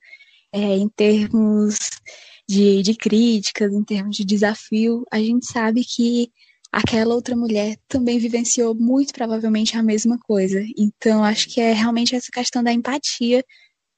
é, 0.53 0.76
em 0.76 0.88
termos 0.88 1.90
de, 2.48 2.82
de 2.82 2.94
críticas, 2.94 3.72
em 3.72 3.84
termos 3.84 4.16
de 4.16 4.24
desafio, 4.24 5.05
a 5.11 5.18
gente 5.18 5.46
sabe 5.46 5.84
que 5.84 6.30
aquela 6.72 7.14
outra 7.14 7.36
mulher 7.36 7.76
também 7.88 8.18
vivenciou 8.18 8.74
muito 8.74 9.12
provavelmente 9.12 9.76
a 9.76 9.82
mesma 9.82 10.18
coisa. 10.18 10.64
Então, 10.76 11.24
acho 11.24 11.48
que 11.48 11.61
é 11.61 11.72
realmente 11.72 12.14
essa 12.14 12.30
questão 12.32 12.62
da 12.62 12.72
empatia, 12.72 13.44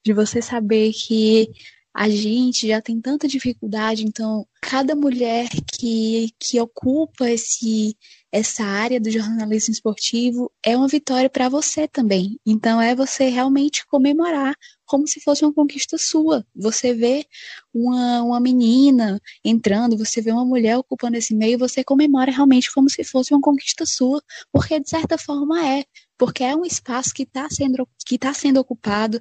de 0.05 0.13
você 0.13 0.43
saber 0.43 0.93
que 0.93 1.49
a 1.95 2.09
gente 2.09 2.69
já 2.69 2.81
tem 2.81 3.01
tanta 3.01 3.29
dificuldade, 3.29 4.05
então 4.05 4.47
cada 4.61 4.95
mulher 4.95 5.49
que, 5.67 6.31
que 6.39 6.61
ocupa 6.61 7.29
esse 7.29 7.97
essa 8.33 8.65
área 8.65 8.99
do 8.99 9.11
jornalismo 9.11 9.75
esportivo 9.75 10.51
é 10.65 10.75
uma 10.75 10.89
vitória 10.89 11.29
para 11.29 11.51
você 11.51 11.87
também. 11.87 12.41
Então 12.47 12.81
é 12.81 12.95
você 12.95 13.29
realmente 13.29 13.87
comemorar 13.87 14.57
como 14.87 15.07
se 15.07 15.21
fosse 15.21 15.45
uma 15.45 15.53
conquista 15.53 15.99
sua. 15.99 16.47
Você 16.57 16.95
vê 16.95 17.27
uma, 17.75 18.23
uma 18.23 18.41
menina 18.41 19.21
entrando, 19.45 19.99
você 19.99 20.23
vê 20.23 20.33
uma 20.33 20.47
mulher 20.47 20.79
ocupando 20.79 21.17
esse 21.19 21.35
meio, 21.35 21.59
você 21.59 21.85
comemora 21.85 22.33
realmente 22.33 22.73
como 22.73 22.89
se 22.89 23.05
fosse 23.05 23.35
uma 23.35 23.41
conquista 23.41 23.85
sua, 23.85 24.23
porque 24.51 24.81
de 24.81 24.89
certa 24.89 25.19
forma 25.19 25.67
é, 25.67 25.85
porque 26.23 26.45
é 26.45 26.55
um 26.55 26.65
espaço 26.65 27.13
que 27.13 27.25
está 27.25 27.51
sendo, 27.51 27.85
que 28.07 28.17
tá 28.17 28.33
sendo 28.33 28.61
ocupado, 28.61 29.21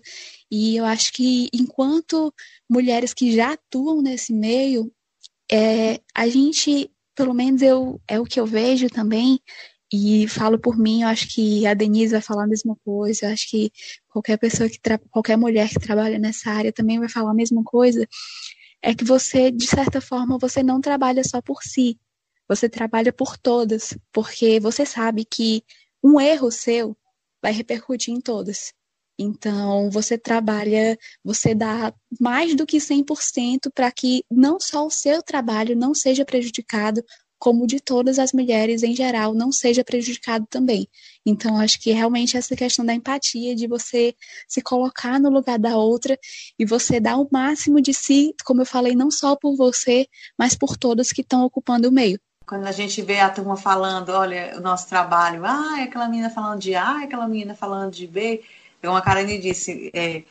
e 0.52 0.78
eu 0.78 0.86
acho 0.86 1.12
que 1.12 1.50
enquanto 1.52 2.32
mulheres 2.70 3.12
que 3.12 3.36
já 3.36 3.54
atuam 3.54 4.04
nesse 4.04 4.32
meio, 4.32 4.94
é, 5.52 6.00
a 6.14 6.28
gente 6.30 6.92
pelo 7.16 7.34
menos 7.34 7.64
eu 7.64 8.00
é 8.08 8.20
o 8.20 8.24
que 8.24 8.40
eu 8.40 8.46
vejo 8.46 8.88
também, 8.88 9.40
e 9.92 10.28
falo 10.28 10.60
por 10.60 10.78
mim, 10.78 11.02
eu 11.02 11.08
acho 11.08 11.28
que 11.30 11.66
a 11.66 11.74
Denise 11.74 12.12
vai 12.12 12.22
falar 12.22 12.44
a 12.44 12.48
mesma 12.48 12.78
coisa, 12.86 13.26
eu 13.26 13.34
acho 13.34 13.50
que 13.50 13.72
qualquer 14.08 14.38
pessoa 14.38 14.70
que 14.70 14.80
qualquer 15.10 15.38
mulher 15.38 15.70
que 15.70 15.80
trabalha 15.80 16.20
nessa 16.20 16.52
área 16.52 16.72
também 16.72 17.00
vai 17.00 17.10
falar 17.10 17.32
a 17.32 17.34
mesma 17.34 17.64
coisa, 17.64 18.08
é 18.80 18.94
que 18.94 19.04
você, 19.04 19.50
de 19.50 19.66
certa 19.66 20.00
forma, 20.02 20.38
você 20.38 20.62
não 20.62 20.80
trabalha 20.80 21.24
só 21.24 21.42
por 21.42 21.64
si, 21.64 22.00
você 22.48 22.70
trabalha 22.70 23.12
por 23.12 23.40
todas, 23.40 23.98
porque 24.12 24.60
você 24.60 24.86
sabe 24.86 25.26
que 25.26 25.64
um 26.04 26.20
erro 26.20 26.52
seu 26.52 26.96
vai 27.42 27.52
repercutir 27.52 28.14
em 28.14 28.22
todas. 28.22 28.74
Então, 29.20 29.90
você 29.92 30.18
trabalha, 30.18 30.98
você 31.24 31.54
dá 31.54 31.94
mais 32.20 32.56
do 32.56 32.66
que 32.66 32.80
100% 32.80 33.72
para 33.74 33.92
que 33.92 34.24
não 34.32 34.60
só 34.60 34.86
o 34.86 34.92
seu 34.92 35.22
trabalho 35.22 35.76
não 35.76 35.94
seja 35.94 36.26
prejudicado, 36.26 37.04
como 37.38 37.66
de 37.66 37.80
todas 37.80 38.20
as 38.20 38.32
mulheres 38.34 38.84
em 38.84 38.96
geral 38.96 39.34
não 39.34 39.52
seja 39.52 39.84
prejudicado 39.84 40.46
também. 40.48 40.88
Então, 41.26 41.60
acho 41.60 41.80
que 41.80 41.92
realmente 41.92 42.38
essa 42.38 42.56
questão 42.56 42.86
da 42.86 42.94
empatia, 42.94 43.56
de 43.56 43.68
você 43.68 44.14
se 44.48 44.62
colocar 44.62 45.20
no 45.20 45.30
lugar 45.30 45.58
da 45.58 45.76
outra 45.76 46.18
e 46.58 46.64
você 46.66 47.00
dar 47.00 47.18
o 47.18 47.28
máximo 47.32 47.82
de 47.82 47.96
si, 47.96 48.34
como 48.46 48.62
eu 48.62 48.66
falei, 48.66 48.96
não 48.96 49.10
só 49.10 49.36
por 49.36 49.56
você, 49.56 50.08
mas 50.38 50.56
por 50.56 50.78
todas 50.78 51.12
que 51.12 51.22
estão 51.22 51.44
ocupando 51.44 51.90
o 51.90 51.92
meio. 51.92 52.20
Quando 52.46 52.68
a 52.68 52.72
gente 52.72 53.02
vê 53.02 53.20
a 53.20 53.30
turma 53.30 53.56
falando, 53.56 54.10
olha, 54.10 54.54
o 54.58 54.62
nosso 54.62 54.88
trabalho, 54.88 55.44
ah, 55.46 55.80
é 55.80 55.84
aquela 55.84 56.08
menina 56.08 56.30
falando 56.30 56.60
de 56.60 56.76
A, 56.76 57.02
é 57.02 57.06
aquela 57.06 57.28
menina 57.28 57.56
falando 57.56 57.92
de 57.92 58.08
B, 58.08 58.44
como 58.82 58.98
a 58.98 59.02
Karine 59.02 59.38
disse, 59.40 59.92
é, 59.94 60.24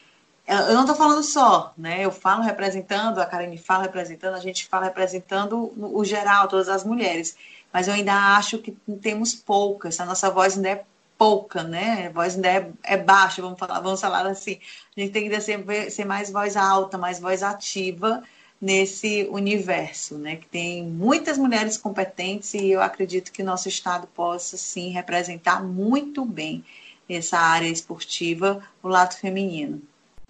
eu 0.47 0.75
não 0.75 0.81
estou 0.81 0.97
falando 0.97 1.23
só, 1.23 1.73
né? 1.79 2.05
Eu 2.05 2.11
falo 2.11 2.43
representando, 2.43 3.21
a 3.21 3.27
Karine 3.27 3.57
fala 3.57 3.85
representando, 3.85 4.35
a 4.35 4.41
gente 4.41 4.67
fala 4.67 4.87
representando 4.87 5.73
o 5.77 6.05
geral, 6.05 6.49
todas 6.49 6.69
as 6.69 6.85
mulheres. 6.85 7.37
Mas 7.73 7.87
eu 7.87 7.95
ainda 7.95 8.37
acho 8.37 8.59
que 8.59 8.73
temos 9.01 9.33
poucas, 9.33 10.01
a 10.01 10.05
nossa 10.05 10.29
voz 10.29 10.57
ainda 10.57 10.69
é 10.71 10.85
pouca, 11.17 11.63
né? 11.63 12.09
A 12.09 12.11
voz 12.11 12.35
ainda 12.35 12.49
é, 12.49 12.71
é 12.83 12.97
baixa, 12.97 13.41
vamos 13.41 13.59
falar, 13.59 13.79
vamos 13.81 14.01
falar 14.01 14.27
assim. 14.27 14.59
A 14.97 15.01
gente 15.01 15.13
tem 15.13 15.29
que 15.31 15.41
ser, 15.41 15.91
ser 15.91 16.05
mais 16.05 16.31
voz 16.31 16.57
alta, 16.57 16.99
mais 16.99 17.21
voz 17.21 17.43
ativa 17.45 18.23
nesse 18.61 19.27
universo, 19.31 20.19
né? 20.19 20.37
Que 20.37 20.47
tem 20.47 20.85
muitas 20.85 21.39
mulheres 21.39 21.77
competentes 21.77 22.53
e 22.55 22.71
eu 22.71 22.83
acredito 22.83 23.33
que 23.33 23.43
nosso 23.43 23.69
estado 23.69 24.07
possa 24.09 24.57
sim 24.57 24.91
representar 24.91 25.65
muito 25.65 26.25
bem 26.25 26.65
essa 27.09 27.39
área 27.39 27.67
esportiva, 27.67 28.63
o 28.83 28.89
lado 28.89 29.15
feminino. 29.15 29.83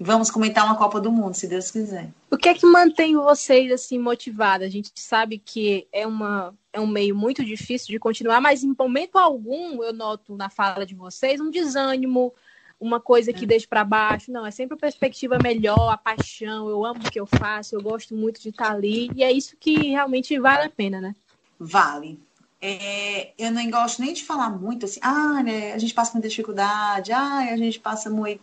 Vamos 0.02 0.30
comentar 0.30 0.64
uma 0.64 0.78
Copa 0.78 0.98
do 0.98 1.12
Mundo, 1.12 1.34
se 1.34 1.46
Deus 1.46 1.70
quiser. 1.70 2.08
O 2.30 2.36
que 2.38 2.48
é 2.48 2.54
que 2.54 2.64
mantém 2.64 3.14
vocês 3.16 3.70
assim 3.70 3.98
motivadas? 3.98 4.66
A 4.66 4.70
gente 4.70 4.90
sabe 4.94 5.36
que 5.36 5.86
é, 5.92 6.06
uma, 6.06 6.54
é 6.72 6.80
um 6.80 6.86
meio 6.86 7.14
muito 7.14 7.44
difícil 7.44 7.88
de 7.88 7.98
continuar, 7.98 8.40
mas 8.40 8.64
em 8.64 8.74
momento 8.78 9.18
algum 9.18 9.82
eu 9.82 9.92
noto 9.92 10.34
na 10.36 10.48
fala 10.48 10.86
de 10.86 10.94
vocês 10.94 11.38
um 11.38 11.50
desânimo, 11.50 12.32
uma 12.80 12.98
coisa 12.98 13.32
que 13.32 13.44
é. 13.44 13.46
deixa 13.46 13.66
para 13.68 13.84
baixo. 13.84 14.32
Não, 14.32 14.46
é 14.46 14.50
sempre 14.50 14.74
uma 14.74 14.80
perspectiva 14.80 15.38
melhor, 15.40 15.90
a 15.90 15.96
paixão. 15.96 16.68
Eu 16.68 16.84
amo 16.84 17.00
o 17.00 17.10
que 17.10 17.20
eu 17.20 17.26
faço, 17.26 17.76
eu 17.76 17.82
gosto 17.82 18.16
muito 18.16 18.40
de 18.40 18.48
estar 18.48 18.72
ali. 18.72 19.10
E 19.14 19.22
é 19.22 19.30
isso 19.30 19.56
que 19.60 19.90
realmente 19.90 20.38
vale 20.38 20.64
a 20.64 20.70
pena, 20.70 21.00
né? 21.00 21.14
Vale. 21.58 22.18
É, 22.62 23.32
eu 23.38 23.50
não 23.50 23.70
gosto 23.70 24.00
nem 24.00 24.12
de 24.12 24.24
falar 24.24 24.50
muito 24.50 24.84
assim, 24.84 25.00
ah, 25.02 25.42
né, 25.42 25.72
a 25.72 25.78
gente 25.78 25.94
passa 25.94 26.12
muita 26.12 26.28
dificuldade, 26.28 27.10
ah, 27.10 27.38
a 27.38 27.56
gente 27.56 27.80
passa 27.80 28.10
muito 28.10 28.42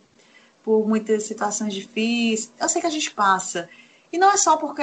por 0.62 0.86
muitas 0.88 1.24
situações 1.24 1.72
difíceis. 1.72 2.52
Eu 2.60 2.68
sei 2.68 2.80
que 2.80 2.86
a 2.86 2.90
gente 2.90 3.10
passa. 3.10 3.68
E 4.12 4.18
não 4.18 4.30
é 4.30 4.36
só 4.36 4.56
porque 4.56 4.82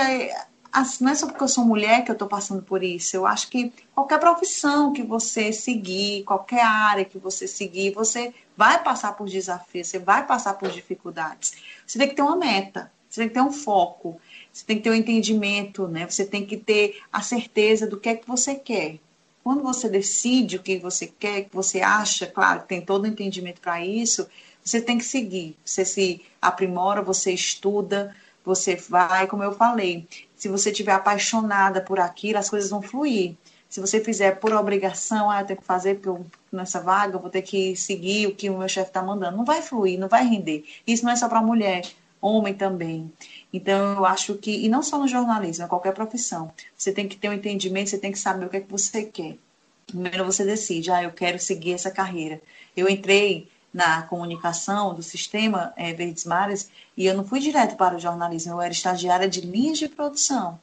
não 0.99 1.11
é 1.11 1.15
só 1.15 1.27
porque 1.27 1.43
eu 1.43 1.47
sou 1.47 1.63
mulher 1.63 2.03
que 2.03 2.11
eu 2.11 2.13
estou 2.13 2.27
passando 2.27 2.61
por 2.61 2.83
isso. 2.83 3.15
Eu 3.15 3.25
acho 3.25 3.49
que 3.49 3.71
qualquer 3.93 4.19
profissão 4.19 4.91
que 4.91 5.03
você 5.03 5.53
seguir, 5.53 6.23
qualquer 6.23 6.63
área 6.65 7.05
que 7.05 7.17
você 7.17 7.47
seguir, 7.47 7.91
você 7.91 8.33
vai 8.55 8.83
passar 8.83 9.13
por 9.13 9.27
desafios, 9.27 9.87
você 9.87 9.99
vai 9.99 10.25
passar 10.25 10.53
por 10.55 10.69
dificuldades. 10.69 11.53
Você 11.85 11.97
tem 11.97 12.09
que 12.09 12.15
ter 12.15 12.21
uma 12.21 12.35
meta, 12.35 12.91
você 13.09 13.21
tem 13.21 13.27
que 13.29 13.33
ter 13.33 13.41
um 13.41 13.51
foco, 13.51 14.19
você 14.51 14.65
tem 14.65 14.77
que 14.77 14.83
ter 14.83 14.89
um 14.89 14.95
entendimento, 14.95 15.87
né? 15.87 16.09
Você 16.09 16.25
tem 16.25 16.45
que 16.45 16.57
ter 16.57 17.01
a 17.11 17.21
certeza 17.21 17.87
do 17.87 17.99
que 17.99 18.09
é 18.09 18.15
que 18.15 18.27
você 18.27 18.55
quer. 18.55 18.97
Quando 19.43 19.61
você 19.61 19.87
decide 19.87 20.55
o 20.55 20.63
que 20.63 20.79
você 20.79 21.07
quer, 21.07 21.43
que 21.43 21.55
você 21.55 21.81
acha, 21.81 22.25
claro, 22.25 22.63
tem 22.67 22.81
todo 22.81 23.03
o 23.03 23.07
entendimento 23.07 23.61
para 23.61 23.83
isso, 23.83 24.27
você 24.63 24.81
tem 24.81 24.97
que 24.97 25.05
seguir. 25.05 25.55
Você 25.63 25.85
se 25.85 26.21
aprimora, 26.41 27.01
você 27.01 27.31
estuda, 27.31 28.15
você 28.43 28.75
vai, 28.75 29.27
como 29.27 29.43
eu 29.43 29.53
falei, 29.53 30.07
se 30.35 30.47
você 30.47 30.71
estiver 30.71 30.93
apaixonada 30.93 31.81
por 31.81 31.99
aquilo, 31.99 32.39
as 32.39 32.49
coisas 32.49 32.69
vão 32.69 32.81
fluir. 32.81 33.35
Se 33.75 33.81
você 33.81 33.99
fizer 33.99 34.39
por 34.39 34.53
obrigação, 34.53 35.29
ah, 35.29 35.43
tenho 35.43 35.59
que 35.59 35.65
fazer 35.65 35.99
eu, 36.01 36.25
nessa 36.49 36.79
vaga, 36.79 37.17
vou 37.17 37.29
ter 37.29 37.41
que 37.41 37.75
seguir 37.75 38.25
o 38.25 38.33
que 38.33 38.49
o 38.49 38.57
meu 38.57 38.69
chefe 38.69 38.89
está 38.89 39.03
mandando, 39.03 39.35
não 39.35 39.43
vai 39.43 39.61
fluir, 39.61 39.99
não 39.99 40.07
vai 40.07 40.25
render. 40.25 40.63
Isso 40.87 41.03
não 41.03 41.11
é 41.11 41.15
só 41.17 41.27
para 41.27 41.41
mulher, 41.41 41.85
homem 42.21 42.53
também. 42.53 43.11
Então, 43.51 43.97
eu 43.97 44.05
acho 44.05 44.35
que, 44.35 44.63
e 44.63 44.69
não 44.69 44.81
só 44.81 44.97
no 44.97 45.09
jornalismo, 45.09 45.65
é 45.65 45.67
qualquer 45.67 45.93
profissão, 45.93 46.53
você 46.77 46.93
tem 46.93 47.05
que 47.05 47.17
ter 47.17 47.27
um 47.27 47.33
entendimento, 47.33 47.89
você 47.89 47.97
tem 47.97 48.13
que 48.13 48.17
saber 48.17 48.45
o 48.45 48.49
que 48.49 48.55
é 48.55 48.61
que 48.61 48.71
você 48.71 49.03
quer. 49.03 49.35
Primeiro 49.87 50.23
você 50.23 50.45
decide, 50.45 50.89
ah, 50.89 51.03
eu 51.03 51.11
quero 51.11 51.37
seguir 51.37 51.73
essa 51.73 51.91
carreira. 51.91 52.41
Eu 52.77 52.87
entrei 52.87 53.49
na 53.73 54.03
comunicação 54.03 54.93
do 54.95 55.03
sistema 55.03 55.73
é, 55.75 55.91
Verdes 55.91 56.23
Mares 56.23 56.69
e 56.95 57.05
eu 57.05 57.13
não 57.13 57.25
fui 57.25 57.41
direto 57.41 57.75
para 57.75 57.97
o 57.97 57.99
jornalismo, 57.99 58.53
eu 58.53 58.61
era 58.61 58.71
estagiária 58.71 59.27
de 59.27 59.41
linhas 59.41 59.77
de 59.77 59.89
produção. 59.89 60.57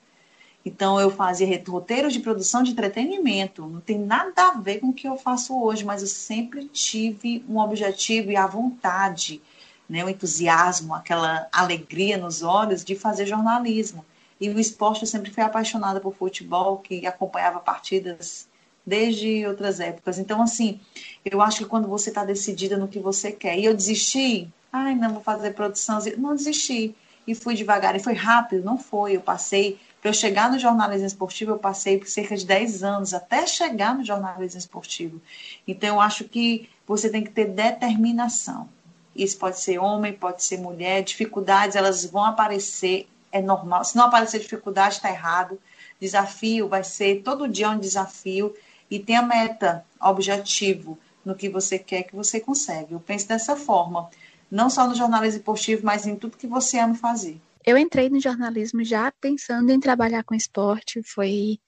Então 0.64 1.00
eu 1.00 1.10
fazia 1.10 1.62
roteiros 1.66 2.12
de 2.12 2.20
produção 2.20 2.62
de 2.62 2.70
entretenimento, 2.70 3.66
não 3.66 3.80
tem 3.80 3.98
nada 3.98 4.48
a 4.48 4.52
ver 4.52 4.78
com 4.78 4.88
o 4.88 4.92
que 4.92 5.08
eu 5.08 5.16
faço 5.16 5.60
hoje, 5.60 5.84
mas 5.84 6.02
eu 6.02 6.08
sempre 6.08 6.66
tive 6.66 7.44
um 7.48 7.58
objetivo 7.58 8.30
e 8.30 8.36
a 8.36 8.46
vontade, 8.46 9.42
né, 9.88 10.04
o 10.04 10.08
entusiasmo, 10.08 10.94
aquela 10.94 11.48
alegria 11.52 12.16
nos 12.16 12.42
olhos 12.42 12.84
de 12.84 12.94
fazer 12.94 13.26
jornalismo. 13.26 14.04
E 14.40 14.48
o 14.48 14.58
esporte 14.58 15.02
eu 15.02 15.08
sempre 15.08 15.30
fui 15.30 15.42
apaixonada 15.42 16.00
por 16.00 16.14
futebol, 16.14 16.78
que 16.78 17.06
acompanhava 17.06 17.60
partidas 17.60 18.48
desde 18.84 19.46
outras 19.46 19.78
épocas. 19.78 20.18
Então, 20.18 20.42
assim, 20.42 20.80
eu 21.24 21.40
acho 21.40 21.58
que 21.58 21.64
quando 21.64 21.86
você 21.86 22.08
está 22.08 22.24
decidida 22.24 22.76
no 22.76 22.88
que 22.88 22.98
você 22.98 23.30
quer, 23.30 23.56
e 23.58 23.64
eu 23.64 23.74
desisti, 23.74 24.48
ai, 24.72 24.94
não 24.94 25.12
vou 25.12 25.22
fazer 25.22 25.52
produção, 25.52 25.98
não 26.18 26.34
desisti, 26.34 26.94
e 27.26 27.34
fui 27.34 27.54
devagar, 27.54 27.94
e 27.94 28.00
foi 28.00 28.14
rápido, 28.14 28.64
não 28.64 28.76
foi, 28.76 29.16
eu 29.16 29.20
passei, 29.20 29.78
para 30.02 30.10
eu 30.10 30.14
chegar 30.14 30.50
no 30.50 30.58
jornalismo 30.58 31.06
esportivo, 31.06 31.52
eu 31.52 31.58
passei 31.58 31.96
por 31.96 32.08
cerca 32.08 32.36
de 32.36 32.44
10 32.44 32.82
anos, 32.82 33.14
até 33.14 33.46
chegar 33.46 33.96
no 33.96 34.04
jornalismo 34.04 34.58
esportivo. 34.58 35.22
Então, 35.64 35.94
eu 35.94 36.00
acho 36.00 36.24
que 36.24 36.68
você 36.84 37.08
tem 37.08 37.22
que 37.22 37.30
ter 37.30 37.44
determinação. 37.44 38.68
Isso 39.14 39.38
pode 39.38 39.60
ser 39.60 39.78
homem, 39.78 40.12
pode 40.12 40.42
ser 40.42 40.58
mulher, 40.58 41.04
dificuldades, 41.04 41.76
elas 41.76 42.04
vão 42.04 42.24
aparecer, 42.24 43.08
é 43.30 43.40
normal. 43.40 43.84
Se 43.84 43.94
não 43.96 44.06
aparecer 44.06 44.40
dificuldade, 44.40 44.96
está 44.96 45.08
errado. 45.08 45.56
Desafio 46.00 46.66
vai 46.66 46.82
ser 46.82 47.22
todo 47.22 47.46
dia 47.46 47.70
um 47.70 47.78
desafio 47.78 48.52
e 48.90 48.98
tenha 48.98 49.22
meta, 49.22 49.84
objetivo 50.00 50.98
no 51.24 51.36
que 51.36 51.48
você 51.48 51.78
quer 51.78 52.02
que 52.02 52.16
você 52.16 52.40
consegue. 52.40 52.92
Eu 52.94 52.98
penso 52.98 53.28
dessa 53.28 53.54
forma, 53.54 54.10
não 54.50 54.68
só 54.68 54.84
no 54.88 54.96
jornalismo 54.96 55.38
esportivo, 55.38 55.86
mas 55.86 56.08
em 56.08 56.16
tudo 56.16 56.36
que 56.36 56.48
você 56.48 56.80
ama 56.80 56.96
fazer. 56.96 57.40
Eu 57.64 57.78
entrei 57.78 58.08
no 58.10 58.20
jornalismo 58.20 58.84
já 58.84 59.12
pensando 59.20 59.70
em 59.70 59.80
trabalhar 59.80 60.24
com 60.24 60.34
esporte, 60.34 61.02
foi 61.02 61.58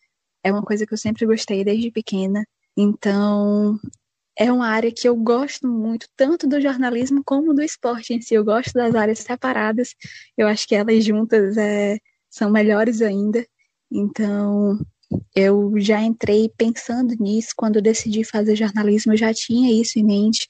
é 0.42 0.52
uma 0.52 0.62
coisa 0.62 0.86
que 0.86 0.92
eu 0.92 0.98
sempre 0.98 1.24
gostei 1.26 1.64
desde 1.64 1.90
pequena. 1.90 2.44
Então, 2.76 3.78
é 4.36 4.52
uma 4.52 4.68
área 4.68 4.92
que 4.92 5.08
eu 5.08 5.16
gosto 5.16 5.66
muito, 5.66 6.06
tanto 6.16 6.46
do 6.46 6.60
jornalismo 6.60 7.22
como 7.24 7.54
do 7.54 7.62
esporte 7.62 8.12
em 8.12 8.20
si. 8.20 8.34
Eu 8.34 8.44
gosto 8.44 8.72
das 8.74 8.94
áreas 8.94 9.20
separadas. 9.20 9.94
Eu 10.36 10.46
acho 10.48 10.66
que 10.68 10.74
elas 10.74 11.04
juntas 11.04 11.56
é, 11.56 11.98
são 12.28 12.50
melhores 12.50 13.00
ainda. 13.00 13.46
Então, 13.90 14.78
eu 15.34 15.72
já 15.78 16.00
entrei 16.02 16.50
pensando 16.56 17.14
nisso 17.18 17.54
quando 17.56 17.80
decidi 17.80 18.24
fazer 18.24 18.56
jornalismo, 18.56 19.12
eu 19.12 19.16
já 19.16 19.32
tinha 19.32 19.80
isso 19.80 19.98
em 19.98 20.04
mente. 20.04 20.48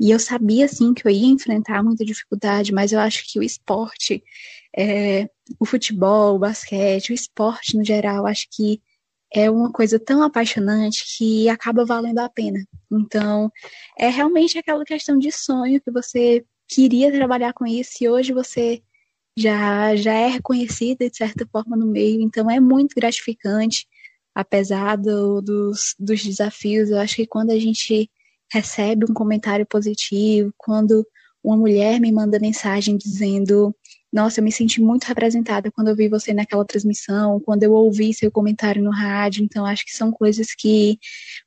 E 0.00 0.10
eu 0.10 0.18
sabia, 0.18 0.66
sim, 0.68 0.92
que 0.92 1.06
eu 1.06 1.10
ia 1.10 1.26
enfrentar 1.26 1.82
muita 1.82 2.04
dificuldade, 2.04 2.72
mas 2.72 2.92
eu 2.92 2.98
acho 2.98 3.24
que 3.30 3.38
o 3.38 3.42
esporte, 3.42 4.22
é, 4.76 5.28
o 5.58 5.64
futebol, 5.64 6.36
o 6.36 6.38
basquete, 6.38 7.10
o 7.10 7.14
esporte 7.14 7.76
no 7.76 7.84
geral, 7.84 8.26
acho 8.26 8.46
que 8.50 8.80
é 9.32 9.50
uma 9.50 9.72
coisa 9.72 9.98
tão 9.98 10.22
apaixonante 10.22 11.04
que 11.16 11.48
acaba 11.48 11.84
valendo 11.84 12.20
a 12.20 12.28
pena. 12.28 12.64
Então, 12.90 13.50
é 13.98 14.08
realmente 14.08 14.58
aquela 14.58 14.84
questão 14.84 15.18
de 15.18 15.32
sonho 15.32 15.80
que 15.80 15.90
você 15.90 16.44
queria 16.68 17.12
trabalhar 17.12 17.52
com 17.52 17.66
isso 17.66 17.92
e 18.00 18.08
hoje 18.08 18.32
você 18.32 18.82
já, 19.36 19.96
já 19.96 20.14
é 20.14 20.28
reconhecida 20.28 21.10
de 21.10 21.16
certa 21.16 21.46
forma 21.50 21.76
no 21.76 21.86
meio, 21.86 22.20
então 22.20 22.50
é 22.50 22.60
muito 22.60 22.94
gratificante 22.94 23.86
apesar 24.34 24.96
do, 24.96 25.40
dos, 25.40 25.94
dos 25.98 26.22
desafios, 26.22 26.90
eu 26.90 26.98
acho 26.98 27.16
que 27.16 27.26
quando 27.26 27.50
a 27.50 27.58
gente 27.58 28.10
recebe 28.52 29.06
um 29.08 29.14
comentário 29.14 29.64
positivo, 29.64 30.52
quando 30.58 31.06
uma 31.42 31.56
mulher 31.56 32.00
me 32.00 32.10
manda 32.10 32.40
mensagem 32.40 32.96
dizendo: 32.96 33.74
Nossa, 34.14 34.38
eu 34.38 34.44
me 34.44 34.52
senti 34.52 34.80
muito 34.80 35.06
representada 35.06 35.72
quando 35.72 35.88
eu 35.88 35.96
vi 35.96 36.08
você 36.08 36.32
naquela 36.32 36.64
transmissão, 36.64 37.40
quando 37.40 37.64
eu 37.64 37.72
ouvi 37.72 38.14
seu 38.14 38.30
comentário 38.30 38.80
no 38.80 38.92
rádio. 38.92 39.42
Então, 39.42 39.66
acho 39.66 39.84
que 39.84 39.90
são 39.90 40.12
coisas 40.12 40.54
que 40.56 41.00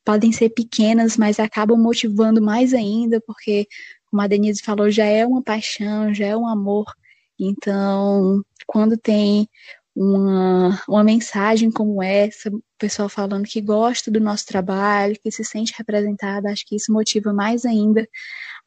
podem 0.04 0.32
ser 0.32 0.50
pequenas, 0.50 1.16
mas 1.16 1.40
acabam 1.40 1.78
motivando 1.78 2.42
mais 2.42 2.74
ainda, 2.74 3.22
porque, 3.26 3.66
como 4.10 4.20
a 4.20 4.26
Denise 4.26 4.62
falou, 4.62 4.90
já 4.90 5.06
é 5.06 5.24
uma 5.24 5.42
paixão, 5.42 6.12
já 6.12 6.26
é 6.26 6.36
um 6.36 6.46
amor. 6.46 6.84
Então, 7.40 8.44
quando 8.66 8.98
tem 8.98 9.48
uma, 9.96 10.78
uma 10.86 11.02
mensagem 11.02 11.70
como 11.70 12.02
essa, 12.02 12.50
o 12.50 12.62
pessoal 12.78 13.08
falando 13.08 13.46
que 13.46 13.62
gosta 13.62 14.10
do 14.10 14.20
nosso 14.20 14.44
trabalho, 14.44 15.18
que 15.22 15.30
se 15.30 15.42
sente 15.42 15.72
representada, 15.74 16.50
acho 16.50 16.66
que 16.66 16.76
isso 16.76 16.92
motiva 16.92 17.32
mais 17.32 17.64
ainda 17.64 18.06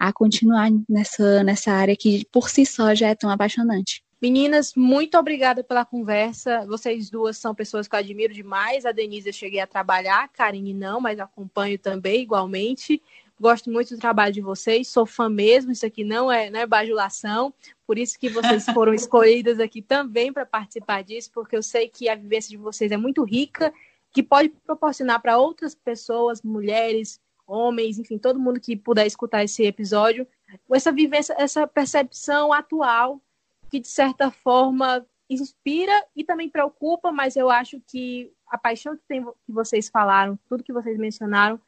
a 0.01 0.11
continuar 0.11 0.71
nessa, 0.89 1.43
nessa 1.43 1.71
área 1.71 1.95
que 1.95 2.25
por 2.31 2.49
si 2.49 2.65
só 2.65 2.95
já 2.95 3.09
é 3.09 3.15
tão 3.15 3.29
apaixonante. 3.29 4.03
Meninas, 4.19 4.73
muito 4.75 5.15
obrigada 5.15 5.63
pela 5.63 5.85
conversa. 5.85 6.65
Vocês 6.65 7.11
duas 7.11 7.37
são 7.37 7.53
pessoas 7.53 7.87
que 7.87 7.95
eu 7.95 7.99
admiro 7.99 8.33
demais. 8.33 8.83
A 8.83 8.91
Denise 8.91 9.29
eu 9.29 9.33
cheguei 9.33 9.59
a 9.59 9.67
trabalhar, 9.67 10.23
a 10.23 10.27
Karine 10.27 10.73
não, 10.73 10.99
mas 10.99 11.19
acompanho 11.19 11.77
também 11.77 12.21
igualmente. 12.21 12.99
Gosto 13.39 13.71
muito 13.71 13.93
do 13.93 13.99
trabalho 13.99 14.33
de 14.33 14.41
vocês, 14.41 14.87
sou 14.87 15.05
fã 15.05 15.29
mesmo, 15.29 15.71
isso 15.71 15.85
aqui 15.85 16.03
não 16.03 16.31
é, 16.31 16.49
não 16.49 16.59
é 16.59 16.67
bajulação, 16.67 17.51
por 17.87 17.97
isso 17.97 18.19
que 18.19 18.29
vocês 18.29 18.65
foram 18.71 18.93
escolhidas 18.93 19.59
aqui 19.59 19.81
também 19.81 20.31
para 20.31 20.45
participar 20.45 21.03
disso, 21.03 21.31
porque 21.33 21.55
eu 21.55 21.63
sei 21.63 21.89
que 21.89 22.07
a 22.07 22.13
vivência 22.13 22.51
de 22.51 22.57
vocês 22.57 22.91
é 22.91 22.97
muito 22.97 23.23
rica, 23.23 23.73
que 24.11 24.21
pode 24.21 24.49
proporcionar 24.49 25.19
para 25.21 25.39
outras 25.39 25.73
pessoas, 25.73 26.43
mulheres, 26.43 27.19
homens, 27.51 27.99
enfim, 27.99 28.17
todo 28.17 28.39
mundo 28.39 28.59
que 28.59 28.75
puder 28.75 29.05
escutar 29.05 29.43
esse 29.43 29.63
episódio, 29.63 30.25
essa 30.71 30.91
vivência, 30.91 31.35
essa 31.37 31.67
percepção 31.67 32.53
atual 32.53 33.21
que 33.69 33.79
de 33.79 33.87
certa 33.87 34.29
forma 34.31 35.05
inspira 35.29 35.93
e 36.15 36.23
também 36.23 36.49
preocupa, 36.49 37.11
mas 37.11 37.35
eu 37.35 37.49
acho 37.49 37.81
que 37.87 38.31
a 38.47 38.57
paixão 38.57 38.97
que, 38.97 39.03
tem, 39.07 39.23
que 39.23 39.51
vocês 39.51 39.89
falaram, 39.89 40.37
tudo 40.49 40.63
que 40.63 40.73
vocês 40.73 40.97
mencionaram, 40.97 41.59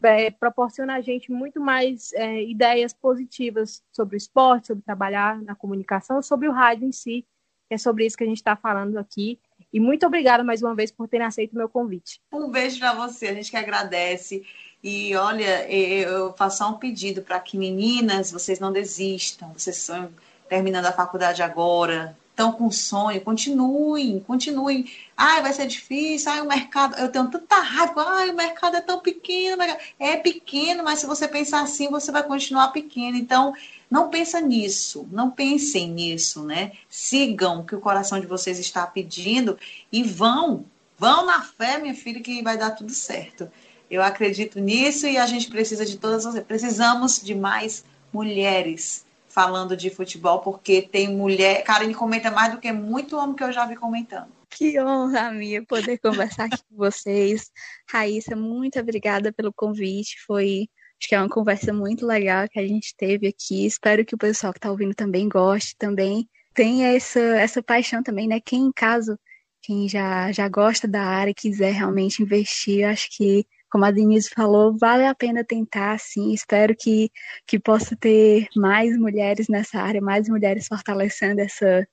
é, 0.00 0.30
proporciona 0.30 0.94
a 0.94 1.00
gente 1.00 1.32
muito 1.32 1.60
mais 1.60 2.12
é, 2.12 2.44
ideias 2.44 2.92
positivas 2.92 3.82
sobre 3.90 4.14
o 4.14 4.18
esporte, 4.18 4.68
sobre 4.68 4.84
trabalhar 4.84 5.42
na 5.42 5.56
comunicação, 5.56 6.22
sobre 6.22 6.48
o 6.48 6.52
rádio 6.52 6.86
em 6.86 6.92
si. 6.92 7.26
É 7.70 7.76
sobre 7.76 8.06
isso 8.06 8.16
que 8.16 8.24
a 8.24 8.26
gente 8.26 8.38
está 8.38 8.56
falando 8.56 8.96
aqui. 8.96 9.38
E 9.72 9.78
muito 9.78 10.06
obrigada 10.06 10.42
mais 10.42 10.62
uma 10.62 10.74
vez 10.74 10.90
por 10.90 11.08
terem 11.08 11.26
aceito 11.26 11.52
o 11.52 11.56
meu 11.56 11.68
convite. 11.68 12.20
Um 12.32 12.50
beijo 12.50 12.78
para 12.78 12.94
você, 12.94 13.26
a 13.26 13.34
gente 13.34 13.50
que 13.50 13.56
agradece. 13.56 14.46
E 14.82 15.14
olha, 15.16 15.68
eu 15.70 16.32
faço 16.34 16.64
um 16.64 16.74
pedido 16.74 17.22
para 17.22 17.40
que 17.40 17.58
meninas, 17.58 18.30
vocês 18.30 18.60
não 18.60 18.72
desistam, 18.72 19.52
vocês 19.52 19.76
são 19.76 20.08
terminando 20.48 20.86
a 20.86 20.92
faculdade 20.92 21.42
agora, 21.42 22.16
estão 22.30 22.52
com 22.52 22.70
sonho, 22.70 23.20
continuem, 23.20 24.20
continuem. 24.20 24.88
Ai, 25.16 25.42
vai 25.42 25.52
ser 25.52 25.66
difícil, 25.66 26.30
ai, 26.30 26.40
o 26.40 26.46
mercado, 26.46 26.96
eu 26.96 27.10
tenho 27.10 27.28
tanta 27.28 27.56
raiva, 27.56 28.04
ai, 28.06 28.30
o 28.30 28.36
mercado 28.36 28.76
é 28.76 28.80
tão 28.80 29.00
pequeno, 29.00 29.64
é 29.98 30.16
pequeno, 30.16 30.84
mas 30.84 31.00
se 31.00 31.06
você 31.06 31.26
pensar 31.26 31.62
assim, 31.62 31.90
você 31.90 32.12
vai 32.12 32.22
continuar 32.22 32.68
pequeno. 32.68 33.16
Então, 33.16 33.52
não 33.90 34.08
pensa 34.08 34.40
nisso, 34.40 35.08
não 35.10 35.30
pensem 35.30 35.90
nisso, 35.90 36.44
né? 36.44 36.72
Sigam 36.88 37.60
o 37.60 37.64
que 37.64 37.74
o 37.74 37.80
coração 37.80 38.20
de 38.20 38.26
vocês 38.28 38.60
está 38.60 38.86
pedindo 38.86 39.58
e 39.90 40.04
vão, 40.04 40.64
vão 40.96 41.26
na 41.26 41.42
fé, 41.42 41.78
minha 41.78 41.94
filha, 41.94 42.22
que 42.22 42.42
vai 42.42 42.56
dar 42.56 42.70
tudo 42.70 42.92
certo. 42.92 43.50
Eu 43.90 44.02
acredito 44.02 44.60
nisso 44.60 45.06
e 45.06 45.16
a 45.16 45.26
gente 45.26 45.48
precisa 45.48 45.84
de 45.84 45.96
todas, 45.96 46.38
precisamos 46.40 47.20
de 47.20 47.34
mais 47.34 47.84
mulheres 48.12 49.06
falando 49.28 49.76
de 49.76 49.88
futebol, 49.90 50.40
porque 50.40 50.82
tem 50.82 51.14
mulher. 51.14 51.62
Karine 51.62 51.94
comenta 51.94 52.30
mais 52.30 52.52
do 52.52 52.58
que 52.58 52.72
muito 52.72 53.16
homem 53.16 53.36
que 53.36 53.44
eu 53.44 53.52
já 53.52 53.64
vi 53.66 53.76
comentando. 53.76 54.28
Que 54.50 54.80
honra 54.80 55.30
minha 55.30 55.64
poder 55.64 55.98
conversar 55.98 56.46
aqui 56.46 56.58
com 56.68 56.76
vocês. 56.76 57.50
Raíssa, 57.88 58.34
muito 58.34 58.80
obrigada 58.80 59.32
pelo 59.32 59.52
convite. 59.52 60.16
Foi, 60.26 60.68
acho 60.98 61.08
que 61.08 61.14
é 61.14 61.20
uma 61.20 61.28
conversa 61.28 61.72
muito 61.72 62.06
legal 62.06 62.48
que 62.48 62.58
a 62.58 62.66
gente 62.66 62.94
teve 62.96 63.28
aqui. 63.28 63.66
Espero 63.66 64.04
que 64.04 64.14
o 64.14 64.18
pessoal 64.18 64.52
que 64.52 64.58
está 64.58 64.70
ouvindo 64.70 64.94
também 64.94 65.28
goste, 65.28 65.76
também 65.78 66.28
tenha 66.54 66.88
essa, 66.96 67.20
essa 67.20 67.62
paixão 67.62 68.02
também, 68.02 68.26
né? 68.26 68.40
Quem, 68.40 68.64
em 68.64 68.72
caso, 68.72 69.16
quem 69.62 69.88
já, 69.88 70.32
já 70.32 70.48
gosta 70.48 70.88
da 70.88 71.02
área 71.02 71.30
e 71.30 71.34
quiser 71.34 71.72
realmente 71.72 72.22
investir, 72.22 72.84
acho 72.84 73.08
que 73.16 73.46
como 73.70 73.84
a 73.84 73.90
Denise 73.90 74.30
falou, 74.30 74.76
vale 74.78 75.06
a 75.06 75.14
pena 75.14 75.44
tentar, 75.44 75.98
sim. 75.98 76.32
Espero 76.32 76.74
que, 76.76 77.10
que 77.46 77.58
possa 77.58 77.96
ter 77.96 78.48
mais 78.56 78.96
mulheres 78.96 79.48
nessa 79.48 79.80
área, 79.80 80.00
mais 80.00 80.28
mulheres 80.28 80.66
fortalecendo 80.66 81.40
essa, 81.40 81.86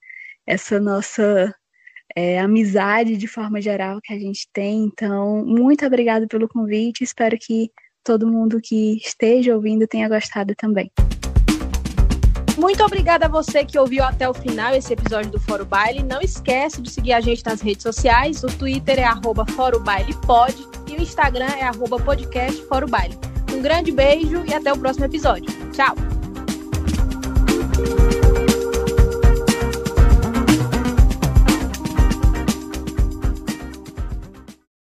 essa 0.47 0.79
nossa 0.79 1.53
é, 2.15 2.39
amizade 2.39 3.17
de 3.17 3.27
forma 3.27 3.61
geral 3.61 3.99
que 4.03 4.13
a 4.13 4.19
gente 4.19 4.47
tem. 4.53 4.85
Então, 4.85 5.45
muito 5.45 5.85
obrigada 5.85 6.27
pelo 6.27 6.47
convite. 6.47 7.03
Espero 7.03 7.37
que 7.39 7.69
todo 8.03 8.31
mundo 8.31 8.59
que 8.63 8.97
esteja 8.97 9.55
ouvindo 9.55 9.87
tenha 9.87 10.07
gostado 10.07 10.53
também. 10.55 10.91
Muito 12.57 12.83
obrigada 12.83 13.25
a 13.25 13.29
você 13.29 13.65
que 13.65 13.77
ouviu 13.77 14.03
até 14.03 14.29
o 14.29 14.33
final 14.33 14.73
esse 14.73 14.93
episódio 14.93 15.31
do 15.31 15.39
Foro 15.39 15.65
Baile. 15.65 16.01
Não 16.03 16.21
esquece 16.21 16.81
de 16.81 16.89
seguir 16.89 17.13
a 17.13 17.19
gente 17.19 17.45
nas 17.45 17.61
redes 17.61 17.83
sociais. 17.83 18.43
O 18.43 18.47
Twitter 18.47 18.99
é 18.99 19.03
arroba 19.03 19.45
Foro 19.45 19.79
Baile 19.79 20.13
Pod 20.25 20.55
e 20.87 20.93
o 20.93 21.01
Instagram 21.01 21.49
é 21.59 21.63
arroba 21.63 21.99
podcast 21.99 22.61
Foro 22.67 22.87
Baile. 22.87 23.17
Um 23.53 23.61
grande 23.61 23.91
beijo 23.91 24.43
e 24.45 24.53
até 24.53 24.71
o 24.71 24.77
próximo 24.77 25.05
episódio. 25.05 25.47
Tchau! 25.71 26.14